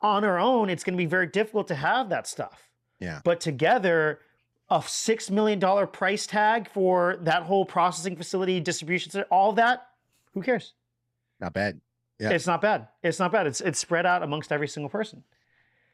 on 0.00 0.24
our 0.24 0.38
own, 0.38 0.70
it's 0.70 0.84
going 0.84 0.94
to 0.94 0.98
be 0.98 1.06
very 1.06 1.26
difficult 1.26 1.68
to 1.68 1.74
have 1.74 2.08
that 2.10 2.26
stuff. 2.26 2.70
Yeah. 3.00 3.20
But 3.24 3.40
together, 3.40 4.20
a 4.70 4.82
six 4.86 5.30
million 5.30 5.58
dollar 5.58 5.86
price 5.86 6.26
tag 6.26 6.68
for 6.68 7.18
that 7.22 7.44
whole 7.44 7.64
processing 7.64 8.16
facility, 8.16 8.60
distribution 8.60 9.10
center, 9.10 9.26
all 9.30 9.52
that, 9.52 9.88
who 10.34 10.42
cares? 10.42 10.74
Not 11.40 11.52
bad. 11.52 11.80
Yeah. 12.18 12.30
It's 12.30 12.46
not 12.46 12.62
bad. 12.62 12.88
It's 13.02 13.18
not 13.18 13.32
bad. 13.32 13.46
It's 13.46 13.60
it's 13.60 13.78
spread 13.78 14.06
out 14.06 14.22
amongst 14.22 14.52
every 14.52 14.68
single 14.68 14.88
person. 14.88 15.22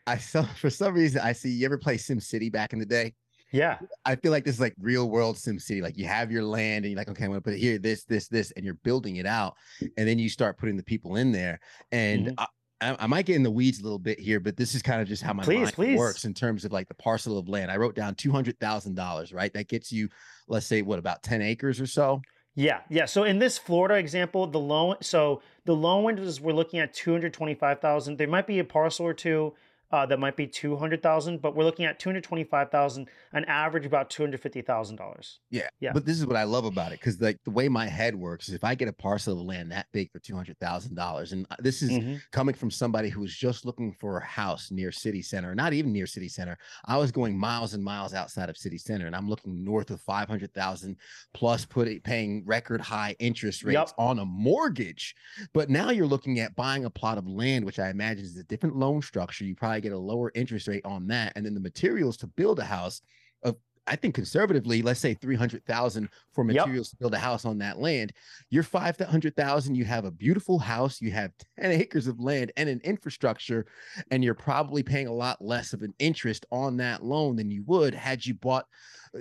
I 0.07 0.19
saw 0.19 0.43
for 0.61 0.71
some 0.71 0.95
reason 0.95 1.21
I 1.23 1.33
see 1.33 1.51
you 1.51 1.67
ever 1.67 1.79
play 1.79 1.97
Sim 1.97 2.21
City 2.21 2.49
back 2.49 2.73
in 2.73 2.79
the 2.79 2.87
day. 2.87 3.15
Yeah. 3.53 3.79
I 4.05 4.17
feel 4.17 4.33
like 4.33 4.45
this 4.45 4.55
is 4.55 4.61
like 4.61 4.75
real 4.81 5.09
world 5.11 5.37
Sim 5.37 5.59
City. 5.59 5.83
Like 5.83 5.97
you 5.99 6.07
have 6.07 6.33
your 6.33 6.43
land 6.43 6.85
and 6.85 6.93
you're 6.93 6.99
like, 6.99 7.09
okay, 7.09 7.25
I'm 7.25 7.31
gonna 7.31 7.41
put 7.41 7.55
it 7.55 7.59
here, 7.59 7.79
this, 7.79 8.05
this, 8.05 8.29
this, 8.29 8.51
and 8.53 8.65
you're 8.65 8.75
building 8.75 9.17
it 9.17 9.27
out, 9.27 9.57
and 9.81 10.09
then 10.09 10.19
you 10.19 10.29
start 10.29 10.59
putting 10.59 10.77
the 10.77 10.83
people 10.83 11.17
in 11.17 11.33
there. 11.33 11.61
And 11.93 12.29
Mhm. 12.29 12.35
I, 12.81 12.97
I, 12.99 13.07
might 13.07 13.27
get 13.27 13.37
in 13.37 13.43
the 13.43 13.51
weeds 13.51 13.79
a 13.79 13.83
little 13.85 13.99
bit 13.99 14.19
here, 14.19 14.41
but 14.41 14.57
this 14.57 14.75
is 14.75 14.83
kind 14.83 15.01
of 15.01 15.07
just 15.07 15.23
how 15.23 15.33
my 15.33 15.45
Please, 15.45 15.65
mind 15.65 15.75
please. 15.75 15.99
works 15.99 16.25
in 16.25 16.35
terms 16.35 16.65
of 16.65 16.73
like 16.73 16.89
the 16.89 16.95
parcel 16.95 17.39
of 17.39 17.49
land. 17.49 17.71
I 17.71 17.77
wrote 17.77 17.95
down 17.95 18.15
two 18.15 18.33
hundred 18.33 18.59
thousand 18.59 18.97
dollars, 18.97 19.33
right? 19.33 19.53
That 19.53 19.69
gets 19.69 19.93
you, 19.93 20.09
let's 20.49 20.67
say, 20.67 20.83
what 20.83 20.99
about 20.99 21.23
ten 21.23 21.43
acres 21.43 21.81
or 21.81 21.87
so? 21.87 22.21
Yeah, 22.55 22.81
yeah. 22.91 23.07
So 23.07 23.25
in 23.25 23.39
this 23.39 23.57
Florida 23.57 23.95
example, 23.95 24.47
the 24.47 24.59
low 24.59 24.97
so 25.01 25.43
the 25.65 25.75
low 25.75 26.09
end 26.09 26.19
is 26.19 26.41
we're 26.41 26.53
looking 26.53 26.81
at 26.81 26.93
two 26.93 27.13
hundred 27.13 27.33
twenty 27.33 27.55
five 27.55 27.81
thousand. 27.81 28.19
There 28.19 28.29
might 28.29 28.47
be 28.47 28.59
a 28.59 28.65
parcel 28.65 29.07
or 29.07 29.15
two 29.15 29.55
uh, 29.93 30.07
that 30.07 30.19
might 30.19 30.37
be 30.37 30.47
two 30.47 30.77
hundred 30.77 31.03
thousand, 31.03 31.43
but 31.43 31.55
we're 31.55 31.65
looking 31.65 31.85
at 31.85 31.99
two 31.99 32.09
hundred 32.09 32.25
twenty 32.25 32.45
five 32.45 32.71
thousand, 32.71 33.09
an 33.33 33.45
average 33.45 33.85
about 33.85 34.09
two 34.11 34.23
hundred 34.23 34.41
fifty 34.41 34.63
thousand 34.63 34.97
dollars. 34.97 35.41
Yeah. 35.51 35.69
Yeah. 35.81 35.93
But 35.93 36.07
this 36.07 36.19
is 36.19 36.27
what 36.27 36.37
I 36.37 36.45
love 36.45 36.65
about 36.65 36.93
it 36.93 37.01
because 37.01 37.21
like 37.21 37.39
the 37.45 37.51
way 37.51 37.69
my 37.69 37.87
head 37.87 38.15
works 38.15 38.49
is 38.49 38.55
if 38.55 38.65
I 38.65 38.75
get 38.75 38.89
a 38.89 38.93
parcel 38.93 39.39
of 39.39 39.47
land 39.47 39.71
that 39.73 39.87
big 39.93 40.11
for 40.11 40.19
two 40.19 40.35
hundred 40.35 40.59
thousand 40.59 40.95
dollars, 40.95 41.33
and 41.33 41.47
uh, 41.51 41.57
this 41.59 41.83
is 41.83 41.91
Mm-hmm. 41.93 42.15
coming 42.31 42.55
from 42.55 42.71
somebody 42.71 43.11
who 43.11 43.21
was 43.21 43.37
just 43.37 43.67
looking 43.67 43.93
for 43.93 44.17
a 44.19 44.25
house 44.25 44.71
near 44.71 44.91
city 44.91 45.21
center, 45.21 45.55
not 45.55 45.75
even 45.75 45.93
near 45.93 46.07
city 46.07 46.29
center. 46.29 46.57
I 46.87 46.97
was 46.97 47.13
going 47.13 47.39
miles 47.39 47.75
and 47.75 47.85
miles 47.85 48.15
outside 48.15 48.49
of 48.49 48.57
city 48.57 48.79
center, 48.79 49.07
and 49.07 49.15
I'm 49.15 49.29
looking 49.29 49.63
north 49.63 49.91
of 49.91 50.01
five 50.01 50.27
hundred 50.29 50.55
thousand 50.55 50.97
plus, 51.35 51.67
put 51.67 51.87
it, 51.87 52.03
paying 52.03 52.45
record 52.47 52.81
high 52.81 53.15
interest 53.19 53.63
rates 53.63 53.73
Yep. 53.75 53.91
on 53.99 54.19
a 54.21 54.25
mortgage. 54.25 55.15
But 55.53 55.69
now 55.69 55.91
you're 55.91 56.07
looking 56.07 56.41
at 56.41 56.55
buying 56.57 56.85
a 56.87 56.91
plot 56.91 57.19
of 57.19 57.27
land, 57.27 57.65
which 57.67 57.79
I 57.79 57.91
imagine 57.91 58.25
is 58.25 58.37
a 58.39 58.45
different 58.45 58.77
loan 58.77 59.03
structure. 59.03 59.45
You 59.45 59.55
probably 59.55 59.82
get 59.83 59.93
a 59.93 59.99
lower 59.99 60.33
interest 60.35 60.69
rate 60.69 60.85
on 60.85 61.07
that, 61.09 61.33
and 61.37 61.45
then 61.45 61.55
the 61.55 61.61
materials 61.61 62.17
to 62.19 62.27
build 62.27 62.59
a 62.59 62.65
house 62.65 63.03
of 63.43 63.57
I 63.87 63.97
think 63.97 64.15
conservatively, 64.15 64.81
let's 64.81 65.01
say 65.01 65.15
three 65.15 65.35
hundred 65.35 65.67
thousand 65.67 66.09
for 66.33 66.45
Yep. 66.45 66.55
materials 66.55 66.91
to 66.91 66.97
build 66.97 67.15
a 67.15 67.19
house 67.19 67.45
on 67.45 67.59
that 67.59 67.81
land. 67.81 68.13
You're 68.51 68.63
five 68.63 68.97
hundred 68.99 69.35
thousand. 69.35 69.75
You 69.75 69.85
have 69.85 70.05
a 70.05 70.11
beautiful 70.11 70.59
house. 70.59 71.01
You 71.01 71.11
have 71.11 71.33
ten 71.59 71.73
acres 71.73 72.07
of 72.07 72.21
land 72.21 72.53
and 72.57 72.69
an 72.69 72.81
infrastructure, 72.85 73.67
and 74.11 74.23
you're 74.23 74.35
probably 74.35 74.83
paying 74.83 75.09
a 75.09 75.13
lot 75.13 75.43
less 75.45 75.73
of 75.73 75.83
an 75.83 75.95
interest 75.99 76.47
on 76.53 76.77
that 76.77 77.05
loan 77.05 77.37
than 77.37 77.51
you 77.51 77.65
would 77.67 77.95
had 77.95 78.25
you 78.25 78.35
bought 78.35 78.67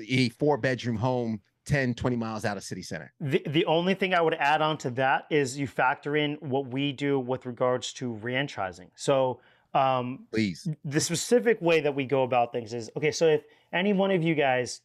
a 0.07 0.29
four 0.29 0.57
bedroom 0.57 0.95
home 0.95 1.41
10, 1.65 1.93
20 1.93 2.15
miles 2.15 2.43
out 2.45 2.57
of 2.57 2.63
city 2.63 2.81
center. 2.81 3.13
The 3.19 3.43
the 3.47 3.65
only 3.65 3.93
thing 3.93 4.13
I 4.13 4.21
would 4.21 4.33
add 4.35 4.61
on 4.61 4.77
to 4.79 4.89
that 4.91 5.25
is 5.29 5.57
you 5.57 5.67
factor 5.67 6.15
in 6.15 6.35
what 6.35 6.67
we 6.67 6.91
do 6.91 7.19
with 7.19 7.45
regards 7.45 7.93
to 7.93 8.13
ranchizing. 8.21 8.89
So 8.95 9.41
um, 9.73 10.27
Please. 10.31 10.67
the 10.83 10.99
specific 10.99 11.61
way 11.61 11.79
that 11.81 11.95
we 11.95 12.05
go 12.05 12.23
about 12.23 12.51
things 12.51 12.73
is 12.73 12.89
okay. 12.97 13.11
So 13.11 13.27
if 13.27 13.41
any 13.71 13.93
one 13.93 14.11
of 14.11 14.21
you 14.23 14.35
guys 14.35 14.81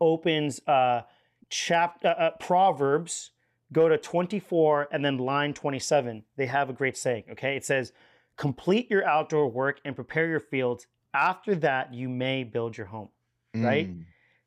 opens 0.00 0.60
uh, 0.66 1.02
chap 1.48 2.00
uh, 2.04 2.08
uh, 2.08 2.30
Proverbs, 2.38 3.30
go 3.72 3.88
to 3.88 3.96
twenty 3.98 4.38
four 4.38 4.88
and 4.92 5.04
then 5.04 5.18
line 5.18 5.54
twenty 5.54 5.78
seven. 5.78 6.24
They 6.36 6.46
have 6.46 6.68
a 6.70 6.72
great 6.72 6.96
saying. 6.96 7.24
Okay, 7.32 7.56
it 7.56 7.64
says, 7.64 7.92
"Complete 8.36 8.90
your 8.90 9.04
outdoor 9.06 9.48
work 9.48 9.80
and 9.84 9.94
prepare 9.94 10.28
your 10.28 10.40
fields. 10.40 10.86
After 11.14 11.54
that, 11.56 11.92
you 11.92 12.08
may 12.08 12.44
build 12.44 12.76
your 12.76 12.86
home." 12.86 13.08
right? 13.54 13.90
Mm, 13.94 14.04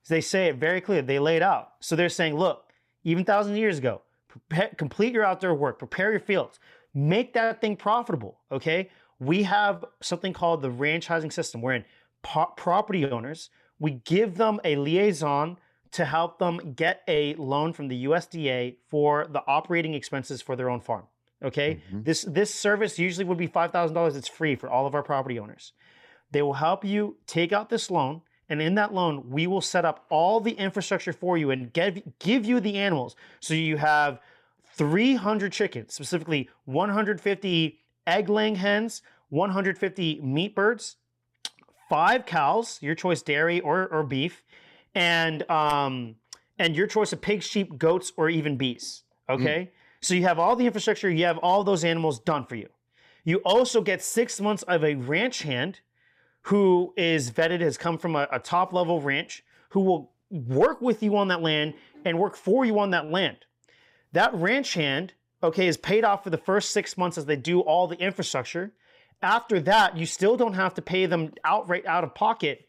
They 0.07 0.21
say 0.21 0.47
it 0.47 0.55
very 0.55 0.81
clear. 0.81 1.03
They 1.03 1.19
lay 1.19 1.35
it 1.35 1.43
out. 1.43 1.73
So 1.79 1.95
they're 1.95 2.09
saying, 2.09 2.35
look, 2.35 2.71
even 3.03 3.23
thousands 3.23 3.53
of 3.53 3.59
years 3.59 3.77
ago, 3.77 4.01
prepare, 4.27 4.69
complete 4.77 5.13
your 5.13 5.23
outdoor 5.23 5.53
work, 5.53 5.77
prepare 5.77 6.09
your 6.09 6.19
fields, 6.19 6.59
make 6.95 7.33
that 7.33 7.61
thing 7.61 7.75
profitable. 7.75 8.39
Okay. 8.51 8.89
We 9.19 9.43
have 9.43 9.85
something 10.01 10.33
called 10.33 10.61
the 10.61 10.69
ranchizing 10.69 11.31
system, 11.31 11.61
wherein 11.61 11.85
po- 12.21 12.53
property 12.57 13.05
owners, 13.05 13.49
we 13.79 13.91
give 13.91 14.35
them 14.35 14.59
a 14.63 14.75
liaison 14.75 15.57
to 15.91 16.05
help 16.05 16.39
them 16.39 16.73
get 16.73 17.01
a 17.07 17.35
loan 17.35 17.71
from 17.71 17.87
the 17.87 18.05
USDA 18.05 18.75
for 18.89 19.27
the 19.27 19.41
operating 19.47 19.93
expenses 19.93 20.41
for 20.41 20.55
their 20.55 20.69
own 20.69 20.81
farm. 20.81 21.05
Okay. 21.43 21.81
mhm. 21.93 22.03
This 22.03 22.23
this 22.23 22.53
service 22.53 22.97
usually 22.97 23.25
would 23.25 23.37
be 23.37 23.47
five 23.47 23.71
thousand 23.71 23.93
dollars. 23.95 24.15
It's 24.17 24.27
free 24.27 24.55
for 24.55 24.69
all 24.69 24.87
of 24.87 24.95
our 24.95 25.03
property 25.03 25.37
owners. 25.39 25.73
They 26.31 26.41
will 26.41 26.53
help 26.53 26.83
you 26.83 27.17
take 27.27 27.53
out 27.53 27.69
this 27.69 27.91
loan, 27.91 28.21
and 28.49 28.61
in 28.61 28.75
that 28.75 28.93
loan, 28.93 29.29
we 29.29 29.47
will 29.47 29.61
set 29.61 29.85
up 29.85 30.05
all 30.09 30.39
the 30.41 30.53
infrastructure 30.53 31.13
for 31.13 31.37
you 31.37 31.51
and 31.51 31.71
give 31.71 32.01
give 32.19 32.45
you 32.45 32.59
the 32.59 32.77
animals. 32.77 33.15
So 33.39 33.53
you 33.53 33.77
have 33.77 34.19
300 34.73 35.51
chickens, 35.53 35.93
specifically 35.93 36.49
150 36.65 37.79
egg-laying 38.07 38.55
hens, 38.55 39.01
150 39.29 40.21
meat 40.21 40.55
birds, 40.55 40.97
five 41.89 42.25
cows, 42.25 42.79
your 42.81 42.95
choice 42.95 43.21
dairy 43.21 43.59
or, 43.59 43.87
or 43.87 44.03
beef, 44.03 44.43
and 44.93 45.49
um, 45.49 46.15
and 46.57 46.75
your 46.75 46.87
choice 46.87 47.11
of 47.11 47.21
pigs, 47.21 47.45
sheep, 47.45 47.77
goats, 47.77 48.13
or 48.17 48.29
even 48.29 48.55
bees. 48.55 49.03
Okay, 49.29 49.71
so 50.01 50.13
you 50.13 50.23
have 50.23 50.39
all 50.39 50.55
the 50.55 50.65
infrastructure, 50.65 51.09
you 51.09 51.25
have 51.25 51.37
all 51.39 51.63
those 51.63 51.83
animals 51.83 52.19
done 52.19 52.45
for 52.45 52.55
you. 52.55 52.69
You 53.23 53.37
also 53.39 53.81
get 53.81 54.03
six 54.03 54.39
months 54.39 54.63
of 54.63 54.83
a 54.83 54.95
ranch 54.95 55.41
hand 55.41 55.79
who 56.43 56.93
is 56.95 57.31
vetted, 57.31 57.61
has 57.61 57.77
come 57.77 57.97
from 57.97 58.15
a, 58.15 58.27
a 58.31 58.39
top 58.39 58.71
level 58.71 59.01
ranch, 59.01 59.43
who 59.69 59.81
will 59.81 60.11
work 60.29 60.81
with 60.81 61.01
you 61.01 61.17
on 61.17 61.27
that 61.29 61.41
land 61.41 61.73
and 62.05 62.19
work 62.19 62.35
for 62.35 62.65
you 62.65 62.79
on 62.79 62.91
that 62.91 63.09
land. 63.09 63.37
That 64.11 64.33
ranch 64.35 64.75
hand 64.75 65.13
okay, 65.45 65.67
is 65.67 65.77
paid 65.77 66.03
off 66.03 66.23
for 66.23 66.29
the 66.29 66.37
first 66.37 66.71
six 66.71 66.97
months 66.97 67.17
as 67.17 67.25
they 67.25 67.35
do 67.35 67.61
all 67.61 67.87
the 67.87 67.97
infrastructure. 67.97 68.73
After 69.21 69.59
that, 69.61 69.97
you 69.97 70.05
still 70.05 70.37
don't 70.37 70.53
have 70.53 70.73
to 70.75 70.81
pay 70.81 71.05
them 71.05 71.33
outright 71.43 71.85
out 71.85 72.03
of 72.03 72.13
pocket. 72.13 72.67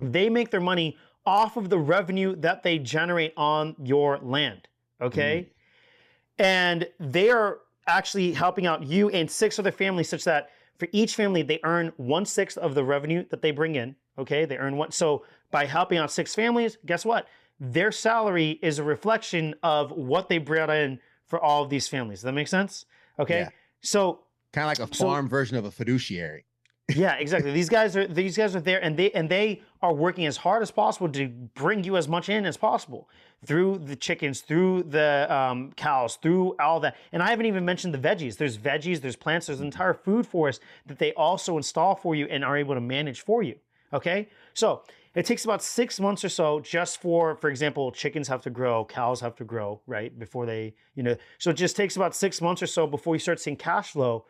They 0.00 0.28
make 0.28 0.50
their 0.50 0.60
money 0.60 0.96
off 1.26 1.56
of 1.56 1.70
the 1.70 1.78
revenue 1.78 2.36
that 2.36 2.62
they 2.62 2.78
generate 2.78 3.32
on 3.36 3.76
your 3.82 4.18
land. 4.18 4.68
Okay. 5.00 5.40
Mm-hmm. 5.40 6.42
And 6.42 6.88
they 6.98 7.30
are 7.30 7.60
actually 7.86 8.32
helping 8.32 8.66
out 8.66 8.82
you 8.82 9.10
and 9.10 9.30
six 9.30 9.58
other 9.58 9.70
families 9.70 10.08
such 10.08 10.24
that 10.24 10.50
for 10.78 10.88
each 10.90 11.14
family, 11.14 11.42
they 11.42 11.60
earn 11.62 11.92
one 11.96 12.26
sixth 12.26 12.58
of 12.58 12.74
the 12.74 12.84
revenue 12.84 13.24
that 13.30 13.40
they 13.40 13.52
bring 13.52 13.76
in. 13.76 13.94
Okay. 14.18 14.44
They 14.44 14.56
earn 14.56 14.76
one. 14.76 14.90
So 14.90 15.24
by 15.50 15.66
helping 15.66 15.98
out 15.98 16.10
six 16.10 16.34
families, 16.34 16.76
guess 16.84 17.04
what? 17.04 17.28
Their 17.60 17.92
salary 17.92 18.58
is 18.62 18.78
a 18.78 18.84
reflection 18.84 19.54
of 19.62 19.92
what 19.92 20.28
they 20.28 20.38
brought 20.38 20.70
in 20.70 20.98
for 21.34 21.42
all 21.42 21.64
of 21.64 21.68
these 21.70 21.88
families. 21.88 22.18
Does 22.20 22.24
that 22.24 22.32
make 22.32 22.46
sense? 22.46 22.86
Okay. 23.18 23.40
Yeah. 23.40 23.48
So 23.80 24.20
Kind 24.52 24.66
of 24.66 24.78
like 24.78 24.88
a 24.88 24.94
So- 24.94 25.04
farm 25.06 25.28
version 25.28 25.56
of 25.56 25.64
a 25.64 25.70
fiduciary. 25.72 26.44
yeah, 26.94 27.14
exactly. 27.14 27.50
These 27.50 27.70
guys 27.70 27.96
are 27.96 28.06
these 28.06 28.36
guys 28.36 28.54
are 28.54 28.60
there, 28.60 28.78
and 28.84 28.96
they 28.96 29.10
and 29.12 29.28
they 29.28 29.62
are 29.80 29.92
working 29.92 30.26
as 30.26 30.36
hard 30.36 30.62
as 30.62 30.70
possible 30.70 31.08
to 31.08 31.28
bring 31.54 31.82
you 31.82 31.96
as 31.96 32.06
much 32.06 32.28
in 32.28 32.44
as 32.46 32.56
possible 32.58 33.08
through 33.44 33.78
the 33.78 33.96
chickens, 33.96 34.42
through 34.42 34.82
the 34.84 35.26
um, 35.34 35.72
cows, 35.76 36.16
through 36.22 36.54
all 36.60 36.78
that. 36.80 36.94
And 37.10 37.22
I 37.22 37.30
haven't 37.30 37.46
even 37.46 37.64
mentioned 37.64 37.94
the 37.94 37.98
veggies. 37.98 38.36
There's 38.36 38.58
veggies, 38.58 39.00
there's 39.00 39.16
plants, 39.16 39.46
there's 39.46 39.60
an 39.60 39.66
entire 39.66 39.94
food 39.94 40.26
forest 40.26 40.60
that 40.86 40.98
they 40.98 41.12
also 41.14 41.56
install 41.56 41.94
for 41.96 42.14
you 42.14 42.26
and 42.26 42.44
are 42.44 42.56
able 42.56 42.74
to 42.74 42.80
manage 42.82 43.22
for 43.22 43.42
you. 43.42 43.56
Okay, 43.92 44.28
so 44.52 44.82
it 45.14 45.26
takes 45.26 45.44
about 45.44 45.62
six 45.62 46.00
months 46.00 46.24
or 46.24 46.28
so 46.28 46.60
just 46.60 47.00
for, 47.00 47.36
for 47.36 47.48
example, 47.48 47.92
chickens 47.92 48.26
have 48.28 48.40
to 48.42 48.50
grow, 48.50 48.84
cows 48.84 49.20
have 49.20 49.36
to 49.36 49.44
grow, 49.44 49.80
right 49.86 50.16
before 50.18 50.44
they, 50.44 50.74
you 50.94 51.02
know. 51.02 51.16
So 51.38 51.50
it 51.50 51.56
just 51.56 51.76
takes 51.76 51.96
about 51.96 52.14
six 52.14 52.40
months 52.40 52.62
or 52.62 52.66
so 52.66 52.86
before 52.86 53.14
you 53.14 53.20
start 53.20 53.40
seeing 53.40 53.56
cash 53.56 53.92
flow. 53.92 54.26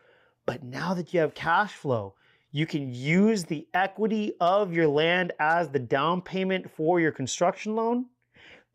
But 0.46 0.62
now 0.62 0.92
that 0.94 1.14
you 1.14 1.20
have 1.20 1.34
cash 1.34 1.72
flow, 1.72 2.14
you 2.52 2.66
can 2.66 2.92
use 2.94 3.44
the 3.44 3.66
equity 3.74 4.34
of 4.40 4.72
your 4.72 4.86
land 4.86 5.32
as 5.40 5.70
the 5.70 5.78
down 5.78 6.20
payment 6.20 6.70
for 6.70 7.00
your 7.00 7.12
construction 7.12 7.74
loan, 7.74 8.06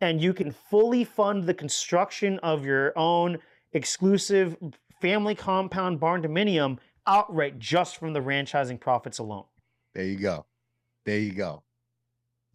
and 0.01 0.19
you 0.19 0.33
can 0.33 0.51
fully 0.51 1.03
fund 1.03 1.43
the 1.43 1.53
construction 1.53 2.39
of 2.39 2.65
your 2.65 2.97
own 2.97 3.37
exclusive 3.73 4.57
family 4.99 5.35
compound 5.35 5.99
barndominium 5.99 6.77
outright 7.07 7.59
just 7.59 7.97
from 7.97 8.13
the 8.13 8.19
ranchizing 8.19 8.79
profits 8.79 9.19
alone. 9.19 9.45
There 9.93 10.05
you 10.05 10.17
go. 10.17 10.45
There 11.05 11.19
you 11.19 11.31
go. 11.31 11.63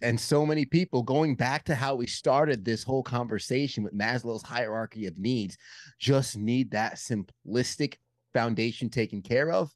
And 0.05 0.21
so 0.21 0.45
many 0.45 0.67
people 0.67 1.03
going 1.03 1.35
back 1.35 1.65
to 1.65 1.75
how 1.75 1.95
we 1.95 2.07
started 2.07 2.63
this 2.63 2.85
whole 2.85 3.03
conversation 3.03 3.83
with 3.83 3.95
Maslow's 3.99 4.43
hierarchy 4.43 5.07
of 5.07 5.19
needs 5.19 5.57
just 5.99 6.37
need 6.37 6.71
that 6.73 6.97
simplistic 6.97 7.95
foundation 8.35 8.91
taken 8.91 9.23
care 9.23 9.51
of 9.51 9.71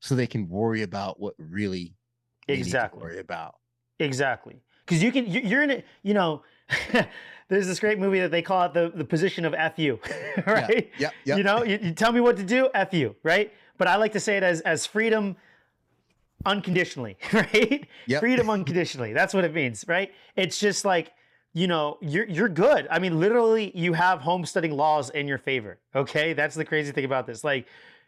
so 0.00 0.16
they 0.16 0.26
can 0.26 0.48
worry 0.48 0.82
about 0.82 1.20
what 1.20 1.34
really 1.38 1.94
they 2.48 2.54
need 2.54 2.62
to 2.62 2.66
Exactly. 2.66 3.00
worry 3.02 3.18
about. 3.20 3.54
Exactly. 4.00 4.56
Because 4.84 5.00
you 5.00 5.12
can, 5.12 5.26
you- 5.30 5.42
you're 5.42 5.62
in 5.62 5.70
it, 5.70 5.86
you 6.02 6.12
know, 6.14 6.42
there's 7.48 7.68
this 7.68 7.78
great 7.78 8.00
movie 8.00 8.18
that 8.20 8.32
they 8.32 8.42
call 8.42 8.64
it 8.64 8.74
the, 8.74 8.90
the 8.92 9.04
position 9.04 9.44
of 9.44 9.54
FU, 9.76 10.00
right? 10.46 10.90
Yep. 10.98 11.14
Yep. 11.24 11.38
You 11.38 11.44
know, 11.44 11.62
you, 11.62 11.78
you 11.80 11.92
tell 11.92 12.10
me 12.10 12.20
what 12.20 12.36
to 12.38 12.42
do, 12.42 12.68
F 12.74 12.92
you, 12.92 13.14
right? 13.22 13.52
But 13.76 13.86
I 13.86 13.94
like 13.94 14.12
to 14.14 14.20
say 14.20 14.36
it 14.36 14.42
as, 14.42 14.60
as 14.62 14.86
freedom 14.86 15.36
unconditionally, 16.46 17.16
right? 17.32 17.86
Yep. 18.06 18.20
Freedom 18.20 18.50
unconditionally. 18.50 19.12
That's 19.12 19.34
what 19.34 19.44
it 19.44 19.54
means, 19.54 19.84
right? 19.88 20.12
It's 20.36 20.58
just 20.58 20.84
like, 20.84 21.12
you 21.54 21.66
know, 21.66 21.98
you're 22.00 22.26
you're 22.26 22.48
good. 22.48 22.86
I 22.90 22.98
mean, 22.98 23.18
literally, 23.18 23.72
you 23.74 23.92
have 23.94 24.20
homesteading 24.20 24.72
laws 24.72 25.10
in 25.10 25.26
your 25.26 25.38
favor. 25.38 25.78
Okay, 25.94 26.32
that's 26.32 26.54
the 26.54 26.64
crazy 26.64 26.92
thing 26.92 27.04
about 27.04 27.26
this. 27.26 27.42
Like, 27.42 27.66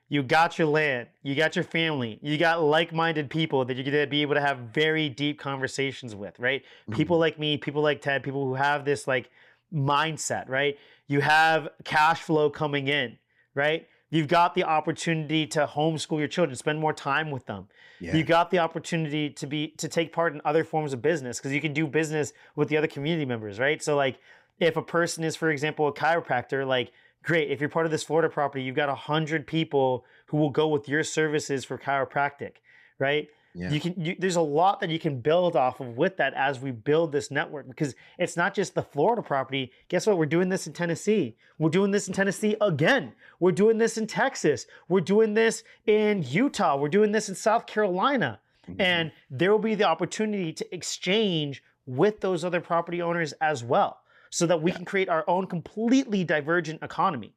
you 0.09 0.22
got 0.22 0.59
your 0.59 0.68
land, 0.68 1.09
you 1.22 1.35
got 1.35 1.57
your 1.57 1.64
family, 1.64 2.18
you 2.20 2.37
got 2.37 2.62
like-minded 2.62 3.31
people 3.31 3.64
that 3.64 3.76
you're 3.76 3.85
gonna 3.85 4.07
be 4.07 4.22
able 4.22 4.35
to 4.35 4.41
have 4.41 4.59
very 4.74 5.09
deep 5.09 5.39
conversations 5.39 6.14
with, 6.14 6.39
right? 6.39 6.62
Mm-hmm. 6.62 6.95
People 6.95 7.18
like 7.18 7.39
me, 7.39 7.57
people 7.57 7.83
like 7.83 8.03
Ted, 8.03 8.22
people 8.22 8.45
who 8.45 8.55
have 8.55 8.85
this 8.85 9.09
like 9.09 9.31
mindset, 9.72 10.49
right? 10.49 10.76
You 11.07 11.20
have 11.20 11.68
cash 11.85 12.20
flow 12.20 12.51
coming 12.51 12.89
in, 12.89 13.18
right? 13.55 13.87
You've 14.11 14.29
got 14.29 14.55
the 14.55 14.65
opportunity 14.65 15.47
to 15.49 15.67
homeschool 15.67 16.19
your 16.19 16.29
children, 16.29 16.57
spend 16.57 16.81
more 16.81 16.93
time 16.93 17.31
with 17.31 17.47
them. 17.47 17.69
Yeah. 18.01 18.17
You 18.17 18.25
got 18.25 18.51
the 18.51 18.59
opportunity 18.59 19.31
to 19.31 19.47
be 19.47 19.69
to 19.79 19.89
take 19.89 20.13
part 20.13 20.35
in 20.35 20.41
other 20.45 20.65
forms 20.65 20.93
of 20.93 21.01
business 21.01 21.39
because 21.39 21.53
you 21.53 21.61
can 21.61 21.73
do 21.73 21.87
business 21.87 22.33
with 22.57 22.69
the 22.69 22.77
other 22.77 22.89
community 22.89 23.25
members, 23.25 23.59
right? 23.59 23.83
So 23.83 23.95
like 23.95 24.19
if 24.59 24.77
a 24.77 24.83
person 24.83 25.23
is, 25.23 25.37
for 25.37 25.51
example, 25.51 25.87
a 25.87 25.93
chiropractor, 25.93 26.67
like 26.67 26.93
great. 27.23 27.51
If 27.51 27.61
you're 27.61 27.69
part 27.69 27.87
of 27.87 27.93
this 27.93 28.03
Florida 28.03 28.29
property, 28.29 28.65
you've 28.65 28.77
got 28.77 28.89
a 28.89 28.95
hundred 28.95 29.47
people 29.47 30.05
who 30.27 30.37
will 30.37 30.51
go 30.51 30.69
with 30.69 30.89
your 30.89 31.05
services 31.05 31.65
for 31.65 31.79
chiropractic, 31.79 32.55
right? 32.99 33.29
Yeah. 33.55 33.70
You 33.70 33.80
can. 33.80 33.94
You, 34.05 34.16
there's 34.18 34.36
a 34.36 34.40
lot 34.40 34.80
that 34.80 34.90
you 34.90 34.98
can 34.98 35.20
build 35.20 35.57
off 35.57 35.80
of 35.80 35.96
with 35.96 36.16
that 36.18 36.34
as 36.34 36.61
we 36.61 36.70
build 36.70 37.11
this 37.11 37.30
network 37.30 37.66
because 37.66 37.94
it's 38.18 38.36
not 38.36 38.55
just 38.55 38.74
the 38.74 38.82
Florida 38.82 39.22
property. 39.22 39.72
Guess 39.88 40.07
what? 40.07 40.18
We're 40.18 40.26
doing 40.26 40.48
this 40.48 40.66
in 40.66 40.72
Tennessee. 40.72 41.36
We're 41.59 41.70
doing 41.70 41.90
this 41.90 42.07
in 42.07 42.14
Tennessee 42.14 42.57
again. 42.61 43.12
We're 43.40 43.51
doing 43.53 43.78
this 43.78 43.98
in 43.98 44.07
Texas. 44.07 44.66
We're 44.88 45.01
doing 45.01 45.34
this 45.34 45.64
in 45.86 46.22
Utah. 46.22 46.76
We're 46.76 46.88
doing 46.88 47.11
this 47.12 47.28
in 47.28 47.34
South 47.34 47.66
Carolina. 47.66 48.40
Mm-hmm. 48.68 48.80
And 48.80 49.12
there 49.30 49.51
will 49.51 49.59
be 49.59 49.74
the 49.74 49.84
opportunity 49.84 50.53
to 50.53 50.74
exchange 50.74 51.62
with 51.86 52.20
those 52.20 52.44
other 52.44 52.61
property 52.61 53.03
owners 53.03 53.32
as 53.40 53.64
well, 53.64 54.01
so 54.30 54.46
that 54.46 54.62
we 54.62 54.70
can 54.70 54.84
create 54.84 55.09
our 55.09 55.24
own 55.26 55.46
completely 55.46 56.22
divergent 56.22 56.80
economy. 56.82 57.34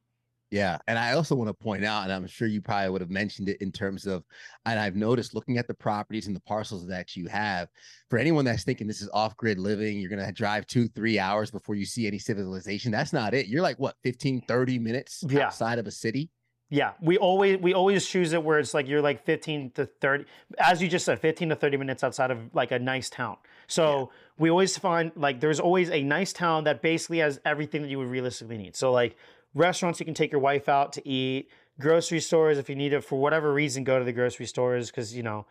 Yeah. 0.54 0.78
And 0.88 0.99
I 0.99 1.14
also 1.14 1.34
want 1.34 1.47
to 1.47 1.54
point 1.56 1.84
out, 1.84 2.04
and 2.04 2.14
I'm 2.14 2.28
sure 2.28 2.47
you 2.47 2.62
probably 2.62 2.91
would 2.91 3.01
have 3.01 3.10
mentioned 3.10 3.49
it 3.49 3.60
in 3.60 3.72
terms 3.72 4.06
of, 4.06 4.24
and 4.68 4.80
I've 4.80 4.95
noticed 4.95 5.34
looking 5.34 5.58
at 5.58 5.68
the 5.68 5.74
properties 5.74 6.28
and 6.28 6.36
the 6.36 6.41
parcels 6.41 6.86
that 6.86 7.16
you 7.16 7.28
have, 7.28 7.70
for 8.08 8.20
anyone 8.20 8.45
that's 8.45 8.64
thinking 8.64 8.86
this 8.86 9.01
is 9.01 9.10
off 9.16 9.36
grid 9.36 9.58
living, 9.58 9.97
you're 9.97 10.12
going 10.12 10.24
to 10.24 10.32
drive 10.32 10.68
two, 10.68 10.88
three 10.89 11.18
hours 11.18 11.49
before 11.49 11.74
you 11.74 11.86
see 11.86 12.06
any 12.06 12.20
civilization. 12.20 12.91
That's 12.91 13.12
not 13.12 13.34
it. 13.34 13.47
You're 13.47 13.64
like, 13.64 13.80
what, 13.80 13.95
15, 14.04 14.41
30 14.47 14.78
minutes 14.78 15.24
Yeah. 15.28 15.47
outside 15.47 15.80
of 15.80 15.88
a 15.88 15.91
city? 15.91 16.30
Yeah, 16.70 16.93
we 17.01 17.18
always 17.18 17.60
we 17.60 17.74
always 17.74 18.08
choose 18.08 18.34
it 18.34 18.43
where 18.43 18.58
it's 18.58 18.74
like 18.74 18.88
you're 18.88 19.01
like 19.01 19.24
15 19.26 19.72
to 19.72 19.86
30, 19.86 20.26
as 20.58 20.82
you 20.82 20.88
just 20.88 21.06
said, 21.06 21.20
15 21.20 21.49
to 21.49 21.56
30 21.56 21.78
minutes 21.78 22.04
outside 22.04 22.32
of 22.32 22.39
like 22.54 22.72
a 22.72 22.80
nice 22.80 23.12
town. 23.12 23.38
So 23.68 24.10
we 24.39 24.49
always 24.49 24.76
find 24.78 25.12
like 25.16 25.39
there's 25.39 25.60
always 25.60 25.91
a 25.91 26.01
nice 26.01 26.34
town 26.34 26.64
that 26.64 26.82
basically 26.82 27.20
has 27.20 27.39
everything 27.45 27.84
that 27.84 27.89
you 27.89 27.99
would 27.99 28.08
realistically 28.08 28.58
need. 28.58 28.76
So 28.76 28.91
like 28.91 29.16
restaurants 29.54 29.99
you 29.99 30.06
can 30.06 30.14
take 30.14 30.32
your 30.32 30.41
wife 30.41 30.68
out 30.68 30.93
to 30.93 31.08
eat, 31.08 31.49
grocery 31.80 32.20
stores 32.20 32.58
if 32.58 32.70
you 32.70 32.76
need 32.76 32.93
it 32.93 33.04
for 33.04 33.20
whatever 33.20 33.54
reason, 33.54 33.84
go 33.84 33.99
to 33.99 34.06
the 34.06 34.14
grocery 34.14 34.45
stores 34.45 34.89
because 34.89 35.16
you 35.16 35.24
know, 35.24 35.45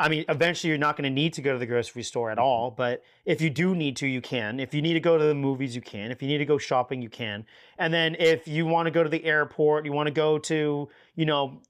I 0.00 0.08
mean, 0.08 0.24
eventually 0.30 0.70
you're 0.70 0.78
not 0.78 0.96
going 0.96 1.04
to 1.04 1.14
need 1.14 1.34
to 1.34 1.42
go 1.42 1.52
to 1.52 1.58
the 1.58 1.66
grocery 1.66 2.02
store 2.02 2.30
at 2.30 2.38
all. 2.38 2.70
But 2.70 3.02
if 3.26 3.42
you 3.42 3.50
do 3.50 3.74
need 3.74 3.96
to, 3.98 4.06
you 4.06 4.22
can. 4.22 4.58
If 4.58 4.72
you 4.72 4.80
need 4.80 4.94
to 4.94 5.00
go 5.00 5.18
to 5.18 5.24
the 5.24 5.34
movies, 5.34 5.76
you 5.76 5.82
can. 5.82 6.10
If 6.10 6.22
you 6.22 6.28
need 6.28 6.38
to 6.38 6.46
go 6.46 6.56
shopping, 6.56 7.02
you 7.02 7.10
can. 7.10 7.44
And 7.76 7.92
then 7.92 8.16
if 8.18 8.48
you 8.48 8.64
want 8.64 8.86
to 8.86 8.90
go 8.90 9.02
to 9.02 9.10
the 9.10 9.22
airport, 9.24 9.84
you 9.84 9.92
want 9.92 10.06
to 10.06 10.12
go 10.12 10.38
to, 10.38 10.88
you 11.16 11.26
know, 11.26 11.60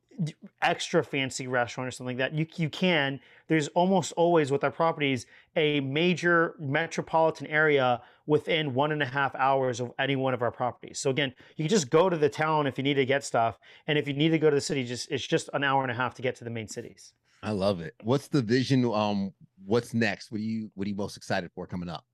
extra 0.62 1.02
fancy 1.02 1.48
restaurant 1.48 1.88
or 1.88 1.90
something 1.90 2.18
like 2.18 2.30
that, 2.30 2.38
you, 2.38 2.46
you 2.56 2.68
can. 2.68 3.18
There's 3.48 3.68
almost 3.68 4.12
always 4.12 4.52
with 4.52 4.62
our 4.62 4.70
properties 4.70 5.26
a 5.56 5.80
major 5.80 6.54
metropolitan 6.60 7.48
area 7.48 8.00
within 8.30 8.72
one 8.74 8.92
and 8.92 9.02
a 9.02 9.06
half 9.06 9.34
hours 9.34 9.80
of 9.80 9.90
any 9.98 10.14
one 10.14 10.32
of 10.32 10.40
our 10.40 10.52
properties. 10.52 11.00
So 11.00 11.10
again, 11.10 11.34
you 11.56 11.64
can 11.64 11.68
just 11.68 11.90
go 11.90 12.08
to 12.08 12.16
the 12.16 12.28
town 12.28 12.68
if 12.68 12.78
you 12.78 12.84
need 12.84 12.94
to 12.94 13.04
get 13.04 13.24
stuff, 13.24 13.58
and 13.88 13.98
if 13.98 14.06
you 14.06 14.14
need 14.14 14.28
to 14.28 14.38
go 14.38 14.48
to 14.48 14.54
the 14.54 14.60
city, 14.60 14.84
just 14.84 15.10
it's 15.10 15.26
just 15.26 15.50
an 15.52 15.64
hour 15.64 15.82
and 15.82 15.90
a 15.90 15.94
half 15.94 16.14
to 16.14 16.22
get 16.22 16.36
to 16.36 16.44
the 16.44 16.50
main 16.50 16.68
cities. 16.68 17.12
I 17.42 17.50
love 17.50 17.80
it. 17.80 17.94
What's 18.04 18.28
the 18.28 18.40
vision? 18.40 18.84
Um, 18.84 19.32
what's 19.66 19.92
next? 19.94 20.30
What 20.30 20.38
are 20.40 20.44
you 20.44 20.70
what 20.76 20.86
are 20.86 20.90
you 20.90 20.94
most 20.94 21.16
excited 21.16 21.50
for 21.56 21.66
coming 21.66 21.88
up? 21.88 22.04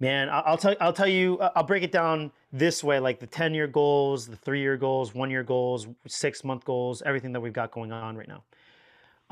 Man, 0.00 0.28
I- 0.28 0.40
I'll 0.40 0.58
tell 0.58 0.76
I'll 0.82 0.92
tell 0.92 1.08
you 1.08 1.40
I'll 1.40 1.62
break 1.62 1.82
it 1.82 1.92
down 1.92 2.30
this 2.52 2.84
way 2.84 2.98
like 3.00 3.18
the 3.18 3.26
10 3.26 3.54
year 3.54 3.66
goals, 3.66 4.26
the 4.26 4.36
3 4.36 4.60
year 4.60 4.76
goals, 4.76 5.14
1 5.14 5.30
year 5.30 5.42
goals, 5.42 5.86
6 6.06 6.44
month 6.44 6.64
goals, 6.66 7.00
everything 7.06 7.32
that 7.32 7.40
we've 7.40 7.54
got 7.54 7.70
going 7.70 7.90
on 7.90 8.16
right 8.18 8.28
now. 8.28 8.42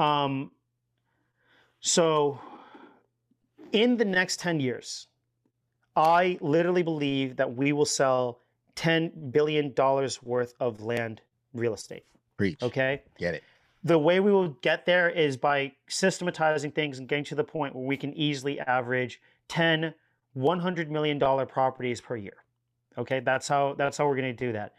Um 0.03 0.51
so 1.81 2.41
in 3.73 3.99
the 3.99 4.05
next 4.07 4.41
10 4.41 4.61
years, 4.61 5.09
I 5.97 6.39
literally 6.41 6.83
believe 6.83 7.37
that 7.37 7.55
we 7.57 7.73
will 7.73 7.87
sell 7.87 8.41
10 8.75 9.31
billion 9.31 9.73
dollars 9.73 10.23
worth 10.23 10.55
of 10.61 10.81
land 10.83 11.23
real 11.55 11.73
estate, 11.75 12.05
Preach. 12.37 12.63
okay? 12.63 13.03
Get 13.19 13.35
it. 13.35 13.43
the 13.83 13.99
way 13.99 14.21
we 14.21 14.31
will 14.31 14.49
get 14.61 14.85
there 14.85 15.09
is 15.09 15.37
by 15.37 15.73
systematizing 15.89 16.71
things 16.73 16.99
and 16.99 17.09
getting 17.09 17.25
to 17.25 17.35
the 17.35 17.45
point 17.45 17.75
where 17.75 17.85
we 17.87 17.97
can 17.97 18.13
easily 18.15 18.61
average 18.61 19.21
10 19.49 19.95
100 20.35 20.91
million 20.91 21.19
dollar 21.19 21.47
properties 21.47 22.01
per 22.01 22.15
year 22.17 22.37
okay 22.99 23.21
that's 23.21 23.49
how 23.49 23.75
that's 23.79 23.97
how 23.97 24.07
we're 24.07 24.17
going 24.17 24.37
to 24.37 24.47
do 24.47 24.53
that 24.53 24.75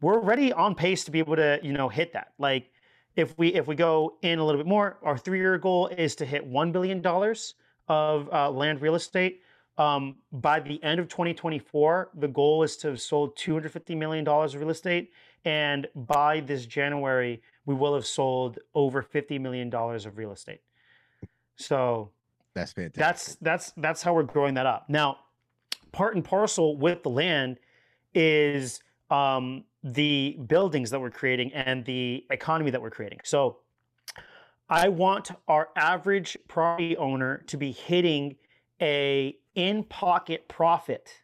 we're 0.00 0.14
already 0.14 0.52
on 0.52 0.74
pace 0.74 1.02
to 1.04 1.10
be 1.10 1.18
able 1.18 1.34
to 1.34 1.58
you 1.64 1.72
know 1.72 1.88
hit 1.88 2.12
that 2.12 2.32
like 2.38 2.70
if 3.16 3.36
we 3.38 3.48
if 3.54 3.66
we 3.66 3.74
go 3.74 4.14
in 4.22 4.38
a 4.38 4.44
little 4.44 4.60
bit 4.60 4.68
more 4.68 4.98
our 5.02 5.18
three 5.18 5.38
year 5.38 5.58
goal 5.58 5.88
is 5.88 6.14
to 6.14 6.24
hit 6.24 6.46
1 6.46 6.70
billion 6.70 7.00
dollars 7.02 7.54
of 7.88 8.28
uh, 8.32 8.48
land 8.50 8.80
real 8.80 8.94
estate 8.94 9.42
Um, 9.80 10.16
by 10.30 10.60
the 10.60 10.82
end 10.84 11.00
of 11.00 11.08
2024, 11.08 12.10
the 12.18 12.28
goal 12.28 12.62
is 12.62 12.76
to 12.78 12.88
have 12.88 13.00
sold 13.00 13.34
250 13.38 13.94
million 13.94 14.24
dollars 14.24 14.54
of 14.54 14.60
real 14.60 14.68
estate, 14.68 15.10
and 15.46 15.88
by 15.94 16.40
this 16.40 16.66
January, 16.66 17.40
we 17.64 17.74
will 17.74 17.94
have 17.94 18.04
sold 18.04 18.58
over 18.74 19.00
50 19.00 19.38
million 19.38 19.70
dollars 19.70 20.04
of 20.04 20.18
real 20.18 20.32
estate. 20.32 20.60
So 21.56 22.10
That's 22.52 22.72
fantastic. 22.74 22.98
that's 23.00 23.36
that's 23.36 23.72
that's 23.78 24.02
how 24.02 24.12
we're 24.12 24.24
growing 24.24 24.52
that 24.54 24.66
up. 24.66 24.84
Now, 24.90 25.20
part 25.92 26.14
and 26.14 26.22
parcel 26.22 26.76
with 26.76 27.02
the 27.02 27.08
land 27.08 27.58
is 28.12 28.82
um, 29.10 29.64
the 29.82 30.36
buildings 30.46 30.90
that 30.90 31.00
we're 31.00 31.08
creating 31.08 31.54
and 31.54 31.86
the 31.86 32.26
economy 32.28 32.70
that 32.70 32.82
we're 32.82 32.90
creating. 32.90 33.20
So, 33.24 33.60
I 34.68 34.88
want 34.88 35.30
our 35.48 35.70
average 35.74 36.36
property 36.48 36.98
owner 36.98 37.38
to 37.46 37.56
be 37.56 37.72
hitting 37.72 38.36
a 38.82 39.36
in-pocket 39.54 40.48
profit. 40.48 41.22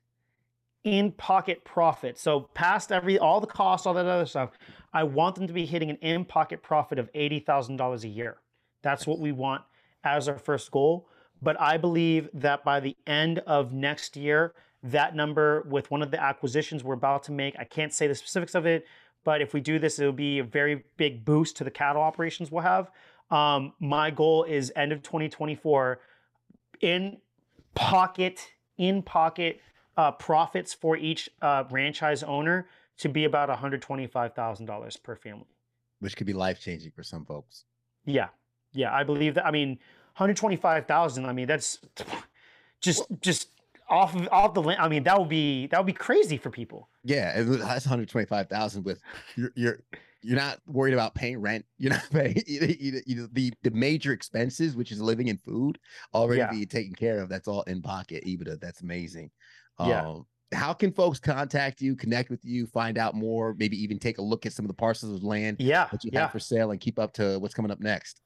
In-pocket 0.84 1.64
profit. 1.64 2.18
So 2.18 2.48
past 2.54 2.92
every 2.92 3.18
all 3.18 3.40
the 3.40 3.46
costs, 3.46 3.86
all 3.86 3.94
that 3.94 4.06
other 4.06 4.26
stuff, 4.26 4.50
I 4.92 5.02
want 5.02 5.34
them 5.34 5.46
to 5.46 5.52
be 5.52 5.66
hitting 5.66 5.90
an 5.90 5.96
in-pocket 5.96 6.62
profit 6.62 6.98
of 6.98 7.10
eighty 7.14 7.40
thousand 7.40 7.76
dollars 7.76 8.04
a 8.04 8.08
year. 8.08 8.38
That's 8.82 9.06
what 9.06 9.18
we 9.18 9.32
want 9.32 9.62
as 10.04 10.28
our 10.28 10.38
first 10.38 10.70
goal. 10.70 11.08
But 11.42 11.60
I 11.60 11.76
believe 11.76 12.28
that 12.34 12.64
by 12.64 12.80
the 12.80 12.96
end 13.06 13.40
of 13.40 13.72
next 13.72 14.16
year, 14.16 14.54
that 14.82 15.14
number 15.14 15.66
with 15.68 15.90
one 15.90 16.02
of 16.02 16.10
the 16.10 16.22
acquisitions 16.22 16.84
we're 16.84 16.94
about 16.94 17.24
to 17.24 17.32
make, 17.32 17.56
I 17.58 17.64
can't 17.64 17.92
say 17.92 18.06
the 18.06 18.14
specifics 18.14 18.54
of 18.54 18.66
it, 18.66 18.86
but 19.24 19.42
if 19.42 19.52
we 19.52 19.60
do 19.60 19.78
this, 19.78 19.98
it'll 19.98 20.12
be 20.12 20.38
a 20.38 20.44
very 20.44 20.84
big 20.96 21.24
boost 21.24 21.56
to 21.56 21.64
the 21.64 21.70
cattle 21.70 22.00
operations 22.00 22.50
we'll 22.50 22.62
have. 22.62 22.90
Um, 23.30 23.72
my 23.80 24.10
goal 24.10 24.44
is 24.44 24.72
end 24.76 24.92
of 24.92 25.02
2024 25.02 25.98
in 26.80 27.18
pocket, 27.76 28.48
in 28.78 29.02
pocket 29.02 29.60
uh, 29.96 30.10
profits 30.12 30.74
for 30.74 30.96
each 30.96 31.30
uh, 31.42 31.62
franchise 31.64 32.22
owner 32.24 32.68
to 32.98 33.08
be 33.08 33.24
about 33.24 33.48
$125,000 33.48 35.02
per 35.02 35.16
family. 35.16 35.44
which 36.00 36.16
could 36.16 36.26
be 36.26 36.32
life 36.32 36.60
changing 36.60 36.90
for 36.90 37.02
some 37.02 37.24
folks. 37.24 37.64
Yeah. 38.04 38.28
Yeah. 38.72 38.92
I 38.94 39.04
believe 39.04 39.34
that. 39.34 39.46
I 39.46 39.50
mean, 39.50 39.70
125,000. 40.16 41.24
I 41.26 41.32
mean, 41.32 41.46
that's 41.46 41.78
just, 42.80 43.04
just 43.20 43.48
off 43.88 44.14
of, 44.16 44.28
off 44.32 44.54
the 44.54 44.62
land. 44.62 44.80
I 44.80 44.88
mean, 44.88 45.04
that 45.04 45.18
would 45.18 45.28
be, 45.28 45.66
that 45.68 45.78
would 45.78 45.86
be 45.86 45.92
crazy 45.92 46.36
for 46.38 46.50
people. 46.50 46.88
Yeah, 47.04 47.40
that's 47.42 47.86
125,000 47.86 48.82
with 48.84 49.00
you're 49.36 49.52
you're 49.54 49.78
you're 50.26 50.36
not 50.38 50.58
worried 50.66 50.94
about 50.94 51.14
paying 51.14 51.38
rent. 51.40 51.64
You're 51.78 51.92
not 51.92 52.08
paying 52.10 52.42
you, 52.46 53.02
you, 53.06 53.28
the 53.32 53.52
the 53.62 53.70
major 53.70 54.12
expenses, 54.12 54.74
which 54.76 54.90
is 54.92 55.00
living 55.00 55.28
and 55.30 55.40
food, 55.42 55.78
already 56.14 56.40
Yeah. 56.40 56.50
being 56.50 56.66
taken 56.66 56.94
care 56.94 57.20
of. 57.20 57.28
That's 57.28 57.46
all 57.48 57.62
in 57.62 57.80
pocket 57.82 58.24
EBITDA. 58.24 58.60
That's 58.60 58.80
amazing. 58.82 59.30
Yeah. 59.78 60.06
Um, 60.06 60.26
how 60.52 60.72
can 60.72 60.92
folks 60.92 61.18
contact 61.18 61.80
you, 61.80 61.96
connect 61.96 62.30
with 62.30 62.44
you, 62.44 62.66
find 62.66 62.98
out 62.98 63.14
more, 63.14 63.54
maybe 63.58 63.76
even 63.82 63.98
take 63.98 64.18
a 64.18 64.22
look 64.22 64.46
at 64.46 64.52
some 64.52 64.64
of 64.64 64.68
the 64.68 64.74
parcels 64.74 65.14
of 65.16 65.22
land 65.24 65.56
Yeah. 65.60 65.88
that 65.92 66.02
you 66.04 66.10
Yeah. 66.12 66.22
have 66.22 66.32
for 66.32 66.38
sale 66.38 66.70
and 66.70 66.80
keep 66.80 66.98
up 66.98 67.12
to 67.14 67.38
what's 67.40 67.54
coming 67.54 67.70
up 67.70 67.80
next? 67.80 68.20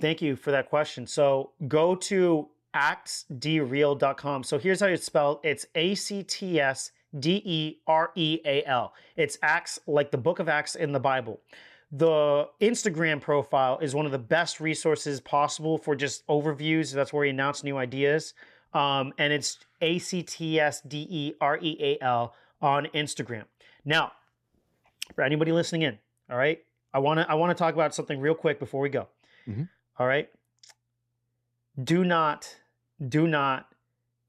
Thank 0.00 0.20
you 0.22 0.36
for 0.36 0.50
that 0.50 0.68
question. 0.68 1.06
So 1.06 1.52
go 1.68 1.94
to 1.94 2.48
actsdreal.com. 2.74 4.42
So 4.44 4.58
here's 4.58 4.80
how 4.80 4.86
you 4.86 4.96
spell 4.96 5.40
it's 5.42 5.66
A 5.74 5.94
C 5.94 6.22
T 6.22 6.60
S 6.60 6.92
D 7.18 7.42
E 7.44 7.78
R 7.86 8.10
E 8.14 8.40
A 8.44 8.64
L. 8.64 8.94
It's 9.16 9.38
Acts 9.42 9.78
like 9.86 10.10
the 10.10 10.18
book 10.18 10.38
of 10.38 10.48
Acts 10.48 10.74
in 10.74 10.92
the 10.92 11.00
Bible. 11.00 11.40
The 11.92 12.48
Instagram 12.60 13.20
profile 13.20 13.78
is 13.80 13.94
one 13.94 14.06
of 14.06 14.12
the 14.12 14.18
best 14.18 14.60
resources 14.60 15.20
possible 15.20 15.78
for 15.78 15.94
just 15.94 16.26
overviews. 16.26 16.92
That's 16.92 17.12
where 17.12 17.22
we 17.22 17.30
announce 17.30 17.62
new 17.62 17.76
ideas. 17.76 18.34
Um, 18.74 19.12
and 19.18 19.32
it's 19.32 19.58
A 19.80 19.98
C 19.98 20.22
T 20.22 20.58
S 20.60 20.80
D 20.82 21.06
E 21.08 21.34
R 21.40 21.58
E 21.62 21.76
A 21.80 22.04
L 22.04 22.34
on 22.60 22.86
Instagram. 22.94 23.44
Now, 23.84 24.12
for 25.14 25.22
anybody 25.22 25.52
listening 25.52 25.82
in, 25.82 25.98
all 26.30 26.36
right, 26.36 26.58
I 26.92 26.98
want 26.98 27.20
to 27.20 27.30
I 27.30 27.34
want 27.34 27.56
to 27.56 27.58
talk 27.62 27.74
about 27.74 27.94
something 27.94 28.20
real 28.20 28.34
quick 28.34 28.58
before 28.58 28.80
we 28.80 28.88
go. 28.88 29.06
Mhm. 29.46 29.68
All 29.98 30.06
right. 30.06 30.28
Do 31.82 32.04
not, 32.04 32.56
do 33.06 33.26
not 33.26 33.68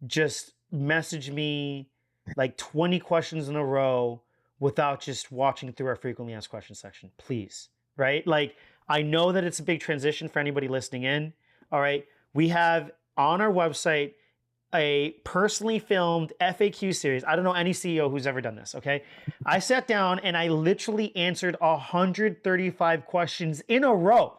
just 0.06 0.52
message 0.72 1.32
me 1.32 1.90
like 2.36 2.58
20 2.58 3.00
questions 3.00 3.48
in 3.50 3.56
a 3.56 3.64
row 3.64 4.22
without 4.60 5.02
just 5.02 5.32
watching 5.32 5.72
through 5.72 5.88
our 5.88 5.96
frequently 5.96 6.34
asked 6.34 6.50
questions 6.50 6.80
section, 6.80 7.12
please. 7.18 7.70
Right? 7.96 8.26
Like, 8.28 8.56
I 8.90 9.02
know 9.02 9.32
that 9.32 9.44
it's 9.44 9.60
a 9.60 9.64
big 9.64 9.80
transition 9.80 10.28
for 10.28 10.40
anybody 10.40 10.68
listening 10.68 11.04
in. 11.04 11.34
All 11.72 11.80
right. 11.80 12.06
We 12.34 12.50
have 12.50 12.92
on 13.18 13.42
our 13.42 13.52
website 13.52 14.14
a 14.74 15.16
personally 15.24 15.80
filmed 15.80 16.34
FAQ 16.42 16.94
series. 16.94 17.24
I 17.24 17.36
don't 17.36 17.46
know 17.46 17.54
any 17.54 17.72
CEO 17.72 18.12
who's 18.12 18.28
ever 18.28 18.42
done 18.42 18.56
this. 18.56 18.76
Okay. 18.76 19.04
I 19.46 19.60
sat 19.60 19.88
down 19.88 20.20
and 20.20 20.36
I 20.36 20.50
literally 20.50 21.16
answered 21.16 21.56
135 21.60 23.06
questions 23.06 23.62
in 23.68 23.84
a 23.84 23.94
row 23.94 24.38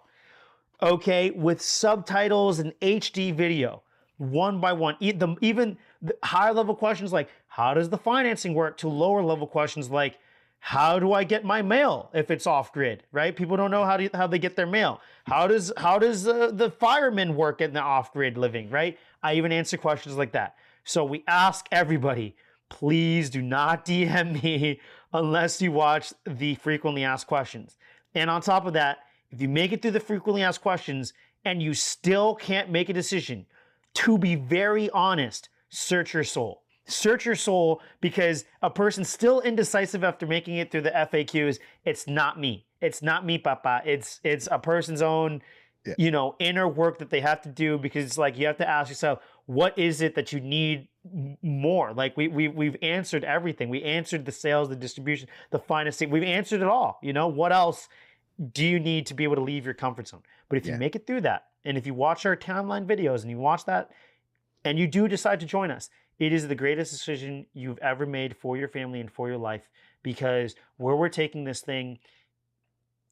okay, 0.82 1.30
with 1.30 1.60
subtitles 1.60 2.58
and 2.58 2.72
HD 2.80 3.34
video, 3.34 3.82
one 4.16 4.60
by 4.60 4.72
one. 4.72 4.96
Even 5.00 5.76
higher 6.22 6.52
level 6.52 6.74
questions 6.74 7.12
like, 7.12 7.28
how 7.58 7.74
does 7.74 7.88
the 7.88 7.98
financing 7.98 8.54
work, 8.54 8.76
to 8.76 8.88
lower 8.88 9.20
level 9.20 9.48
questions 9.48 9.90
like, 9.90 10.16
how 10.60 11.00
do 11.00 11.12
I 11.12 11.24
get 11.24 11.44
my 11.44 11.60
mail 11.60 12.08
if 12.14 12.30
it's 12.30 12.46
off 12.46 12.72
grid? 12.72 13.02
Right? 13.10 13.34
People 13.34 13.56
don't 13.56 13.72
know 13.72 13.84
how 13.84 13.96
to, 13.96 14.08
how 14.14 14.28
they 14.28 14.38
get 14.38 14.54
their 14.54 14.64
mail. 14.64 15.00
How 15.24 15.48
does 15.48 15.72
how 15.76 15.98
does 15.98 16.28
uh, 16.28 16.52
the 16.52 16.70
firemen 16.70 17.34
work 17.34 17.60
in 17.60 17.72
the 17.72 17.80
off 17.80 18.12
grid 18.12 18.38
living? 18.38 18.70
Right? 18.70 18.96
I 19.24 19.34
even 19.34 19.50
answer 19.50 19.76
questions 19.76 20.16
like 20.16 20.30
that. 20.32 20.54
So 20.84 21.04
we 21.04 21.24
ask 21.26 21.66
everybody, 21.72 22.36
please 22.68 23.28
do 23.28 23.42
not 23.42 23.84
DM 23.86 24.40
me 24.40 24.80
unless 25.12 25.60
you 25.60 25.72
watch 25.72 26.12
the 26.24 26.54
frequently 26.54 27.02
asked 27.02 27.26
questions. 27.26 27.76
And 28.14 28.30
on 28.30 28.40
top 28.40 28.66
of 28.66 28.74
that, 28.74 28.98
if 29.32 29.42
you 29.42 29.48
make 29.48 29.72
it 29.72 29.82
through 29.82 29.90
the 29.90 30.00
frequently 30.00 30.44
asked 30.44 30.62
questions 30.62 31.12
and 31.44 31.60
you 31.60 31.74
still 31.74 32.36
can't 32.36 32.70
make 32.70 32.88
a 32.88 32.92
decision, 32.92 33.46
to 33.94 34.16
be 34.16 34.36
very 34.36 34.88
honest, 34.90 35.48
search 35.70 36.14
your 36.14 36.22
soul. 36.22 36.62
Search 36.88 37.26
your 37.26 37.34
soul 37.34 37.82
because 38.00 38.44
a 38.62 38.70
person 38.70 39.04
still 39.04 39.40
indecisive 39.42 40.02
after 40.02 40.26
making 40.26 40.56
it 40.56 40.70
through 40.70 40.80
the 40.82 40.90
FAQs, 40.90 41.58
it's 41.84 42.06
not 42.08 42.40
me. 42.40 42.66
It's 42.80 43.02
not 43.02 43.24
me, 43.26 43.38
Papa. 43.38 43.82
It's 43.84 44.20
it's 44.24 44.48
a 44.50 44.58
person's 44.58 45.02
own, 45.02 45.42
Yeah. 45.86 45.94
you 45.98 46.10
know, 46.10 46.34
inner 46.38 46.66
work 46.66 46.98
that 46.98 47.10
they 47.10 47.20
have 47.20 47.42
to 47.42 47.48
do 47.50 47.76
because 47.78 48.04
it's 48.04 48.18
like 48.18 48.38
you 48.38 48.46
have 48.46 48.56
to 48.58 48.68
ask 48.68 48.88
yourself, 48.88 49.20
what 49.46 49.76
is 49.78 50.00
it 50.00 50.14
that 50.14 50.32
you 50.32 50.40
need 50.40 50.88
more? 51.42 51.92
Like 51.92 52.16
we 52.16 52.28
we 52.28 52.48
we've 52.48 52.76
answered 52.82 53.22
everything. 53.24 53.68
We 53.68 53.82
answered 53.82 54.24
the 54.24 54.32
sales, 54.32 54.68
the 54.68 54.76
distribution, 54.76 55.28
the 55.50 55.58
financing. 55.58 56.08
We've 56.10 56.22
answered 56.22 56.62
it 56.62 56.68
all. 56.68 56.98
You 57.02 57.12
know, 57.12 57.28
what 57.28 57.52
else 57.52 57.88
do 58.52 58.64
you 58.64 58.78
need 58.80 59.04
to 59.06 59.14
be 59.14 59.24
able 59.24 59.34
to 59.36 59.42
leave 59.42 59.64
your 59.64 59.74
comfort 59.74 60.08
zone? 60.08 60.22
But 60.48 60.56
if 60.58 60.66
you 60.66 60.74
make 60.76 60.96
it 60.96 61.06
through 61.06 61.22
that, 61.22 61.48
and 61.64 61.76
if 61.76 61.86
you 61.86 61.92
watch 61.92 62.24
our 62.24 62.36
timeline 62.36 62.86
videos 62.86 63.22
and 63.22 63.30
you 63.30 63.38
watch 63.38 63.64
that, 63.66 63.90
and 64.64 64.78
you 64.78 64.86
do 64.86 65.08
decide 65.08 65.40
to 65.40 65.46
join 65.46 65.70
us, 65.70 65.90
it 66.18 66.32
is 66.32 66.48
the 66.48 66.54
greatest 66.54 66.92
decision 66.92 67.46
you've 67.52 67.78
ever 67.78 68.06
made 68.06 68.36
for 68.36 68.56
your 68.56 68.68
family 68.68 69.00
and 69.00 69.10
for 69.10 69.28
your 69.28 69.38
life 69.38 69.68
because 70.02 70.54
where 70.76 70.96
we're 70.96 71.08
taking 71.08 71.44
this 71.44 71.60
thing, 71.60 71.98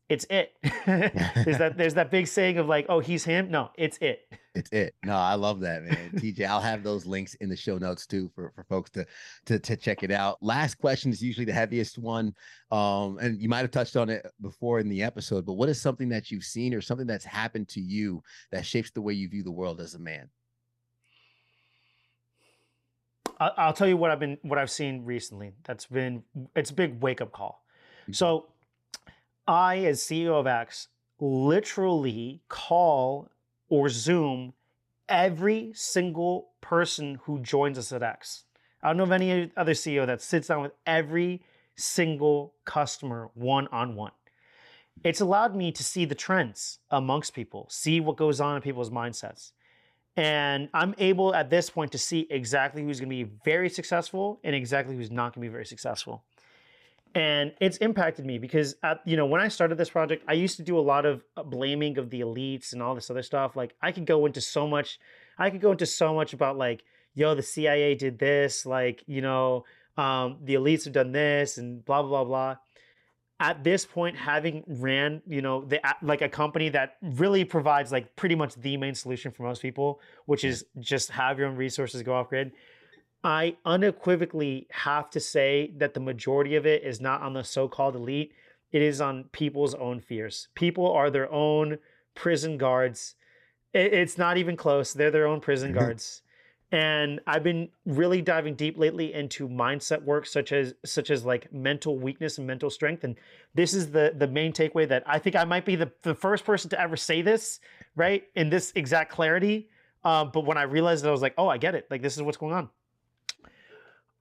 it's 0.08 0.26
it. 0.30 0.52
there's 0.86 1.58
that 1.58 1.76
there's 1.76 1.94
that 1.94 2.12
big 2.12 2.28
saying 2.28 2.58
of 2.58 2.66
like, 2.68 2.86
oh, 2.88 3.00
he's 3.00 3.24
him. 3.24 3.50
No, 3.50 3.70
it's 3.76 3.98
it. 3.98 4.20
It's 4.54 4.70
it. 4.70 4.94
No, 5.04 5.16
I 5.16 5.34
love 5.34 5.60
that, 5.60 5.82
man. 5.82 6.12
TJ, 6.14 6.46
I'll 6.46 6.60
have 6.60 6.84
those 6.84 7.06
links 7.06 7.34
in 7.34 7.48
the 7.48 7.56
show 7.56 7.76
notes 7.76 8.06
too 8.06 8.30
for, 8.34 8.52
for 8.54 8.62
folks 8.64 8.90
to, 8.90 9.04
to 9.46 9.58
to 9.58 9.76
check 9.76 10.04
it 10.04 10.12
out. 10.12 10.38
Last 10.40 10.76
question 10.76 11.10
is 11.10 11.20
usually 11.20 11.44
the 11.44 11.52
heaviest 11.52 11.98
one. 11.98 12.34
Um, 12.70 13.18
and 13.18 13.40
you 13.40 13.48
might 13.48 13.62
have 13.62 13.72
touched 13.72 13.96
on 13.96 14.08
it 14.08 14.24
before 14.40 14.78
in 14.78 14.88
the 14.88 15.02
episode, 15.02 15.44
but 15.44 15.54
what 15.54 15.68
is 15.68 15.80
something 15.80 16.08
that 16.10 16.30
you've 16.30 16.44
seen 16.44 16.72
or 16.72 16.80
something 16.80 17.06
that's 17.06 17.24
happened 17.24 17.68
to 17.70 17.80
you 17.80 18.22
that 18.52 18.64
shapes 18.64 18.92
the 18.92 19.02
way 19.02 19.12
you 19.12 19.28
view 19.28 19.42
the 19.42 19.50
world 19.50 19.80
as 19.80 19.94
a 19.94 19.98
man? 19.98 20.28
I'll 23.38 23.72
tell 23.72 23.88
you 23.88 23.96
what 23.96 24.10
I've 24.10 24.20
been 24.20 24.38
what 24.42 24.58
I've 24.58 24.70
seen 24.70 25.04
recently. 25.04 25.52
That's 25.64 25.86
been 25.86 26.22
it's 26.54 26.70
a 26.70 26.74
big 26.74 27.00
wake 27.02 27.20
up 27.20 27.32
call. 27.32 27.64
Mhm. 28.08 28.14
So, 28.14 28.46
I 29.46 29.78
as 29.78 30.02
CEO 30.02 30.38
of 30.38 30.46
ACTS 30.46 30.88
literally 31.20 32.40
call 32.48 33.30
or 33.68 33.88
Zoom 33.88 34.54
every 35.08 35.72
single 35.74 36.50
person 36.60 37.16
who 37.24 37.38
joins 37.40 37.78
us 37.78 37.92
at 37.92 38.02
ACTS. 38.02 38.44
I 38.82 38.88
don't 38.88 38.96
know 38.98 39.04
of 39.04 39.12
any 39.12 39.50
other 39.56 39.72
CEO 39.74 40.06
that 40.06 40.20
sits 40.20 40.48
down 40.48 40.62
with 40.62 40.72
every 40.86 41.42
single 41.76 42.54
customer 42.64 43.30
one 43.34 43.68
on 43.68 43.94
one. 43.96 44.12
It's 45.04 45.20
allowed 45.20 45.54
me 45.54 45.72
to 45.72 45.84
see 45.84 46.04
the 46.04 46.14
trends 46.14 46.78
amongst 46.90 47.34
people, 47.34 47.66
see 47.70 48.00
what 48.00 48.16
goes 48.16 48.40
on 48.40 48.56
in 48.56 48.62
people's 48.62 48.90
mindsets. 48.90 49.52
And 50.16 50.68
I'm 50.72 50.94
able 50.98 51.34
at 51.34 51.50
this 51.50 51.68
point 51.68 51.92
to 51.92 51.98
see 51.98 52.26
exactly 52.30 52.82
who's 52.82 53.00
going 53.00 53.10
to 53.10 53.24
be 53.24 53.30
very 53.44 53.68
successful 53.68 54.40
and 54.44 54.54
exactly 54.54 54.96
who's 54.96 55.10
not 55.10 55.34
going 55.34 55.42
to 55.44 55.48
be 55.48 55.52
very 55.52 55.66
successful. 55.66 56.24
And 57.14 57.52
it's 57.60 57.78
impacted 57.78 58.26
me 58.26 58.38
because 58.38 58.76
at, 58.82 59.00
you 59.06 59.16
know 59.16 59.26
when 59.26 59.40
I 59.40 59.48
started 59.48 59.78
this 59.78 59.90
project, 59.90 60.24
I 60.28 60.34
used 60.34 60.56
to 60.56 60.62
do 60.62 60.78
a 60.78 60.80
lot 60.80 61.06
of 61.06 61.22
uh, 61.36 61.42
blaming 61.42 61.96
of 61.98 62.10
the 62.10 62.20
elites 62.20 62.72
and 62.72 62.82
all 62.82 62.94
this 62.94 63.10
other 63.10 63.22
stuff. 63.22 63.56
Like 63.56 63.74
I 63.80 63.92
could 63.92 64.06
go 64.06 64.26
into 64.26 64.40
so 64.40 64.66
much, 64.66 64.98
I 65.38 65.48
could 65.50 65.60
go 65.60 65.72
into 65.72 65.86
so 65.86 66.14
much 66.14 66.32
about 66.34 66.58
like 66.58 66.82
yo, 67.16 67.34
the 67.34 67.42
CIA 67.42 67.96
did 67.96 68.18
this, 68.18 68.64
like, 68.64 69.02
you 69.06 69.22
know, 69.22 69.64
um, 69.96 70.36
the 70.44 70.54
elites 70.54 70.84
have 70.84 70.92
done 70.92 71.10
this 71.10 71.58
and 71.58 71.84
blah, 71.84 72.02
blah, 72.02 72.22
blah, 72.22 72.24
blah. 72.24 72.56
At 73.38 73.62
this 73.62 73.84
point, 73.84 74.16
having 74.16 74.64
ran, 74.66 75.20
you 75.26 75.42
know, 75.42 75.64
the 75.64 75.80
like 76.00 76.22
a 76.22 76.28
company 76.28 76.70
that 76.70 76.96
really 77.02 77.44
provides 77.44 77.92
like 77.92 78.16
pretty 78.16 78.34
much 78.34 78.54
the 78.54 78.76
main 78.78 78.94
solution 78.94 79.30
for 79.30 79.42
most 79.42 79.60
people, 79.60 80.00
which 80.24 80.42
is 80.42 80.64
just 80.80 81.10
have 81.10 81.38
your 81.38 81.48
own 81.48 81.56
resources 81.56 82.02
go 82.02 82.14
off 82.14 82.30
grid. 82.30 82.52
I 83.22 83.56
unequivocally 83.64 84.68
have 84.70 85.10
to 85.10 85.20
say 85.20 85.74
that 85.76 85.94
the 85.94 86.00
majority 86.00 86.56
of 86.56 86.64
it 86.64 86.82
is 86.82 87.00
not 87.00 87.22
on 87.22 87.34
the 87.34 87.42
so-called 87.42 87.96
elite. 87.96 88.32
It 88.72 88.82
is 88.82 89.00
on 89.00 89.24
people's 89.32 89.74
own 89.74 90.00
fears. 90.00 90.48
People 90.54 90.90
are 90.90 91.10
their 91.10 91.30
own 91.30 91.78
prison 92.14 92.56
guards. 92.56 93.16
It's 93.74 94.16
not 94.16 94.38
even 94.38 94.56
close. 94.56 94.92
They're 94.92 95.10
their 95.10 95.26
own 95.26 95.40
prison 95.40 95.72
guards 95.74 96.22
and 96.72 97.20
i've 97.28 97.44
been 97.44 97.68
really 97.84 98.20
diving 98.20 98.54
deep 98.54 98.76
lately 98.76 99.14
into 99.14 99.48
mindset 99.48 100.02
work 100.02 100.26
such 100.26 100.50
as 100.50 100.74
such 100.84 101.10
as 101.10 101.24
like 101.24 101.52
mental 101.52 101.98
weakness 101.98 102.38
and 102.38 102.46
mental 102.46 102.70
strength. 102.70 103.04
And 103.04 103.16
this 103.54 103.72
is 103.72 103.92
the 103.92 104.12
the 104.16 104.26
main 104.26 104.52
takeaway 104.52 104.88
that 104.88 105.04
i 105.06 105.18
think 105.18 105.36
i 105.36 105.44
might 105.44 105.64
be 105.64 105.76
the, 105.76 105.90
the 106.02 106.14
first 106.14 106.44
person 106.44 106.68
to 106.70 106.80
ever 106.80 106.96
say 106.96 107.22
this 107.22 107.60
right 107.94 108.24
in 108.34 108.50
this 108.50 108.72
exact 108.74 109.12
clarity. 109.12 109.68
Um, 110.04 110.30
but 110.32 110.44
when 110.44 110.58
i 110.58 110.62
realized 110.62 111.04
it 111.04 111.08
i 111.08 111.12
was 111.12 111.22
like 111.22 111.34
oh 111.38 111.48
i 111.48 111.58
get 111.58 111.74
it. 111.74 111.86
Like 111.90 112.02
this 112.02 112.16
is 112.16 112.22
what's 112.22 112.38
going 112.38 112.54
on. 112.54 112.68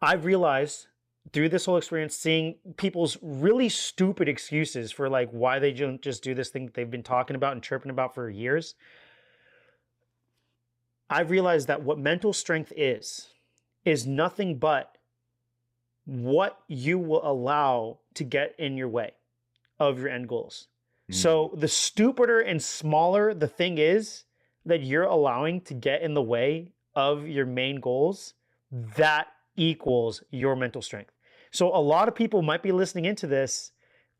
I've 0.01 0.25
realized 0.25 0.87
through 1.33 1.49
this 1.49 1.65
whole 1.65 1.77
experience 1.77 2.15
seeing 2.15 2.55
people's 2.77 3.17
really 3.23 3.69
stupid 3.69 4.29
excuses 4.29 4.91
for 4.91 5.09
like 5.09 5.29
why 5.31 5.57
they 5.57 5.71
don't 5.71 6.01
just 6.01 6.23
do 6.23 6.35
this 6.35 6.49
thing 6.49 6.65
that 6.65 6.75
they've 6.75 6.91
been 6.91 7.01
talking 7.01 7.35
about 7.35 7.53
and 7.53 7.63
chirping 7.63 7.89
about 7.89 8.13
for 8.13 8.29
years 8.29 8.75
I 11.09 11.21
realized 11.21 11.67
that 11.67 11.83
what 11.83 11.99
mental 11.99 12.33
strength 12.33 12.73
is, 12.75 13.27
is 13.83 14.07
nothing 14.07 14.57
but 14.57 14.97
what 16.05 16.59
you 16.67 16.97
will 16.97 17.25
allow 17.27 17.99
to 18.15 18.23
get 18.23 18.55
in 18.57 18.77
your 18.77 18.87
way 18.87 19.13
of 19.79 19.99
your 19.99 20.09
end 20.09 20.27
goals. 20.27 20.67
Mm-hmm. 21.11 21.13
So 21.13 21.51
the 21.55 21.67
stupider 21.67 22.41
and 22.41 22.61
smaller 22.61 23.33
the 23.33 23.47
thing 23.47 23.77
is 23.77 24.23
that 24.65 24.81
you're 24.81 25.03
allowing 25.03 25.61
to 25.61 25.73
get 25.73 26.01
in 26.01 26.13
the 26.13 26.21
way 26.21 26.71
of 26.95 27.27
your 27.27 27.45
main 27.45 27.79
goals, 27.79 28.33
that 28.71 29.27
equals 29.55 30.23
your 30.31 30.55
mental 30.55 30.81
strength. 30.81 31.11
So 31.51 31.73
a 31.73 31.77
lot 31.77 32.07
of 32.07 32.15
people 32.15 32.41
might 32.41 32.63
be 32.63 32.71
listening 32.71 33.05
into 33.05 33.27
this 33.27 33.71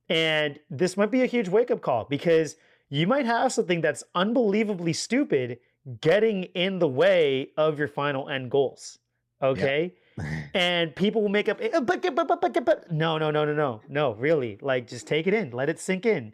and 0.08 0.60
this 0.70 0.98
might 0.98 1.12
be 1.12 1.24
a 1.24 1.26
huge 1.26 1.50
wake 1.50 1.72
up 1.72 1.82
call 1.82 2.06
because 2.10 2.56
you 2.90 3.08
might 3.08 3.26
have 3.26 3.52
something 3.52 3.82
that's 3.82 4.04
unbelievably 4.14 4.94
stupid 4.94 5.60
getting 6.02 6.44
in 6.44 6.80
the 6.80 6.88
way 6.88 7.50
of 7.58 7.78
your 7.78 7.88
final 7.88 8.30
end 8.30 8.52
goals. 8.52 9.00
Okay. 9.42 9.94
Yeah. 10.18 10.42
and 10.54 10.96
people 10.96 11.22
will 11.22 11.30
make 11.30 11.50
up, 11.50 11.60
eh, 11.60 11.80
but, 11.82 12.02
but, 12.02 12.16
but, 12.16 12.40
but, 12.40 12.66
but, 12.66 12.92
no, 12.92 13.18
no, 13.18 13.32
no, 13.32 13.44
no, 13.44 13.54
no, 13.54 13.82
no, 13.90 14.14
really. 14.14 14.58
Like 14.62 14.88
just 14.88 15.08
take 15.08 15.28
it 15.28 15.34
in, 15.34 15.52
let 15.52 15.68
it 15.68 15.78
sink 15.78 16.06
in, 16.06 16.34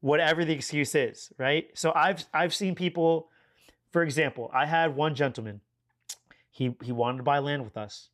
whatever 0.00 0.44
the 0.44 0.54
excuse 0.54 0.94
is. 0.94 1.30
Right. 1.36 1.68
So 1.74 1.92
I've, 1.94 2.24
I've 2.32 2.54
seen 2.54 2.74
people, 2.74 3.28
for 3.90 4.02
example, 4.02 4.50
I 4.54 4.64
had 4.64 4.96
one 4.96 5.14
gentleman, 5.14 5.60
he, 6.50 6.74
he 6.82 6.92
wanted 6.92 7.18
to 7.18 7.22
buy 7.22 7.38
land 7.38 7.64
with 7.64 7.76
us. 7.76 8.08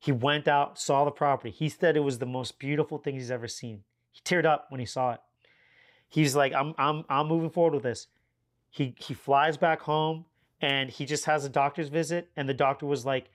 He 0.00 0.12
went 0.12 0.46
out, 0.46 0.78
saw 0.78 1.04
the 1.04 1.10
property. 1.10 1.50
He 1.50 1.68
said 1.68 1.96
it 1.96 2.00
was 2.00 2.18
the 2.18 2.26
most 2.26 2.58
beautiful 2.58 2.98
thing 2.98 3.14
he's 3.14 3.30
ever 3.30 3.48
seen. 3.48 3.82
He 4.12 4.20
teared 4.22 4.44
up 4.44 4.66
when 4.70 4.80
he 4.80 4.86
saw 4.86 5.12
it. 5.12 5.20
He's 6.08 6.34
like, 6.34 6.52
I'm, 6.52 6.74
I'm, 6.78 7.04
I'm 7.08 7.26
moving 7.28 7.50
forward 7.50 7.74
with 7.74 7.82
this. 7.82 8.06
He 8.70 8.94
he 8.98 9.14
flies 9.14 9.56
back 9.56 9.80
home 9.80 10.26
and 10.60 10.90
he 10.90 11.06
just 11.06 11.24
has 11.24 11.44
a 11.44 11.48
doctor's 11.48 11.88
visit 11.88 12.30
and 12.36 12.48
the 12.48 12.54
doctor 12.54 12.86
was 12.86 13.06
like, 13.06 13.30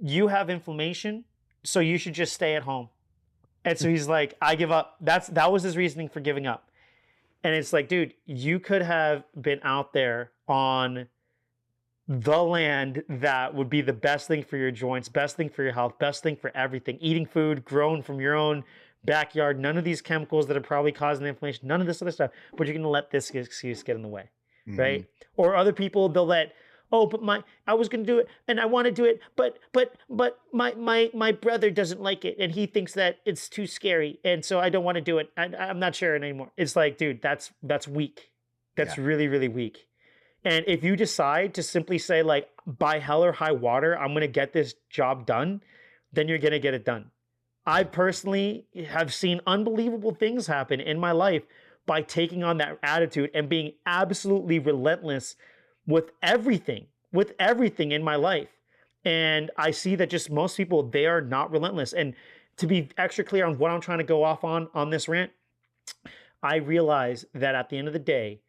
"You 0.00 0.28
have 0.28 0.50
inflammation, 0.50 1.24
so 1.62 1.80
you 1.80 1.98
should 1.98 2.14
just 2.14 2.32
stay 2.32 2.54
at 2.54 2.62
home." 2.62 2.88
And 3.64 3.78
so 3.78 3.88
he's 3.88 4.08
like, 4.08 4.34
"I 4.40 4.54
give 4.54 4.70
up." 4.70 4.96
That's 5.00 5.28
that 5.28 5.50
was 5.50 5.62
his 5.62 5.76
reasoning 5.76 6.08
for 6.08 6.20
giving 6.20 6.46
up. 6.46 6.70
And 7.44 7.54
it's 7.54 7.72
like, 7.72 7.88
dude, 7.88 8.14
you 8.26 8.58
could 8.58 8.82
have 8.82 9.24
been 9.40 9.60
out 9.62 9.92
there 9.92 10.32
on 10.48 11.08
the 12.08 12.42
land 12.42 13.04
that 13.08 13.54
would 13.54 13.68
be 13.68 13.82
the 13.82 13.92
best 13.92 14.26
thing 14.26 14.42
for 14.42 14.56
your 14.56 14.70
joints, 14.70 15.08
best 15.08 15.36
thing 15.36 15.48
for 15.48 15.62
your 15.62 15.72
health, 15.72 15.98
best 15.98 16.22
thing 16.22 16.36
for 16.36 16.50
everything. 16.56 16.98
Eating 17.00 17.26
food 17.26 17.64
grown 17.64 18.02
from 18.02 18.20
your 18.20 18.34
own 18.34 18.64
backyard, 19.04 19.60
none 19.60 19.76
of 19.76 19.84
these 19.84 20.00
chemicals 20.00 20.46
that 20.46 20.56
are 20.56 20.62
probably 20.62 20.90
causing 20.90 21.26
inflammation, 21.26 21.68
none 21.68 21.80
of 21.80 21.86
this 21.86 22.02
other 22.02 22.10
stuff, 22.10 22.30
but 22.56 22.66
you're 22.66 22.74
going 22.74 22.82
to 22.82 22.88
let 22.88 23.10
this 23.10 23.30
excuse 23.30 23.82
get 23.82 23.94
in 23.94 24.02
the 24.02 24.08
way 24.08 24.30
mm-hmm. 24.68 24.80
right? 24.80 25.06
Or 25.36 25.56
other 25.56 25.72
people 25.72 26.08
they'll 26.08 26.26
let 26.26 26.52
oh 26.92 27.06
but 27.06 27.22
my 27.22 27.42
i 27.66 27.74
was 27.74 27.88
going 27.88 28.04
to 28.04 28.12
do 28.12 28.18
it 28.18 28.28
and 28.46 28.60
i 28.60 28.66
want 28.66 28.86
to 28.86 28.92
do 28.92 29.04
it 29.04 29.20
but 29.36 29.58
but 29.72 29.94
but 30.08 30.38
my 30.52 30.72
my 30.74 31.10
my 31.14 31.32
brother 31.32 31.70
doesn't 31.70 32.00
like 32.00 32.24
it 32.24 32.36
and 32.38 32.52
he 32.52 32.66
thinks 32.66 32.94
that 32.94 33.18
it's 33.24 33.48
too 33.48 33.66
scary 33.66 34.18
and 34.24 34.44
so 34.44 34.58
i 34.58 34.68
don't 34.68 34.84
want 34.84 34.96
to 34.96 35.00
do 35.02 35.18
it 35.18 35.30
I, 35.36 35.44
i'm 35.58 35.78
not 35.78 35.94
sharing 35.94 36.22
anymore 36.22 36.50
it's 36.56 36.76
like 36.76 36.98
dude 36.98 37.22
that's 37.22 37.50
that's 37.62 37.86
weak 37.86 38.30
that's 38.76 38.96
yeah. 38.96 39.04
really 39.04 39.28
really 39.28 39.48
weak 39.48 39.86
and 40.44 40.64
if 40.66 40.82
you 40.84 40.96
decide 40.96 41.54
to 41.54 41.62
simply 41.62 41.98
say 41.98 42.22
like 42.22 42.48
by 42.66 42.98
hell 42.98 43.24
or 43.24 43.32
high 43.32 43.52
water 43.52 43.98
i'm 43.98 44.12
going 44.12 44.20
to 44.22 44.28
get 44.28 44.52
this 44.52 44.74
job 44.90 45.26
done 45.26 45.62
then 46.12 46.28
you're 46.28 46.38
going 46.38 46.52
to 46.52 46.60
get 46.60 46.74
it 46.74 46.84
done 46.84 47.10
i 47.66 47.82
personally 47.82 48.66
have 48.88 49.12
seen 49.12 49.40
unbelievable 49.46 50.14
things 50.14 50.46
happen 50.46 50.80
in 50.80 50.98
my 50.98 51.12
life 51.12 51.42
by 51.88 52.02
taking 52.02 52.44
on 52.44 52.58
that 52.58 52.78
attitude 52.84 53.30
and 53.34 53.48
being 53.48 53.72
absolutely 53.86 54.60
relentless 54.60 55.34
with 55.88 56.12
everything, 56.22 56.86
with 57.12 57.32
everything 57.40 57.90
in 57.90 58.04
my 58.04 58.14
life. 58.14 58.50
And 59.04 59.50
I 59.56 59.72
see 59.72 59.96
that 59.96 60.10
just 60.10 60.30
most 60.30 60.56
people, 60.56 60.82
they 60.82 61.06
are 61.06 61.22
not 61.22 61.50
relentless. 61.50 61.94
And 61.94 62.14
to 62.58 62.66
be 62.66 62.90
extra 62.98 63.24
clear 63.24 63.46
on 63.46 63.58
what 63.58 63.70
I'm 63.70 63.80
trying 63.80 63.98
to 63.98 64.04
go 64.04 64.22
off 64.22 64.44
on 64.44 64.68
on 64.74 64.90
this 64.90 65.08
rant, 65.08 65.32
I 66.42 66.56
realize 66.56 67.24
that 67.34 67.54
at 67.54 67.70
the 67.70 67.78
end 67.78 67.88
of 67.88 67.94
the 67.94 67.98
day, 67.98 68.42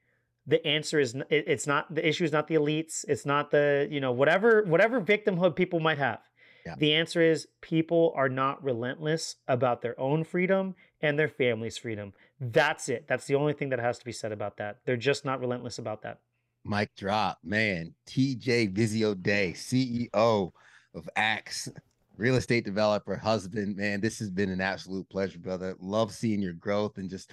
the 0.45 0.65
answer 0.67 0.99
is 0.99 1.15
it's 1.29 1.65
not 1.65 1.93
the 1.93 2.05
issue 2.05 2.25
is 2.25 2.31
not 2.31 2.47
the 2.47 2.55
elites, 2.55 3.05
it's 3.07 3.25
not 3.25 3.51
the, 3.51 3.87
you 3.89 4.01
know, 4.01 4.11
whatever 4.11 4.63
whatever 4.63 4.99
victimhood 4.99 5.55
people 5.55 5.79
might 5.79 5.97
have. 5.97 6.19
Yeah. 6.65 6.75
The 6.77 6.93
answer 6.93 7.21
is 7.21 7.47
people 7.61 8.13
are 8.15 8.29
not 8.29 8.63
relentless 8.63 9.37
about 9.47 9.81
their 9.81 9.99
own 9.99 10.23
freedom 10.23 10.75
and 11.01 11.17
their 11.17 11.29
family's 11.29 11.77
freedom. 11.77 12.13
That's 12.39 12.89
it. 12.89 13.05
That's 13.07 13.25
the 13.25 13.35
only 13.35 13.53
thing 13.53 13.69
that 13.69 13.79
has 13.79 13.99
to 13.99 14.05
be 14.05 14.11
said 14.11 14.31
about 14.31 14.57
that. 14.57 14.79
They're 14.85 14.97
just 14.97 15.25
not 15.25 15.39
relentless 15.39 15.79
about 15.79 16.01
that. 16.03 16.19
Mike 16.63 16.91
drop, 16.95 17.39
man. 17.43 17.93
TJ 18.07 18.73
Visiodei, 18.73 19.53
CEO 19.53 20.51
of 20.93 21.09
ACTS, 21.15 21.69
real 22.17 22.35
estate 22.35 22.65
developer, 22.65 23.15
husband. 23.15 23.77
Man, 23.77 24.01
this 24.01 24.19
has 24.19 24.29
been 24.29 24.49
an 24.49 24.61
absolute 24.61 25.09
pleasure, 25.09 25.39
brother. 25.39 25.75
Love 25.79 26.11
seeing 26.11 26.41
your 26.41 26.53
growth 26.53 26.97
and 26.97 27.09
just 27.09 27.31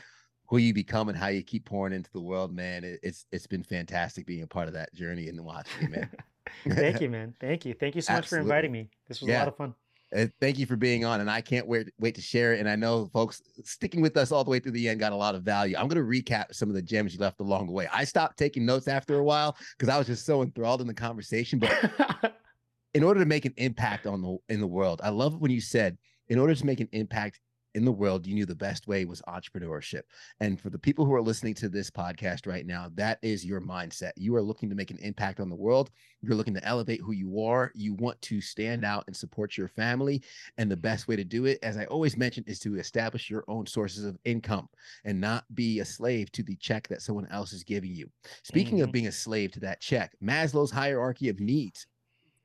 who 0.49 0.59
you 0.59 0.73
become 0.73 1.09
and 1.09 1.19
how 1.19 1.27
you 1.27 1.43
keep 1.43 1.65
pouring 1.65 1.93
into 1.93 2.11
the 2.13 2.21
world, 2.21 2.55
man. 2.55 2.99
It's 3.03 3.27
it's 3.33 3.47
been 3.47 3.65
fantastic 3.65 4.27
being 4.27 4.43
a 4.43 4.47
part 4.47 4.69
of 4.69 4.75
that 4.75 4.95
journey 4.95 5.29
and 5.29 5.45
watching 5.45 5.91
man. 5.91 6.11
Thank 6.69 7.01
you, 7.01 7.09
man. 7.17 7.35
Thank 7.41 7.65
you. 7.65 7.75
Thank 7.75 7.95
you 7.95 8.03
so 8.03 8.15
much 8.15 8.29
for 8.29 8.39
inviting 8.39 8.73
me. 8.73 8.89
This 9.09 9.21
was 9.21 9.29
yeah. 9.29 9.39
a 9.39 9.41
lot 9.41 9.49
of 9.49 9.57
fun. 9.57 9.75
Uh, 10.17 10.27
thank 10.41 10.57
you 10.57 10.67
for 10.67 10.77
being 10.77 11.05
on, 11.05 11.21
and 11.21 11.29
I 11.29 11.41
can't 11.41 11.67
wait 11.67 11.89
wait 11.99 12.15
to 12.15 12.21
share 12.21 12.55
it. 12.55 12.61
And 12.61 12.69
I 12.69 12.77
know 12.77 13.07
folks 13.13 13.43
sticking 13.65 14.01
with 14.01 14.17
us 14.17 14.31
all 14.31 14.45
the 14.45 14.51
way 14.51 14.61
through 14.61 14.73
the 14.73 14.89
end 14.89 15.01
got 15.01 15.13
a 15.13 15.17
lot 15.17 15.35
of 15.35 15.43
value. 15.43 15.77
I'm 15.77 15.89
going 15.89 16.03
to 16.03 16.09
recap 16.09 16.55
some 16.55 16.69
of 16.69 16.77
the 16.77 16.83
gems 16.83 17.13
you 17.13 17.21
left 17.21 17.41
along 17.41 17.67
the 17.67 17.73
way. 17.73 17.89
I 17.93 18.05
stopped 18.05 18.39
taking 18.39 18.65
notes 18.65 18.87
after 18.87 19.19
a 19.19 19.25
while 19.25 19.57
because 19.77 19.93
I 19.93 19.99
was 19.99 20.07
just 20.07 20.25
so 20.25 20.43
enthralled 20.43 20.81
in 20.81 20.87
the 20.87 20.95
conversation. 20.95 21.59
But 21.59 22.35
in 22.95 23.03
order 23.03 23.19
to 23.19 23.27
make 23.27 23.47
an 23.47 23.55
impact 23.57 24.07
on 24.07 24.23
the 24.23 24.39
in 24.49 24.61
the 24.61 24.67
world, 24.67 25.01
I 25.03 25.09
love 25.09 25.41
when 25.41 25.51
you 25.51 25.61
said, 25.61 25.99
in 26.29 26.39
order 26.39 26.55
to 26.55 26.67
make 26.67 26.81
an 26.81 26.89
impact 26.93 27.41
in 27.77 27.85
the 27.85 27.93
world, 27.93 28.27
you 28.27 28.35
knew 28.35 28.47
the 28.47 28.55
best 28.55 28.89
way 28.89 29.05
was 29.05 29.21
entrepreneurship. 29.29 30.01
And 30.41 30.59
for 30.59 30.71
the 30.71 30.79
people 30.79 31.05
who 31.05 31.13
are 31.13 31.21
listening 31.21 31.53
to 31.55 31.69
this 31.69 31.91
podcast 31.91 32.47
right 32.47 32.67
now, 32.67 32.91
that 32.95 33.19
is 33.21 33.45
your 33.45 33.61
mindset. 33.61 34.13
You 34.17 34.35
are 34.35 34.43
looking 34.43 34.71
to 34.71 34.75
make 34.75 34.91
an 34.91 34.99
impact 35.01 35.41
on 35.41 35.51
the 35.51 35.55
world. 35.55 35.91
You're 36.23 36.37
looking 36.37 36.55
to 36.55 36.65
elevate 36.65 37.03
who 37.03 37.13
you 37.13 37.43
are. 37.43 37.71
You 37.75 37.93
want 37.93 38.21
to 38.23 38.41
stand 38.41 38.83
out 38.83 39.05
and 39.07 39.15
support 39.15 39.59
your 39.59 39.69
family. 39.69 40.23
And 40.57 40.71
the 40.71 40.77
best 40.77 41.07
way 41.07 41.17
to 41.17 41.25
do 41.25 41.45
it, 41.45 41.59
as 41.63 41.77
I 41.77 41.85
always 41.85 42.17
mention, 42.17 42.45
is 42.47 42.59
to 42.61 42.79
establish 42.79 43.29
your 43.29 43.45
own 43.47 43.67
sources 43.67 44.05
of 44.05 44.17
income 44.25 44.69
and 45.05 45.21
not 45.21 45.45
be 45.55 45.81
a 45.81 45.85
slave 45.85 46.33
to 46.33 46.43
the 46.43 46.57
check 46.57 46.89
that 46.89 47.03
someone 47.03 47.29
else 47.31 47.53
is 47.53 47.63
giving 47.63 47.95
you. 47.95 48.09
Speaking 48.43 48.77
mm-hmm. 48.77 48.85
of 48.85 48.93
being 48.93 49.09
a 49.09 49.13
slave 49.13 49.53
to 49.53 49.61
that 49.61 49.83
check, 49.83 50.17
Maslow's 50.25 50.71
hierarchy 50.71 51.29
of 51.29 51.41
needs 51.41 51.87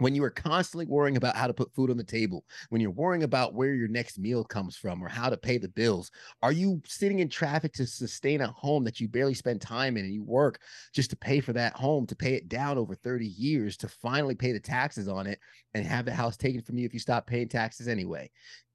when 0.02 0.16
you 0.16 0.24
are 0.24 0.32
constantly 0.32 0.88
worrying 0.88 1.16
about 1.16 1.36
how 1.36 1.46
to 1.46 1.54
put 1.54 1.72
food 1.76 1.92
on 1.92 1.98
the 1.98 2.04
table, 2.04 2.44
when 2.70 2.82
you're 2.82 2.90
worrying 2.90 3.22
about 3.22 3.54
where 3.54 3.76
your 3.76 3.88
next 3.88 4.18
meal 4.18 4.44
comes 4.44 4.76
from 4.76 5.00
or 5.00 5.08
how 5.08 5.30
to 5.30 5.38
pay 5.38 5.60
the 5.60 5.70
bills, 5.70 6.10
are 6.42 6.52
you 6.52 6.82
sitting 6.88 7.20
in 7.20 7.30
traffic 7.30 7.72
to 7.74 7.86
sustain 7.86 8.42
a 8.42 8.48
home 8.48 8.84
that 8.84 9.00
you 9.00 9.08
barely 9.08 9.36
spend 9.36 9.62
time 9.62 9.98
in 9.98 10.06
and 10.06 10.14
you 10.14 10.24
work 10.24 10.60
just 10.92 11.12
to 11.12 11.16
pay 11.16 11.40
for 11.40 11.54
that 11.54 11.74
home, 11.74 12.08
to 12.08 12.16
pay 12.16 12.34
it 12.34 12.50
down 12.50 12.80
over 12.80 12.96
30 12.96 13.28
years, 13.28 13.78
to 13.78 13.88
finally 13.88 14.34
pay 14.34 14.52
the 14.52 14.60
taxes 14.60 15.08
on 15.08 15.28
it 15.28 15.38
and 15.76 15.86
have 15.86 16.06
the 16.06 16.12
house 16.12 16.36
taken 16.36 16.64
from 16.64 16.80
you 16.80 16.86
if 16.88 16.96
you 16.96 17.00
stop 17.00 17.28
paying 17.28 17.48
taxes 17.48 17.88
anyway? 17.88 18.28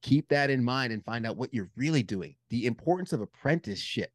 Keep 0.03 0.29
that 0.29 0.49
in 0.49 0.63
mind 0.63 0.93
and 0.93 1.05
find 1.05 1.27
out 1.27 1.37
what 1.37 1.53
you're 1.53 1.71
really 1.75 2.05
doing. 2.05 2.37
The 2.51 2.67
importance 2.67 3.13
of 3.13 3.21
apprenticeship 3.21 4.13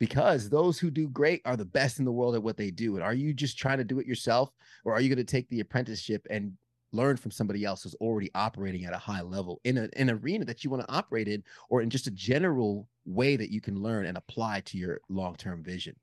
because 0.00 0.48
those 0.48 0.78
who 0.78 0.90
do 0.90 1.08
great 1.08 1.42
are 1.44 1.56
the 1.56 1.64
best 1.64 1.98
in 1.98 2.04
the 2.04 2.10
world 2.10 2.34
at 2.34 2.42
what 2.42 2.56
they 2.56 2.70
do. 2.70 2.96
And 2.96 3.04
are 3.04 3.14
you 3.14 3.32
just 3.32 3.58
trying 3.58 3.78
to 3.78 3.84
do 3.84 4.00
it 4.00 4.06
yourself 4.06 4.50
or 4.84 4.94
are 4.94 5.00
you 5.00 5.08
going 5.08 5.24
to 5.24 5.30
take 5.30 5.48
the 5.48 5.60
apprenticeship 5.60 6.26
and 6.30 6.54
learn 6.92 7.16
from 7.16 7.30
somebody 7.30 7.64
else 7.64 7.82
who's 7.82 7.94
already 7.96 8.30
operating 8.34 8.84
at 8.84 8.94
a 8.94 8.98
high 8.98 9.20
level 9.20 9.60
in 9.62 9.78
a, 9.78 9.88
an 9.94 10.10
arena 10.10 10.44
that 10.44 10.64
you 10.64 10.70
want 10.70 10.82
to 10.82 10.92
operate 10.92 11.28
in 11.28 11.44
or 11.68 11.82
in 11.82 11.90
just 11.90 12.08
a 12.08 12.12
general 12.12 12.88
way 13.04 13.36
that 13.36 13.50
you 13.50 13.60
can 13.60 13.80
learn 13.80 14.06
and 14.06 14.16
apply 14.16 14.60
to 14.60 14.76
your 14.76 15.00
long-term 15.08 15.62
vision 15.62 15.94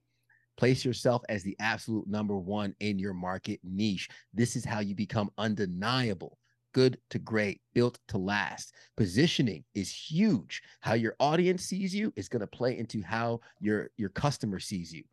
place 0.57 0.85
yourself 0.85 1.21
as 1.29 1.43
the 1.43 1.57
absolute 1.59 2.07
number 2.07 2.37
one 2.37 2.73
in 2.79 2.97
your 2.97 3.13
market 3.13 3.59
niche 3.63 4.09
this 4.33 4.55
is 4.55 4.63
how 4.63 4.79
you 4.79 4.95
become 4.95 5.29
undeniable 5.37 6.37
good 6.77 6.99
to 7.09 7.17
great 7.17 7.59
built 7.73 7.97
to 8.07 8.19
last 8.19 8.75
positioning 8.95 9.63
is 9.73 9.91
huge 9.91 10.61
how 10.79 10.93
your 10.93 11.15
audience 11.19 11.63
sees 11.63 11.95
you 11.95 12.13
is 12.15 12.29
going 12.29 12.39
to 12.39 12.45
play 12.45 12.77
into 12.77 13.01
how 13.01 13.39
your 13.59 13.89
your 13.97 14.09
customer 14.09 14.59
sees 14.59 14.93
you 14.93 15.03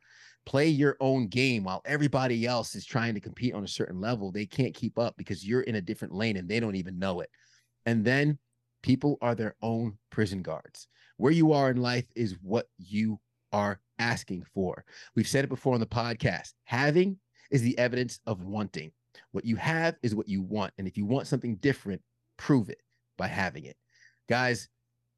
play 0.44 0.68
your 0.68 0.94
own 1.00 1.26
game 1.26 1.64
while 1.64 1.80
everybody 1.86 2.46
else 2.46 2.74
is 2.74 2.84
trying 2.84 3.14
to 3.14 3.20
compete 3.20 3.54
on 3.54 3.64
a 3.64 3.68
certain 3.68 3.98
level. 3.98 4.30
They 4.30 4.44
can't 4.44 4.74
keep 4.74 4.98
up 4.98 5.14
because 5.16 5.46
you're 5.46 5.62
in 5.62 5.76
a 5.76 5.80
different 5.80 6.12
lane 6.12 6.36
and 6.36 6.46
they 6.46 6.60
don't 6.60 6.76
even 6.76 6.98
know 6.98 7.20
it. 7.20 7.30
And 7.86 8.04
then 8.04 8.38
people 8.82 9.16
are 9.22 9.34
their 9.34 9.56
own 9.62 9.96
prison 10.10 10.42
guards. 10.42 10.86
Where 11.16 11.32
you 11.32 11.52
are 11.52 11.70
in 11.70 11.78
life 11.78 12.04
is 12.14 12.36
what 12.42 12.66
you 12.76 13.18
are 13.52 13.80
asking 13.98 14.44
for. 14.52 14.84
We've 15.14 15.28
said 15.28 15.44
it 15.44 15.48
before 15.48 15.72
on 15.72 15.80
the 15.80 15.86
podcast. 15.86 16.52
Having 16.64 17.18
is 17.50 17.62
the 17.62 17.78
evidence 17.78 18.20
of 18.26 18.42
wanting. 18.42 18.92
What 19.32 19.44
you 19.44 19.56
have 19.56 19.96
is 20.02 20.14
what 20.14 20.28
you 20.28 20.42
want. 20.42 20.72
And 20.78 20.86
if 20.86 20.96
you 20.96 21.06
want 21.06 21.26
something 21.26 21.56
different, 21.56 22.02
prove 22.36 22.68
it 22.68 22.80
by 23.16 23.28
having 23.28 23.64
it. 23.64 23.76
Guys, 24.28 24.68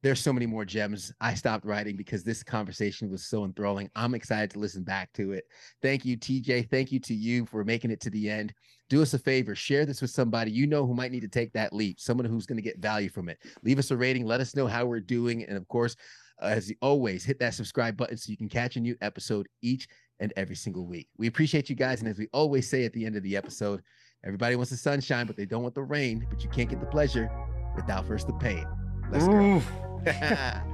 there's 0.02 0.20
so 0.20 0.32
many 0.32 0.46
more 0.46 0.64
gems. 0.64 1.12
I 1.20 1.34
stopped 1.34 1.64
writing 1.64 1.96
because 1.96 2.22
this 2.22 2.42
conversation 2.42 3.10
was 3.10 3.26
so 3.26 3.44
enthralling. 3.44 3.90
I'm 3.96 4.14
excited 4.14 4.50
to 4.50 4.58
listen 4.58 4.84
back 4.84 5.12
to 5.14 5.32
it. 5.32 5.44
Thank 5.82 6.04
you, 6.04 6.16
TJ. 6.16 6.70
Thank 6.70 6.92
you 6.92 7.00
to 7.00 7.14
you 7.14 7.46
for 7.46 7.64
making 7.64 7.90
it 7.90 8.00
to 8.02 8.10
the 8.10 8.30
end. 8.30 8.52
Do 8.88 9.02
us 9.02 9.14
a 9.14 9.18
favor, 9.18 9.56
share 9.56 9.84
this 9.84 10.00
with 10.00 10.10
somebody 10.10 10.52
you 10.52 10.66
know 10.66 10.86
who 10.86 10.94
might 10.94 11.10
need 11.10 11.22
to 11.22 11.28
take 11.28 11.52
that 11.54 11.72
leap, 11.72 11.98
someone 11.98 12.26
who's 12.26 12.46
going 12.46 12.58
to 12.58 12.62
get 12.62 12.78
value 12.78 13.08
from 13.08 13.28
it. 13.28 13.38
Leave 13.64 13.80
us 13.80 13.90
a 13.90 13.96
rating, 13.96 14.26
let 14.26 14.40
us 14.40 14.54
know 14.54 14.68
how 14.68 14.86
we're 14.86 15.00
doing. 15.00 15.42
And 15.44 15.56
of 15.56 15.66
course, 15.66 15.96
as 16.40 16.72
always, 16.82 17.24
hit 17.24 17.40
that 17.40 17.54
subscribe 17.54 17.96
button 17.96 18.16
so 18.16 18.30
you 18.30 18.36
can 18.36 18.48
catch 18.48 18.76
a 18.76 18.80
new 18.80 18.94
episode 19.00 19.48
each 19.62 19.88
and 20.20 20.32
every 20.36 20.56
single 20.56 20.86
week. 20.86 21.08
We 21.16 21.26
appreciate 21.26 21.68
you 21.68 21.76
guys. 21.76 22.00
And 22.00 22.08
as 22.08 22.18
we 22.18 22.28
always 22.32 22.68
say 22.68 22.84
at 22.84 22.92
the 22.92 23.04
end 23.04 23.16
of 23.16 23.22
the 23.22 23.36
episode, 23.36 23.82
everybody 24.24 24.56
wants 24.56 24.70
the 24.70 24.76
sunshine, 24.76 25.26
but 25.26 25.36
they 25.36 25.46
don't 25.46 25.62
want 25.62 25.74
the 25.74 25.82
rain. 25.82 26.26
But 26.30 26.42
you 26.42 26.50
can't 26.50 26.68
get 26.68 26.80
the 26.80 26.86
pleasure 26.86 27.30
without 27.74 28.06
first 28.06 28.26
the 28.26 28.32
pain. 28.34 28.66
Let's 29.10 29.26
go. 29.26 29.62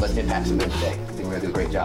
Let's 0.00 0.14
get 0.14 0.26
past 0.28 0.50
the 0.50 0.58
day. 0.58 0.66
I 0.66 1.12
think 1.12 1.28
we're 1.28 1.30
going 1.30 1.40
to 1.40 1.46
do 1.46 1.48
a 1.48 1.52
great 1.52 1.70
job. 1.70 1.80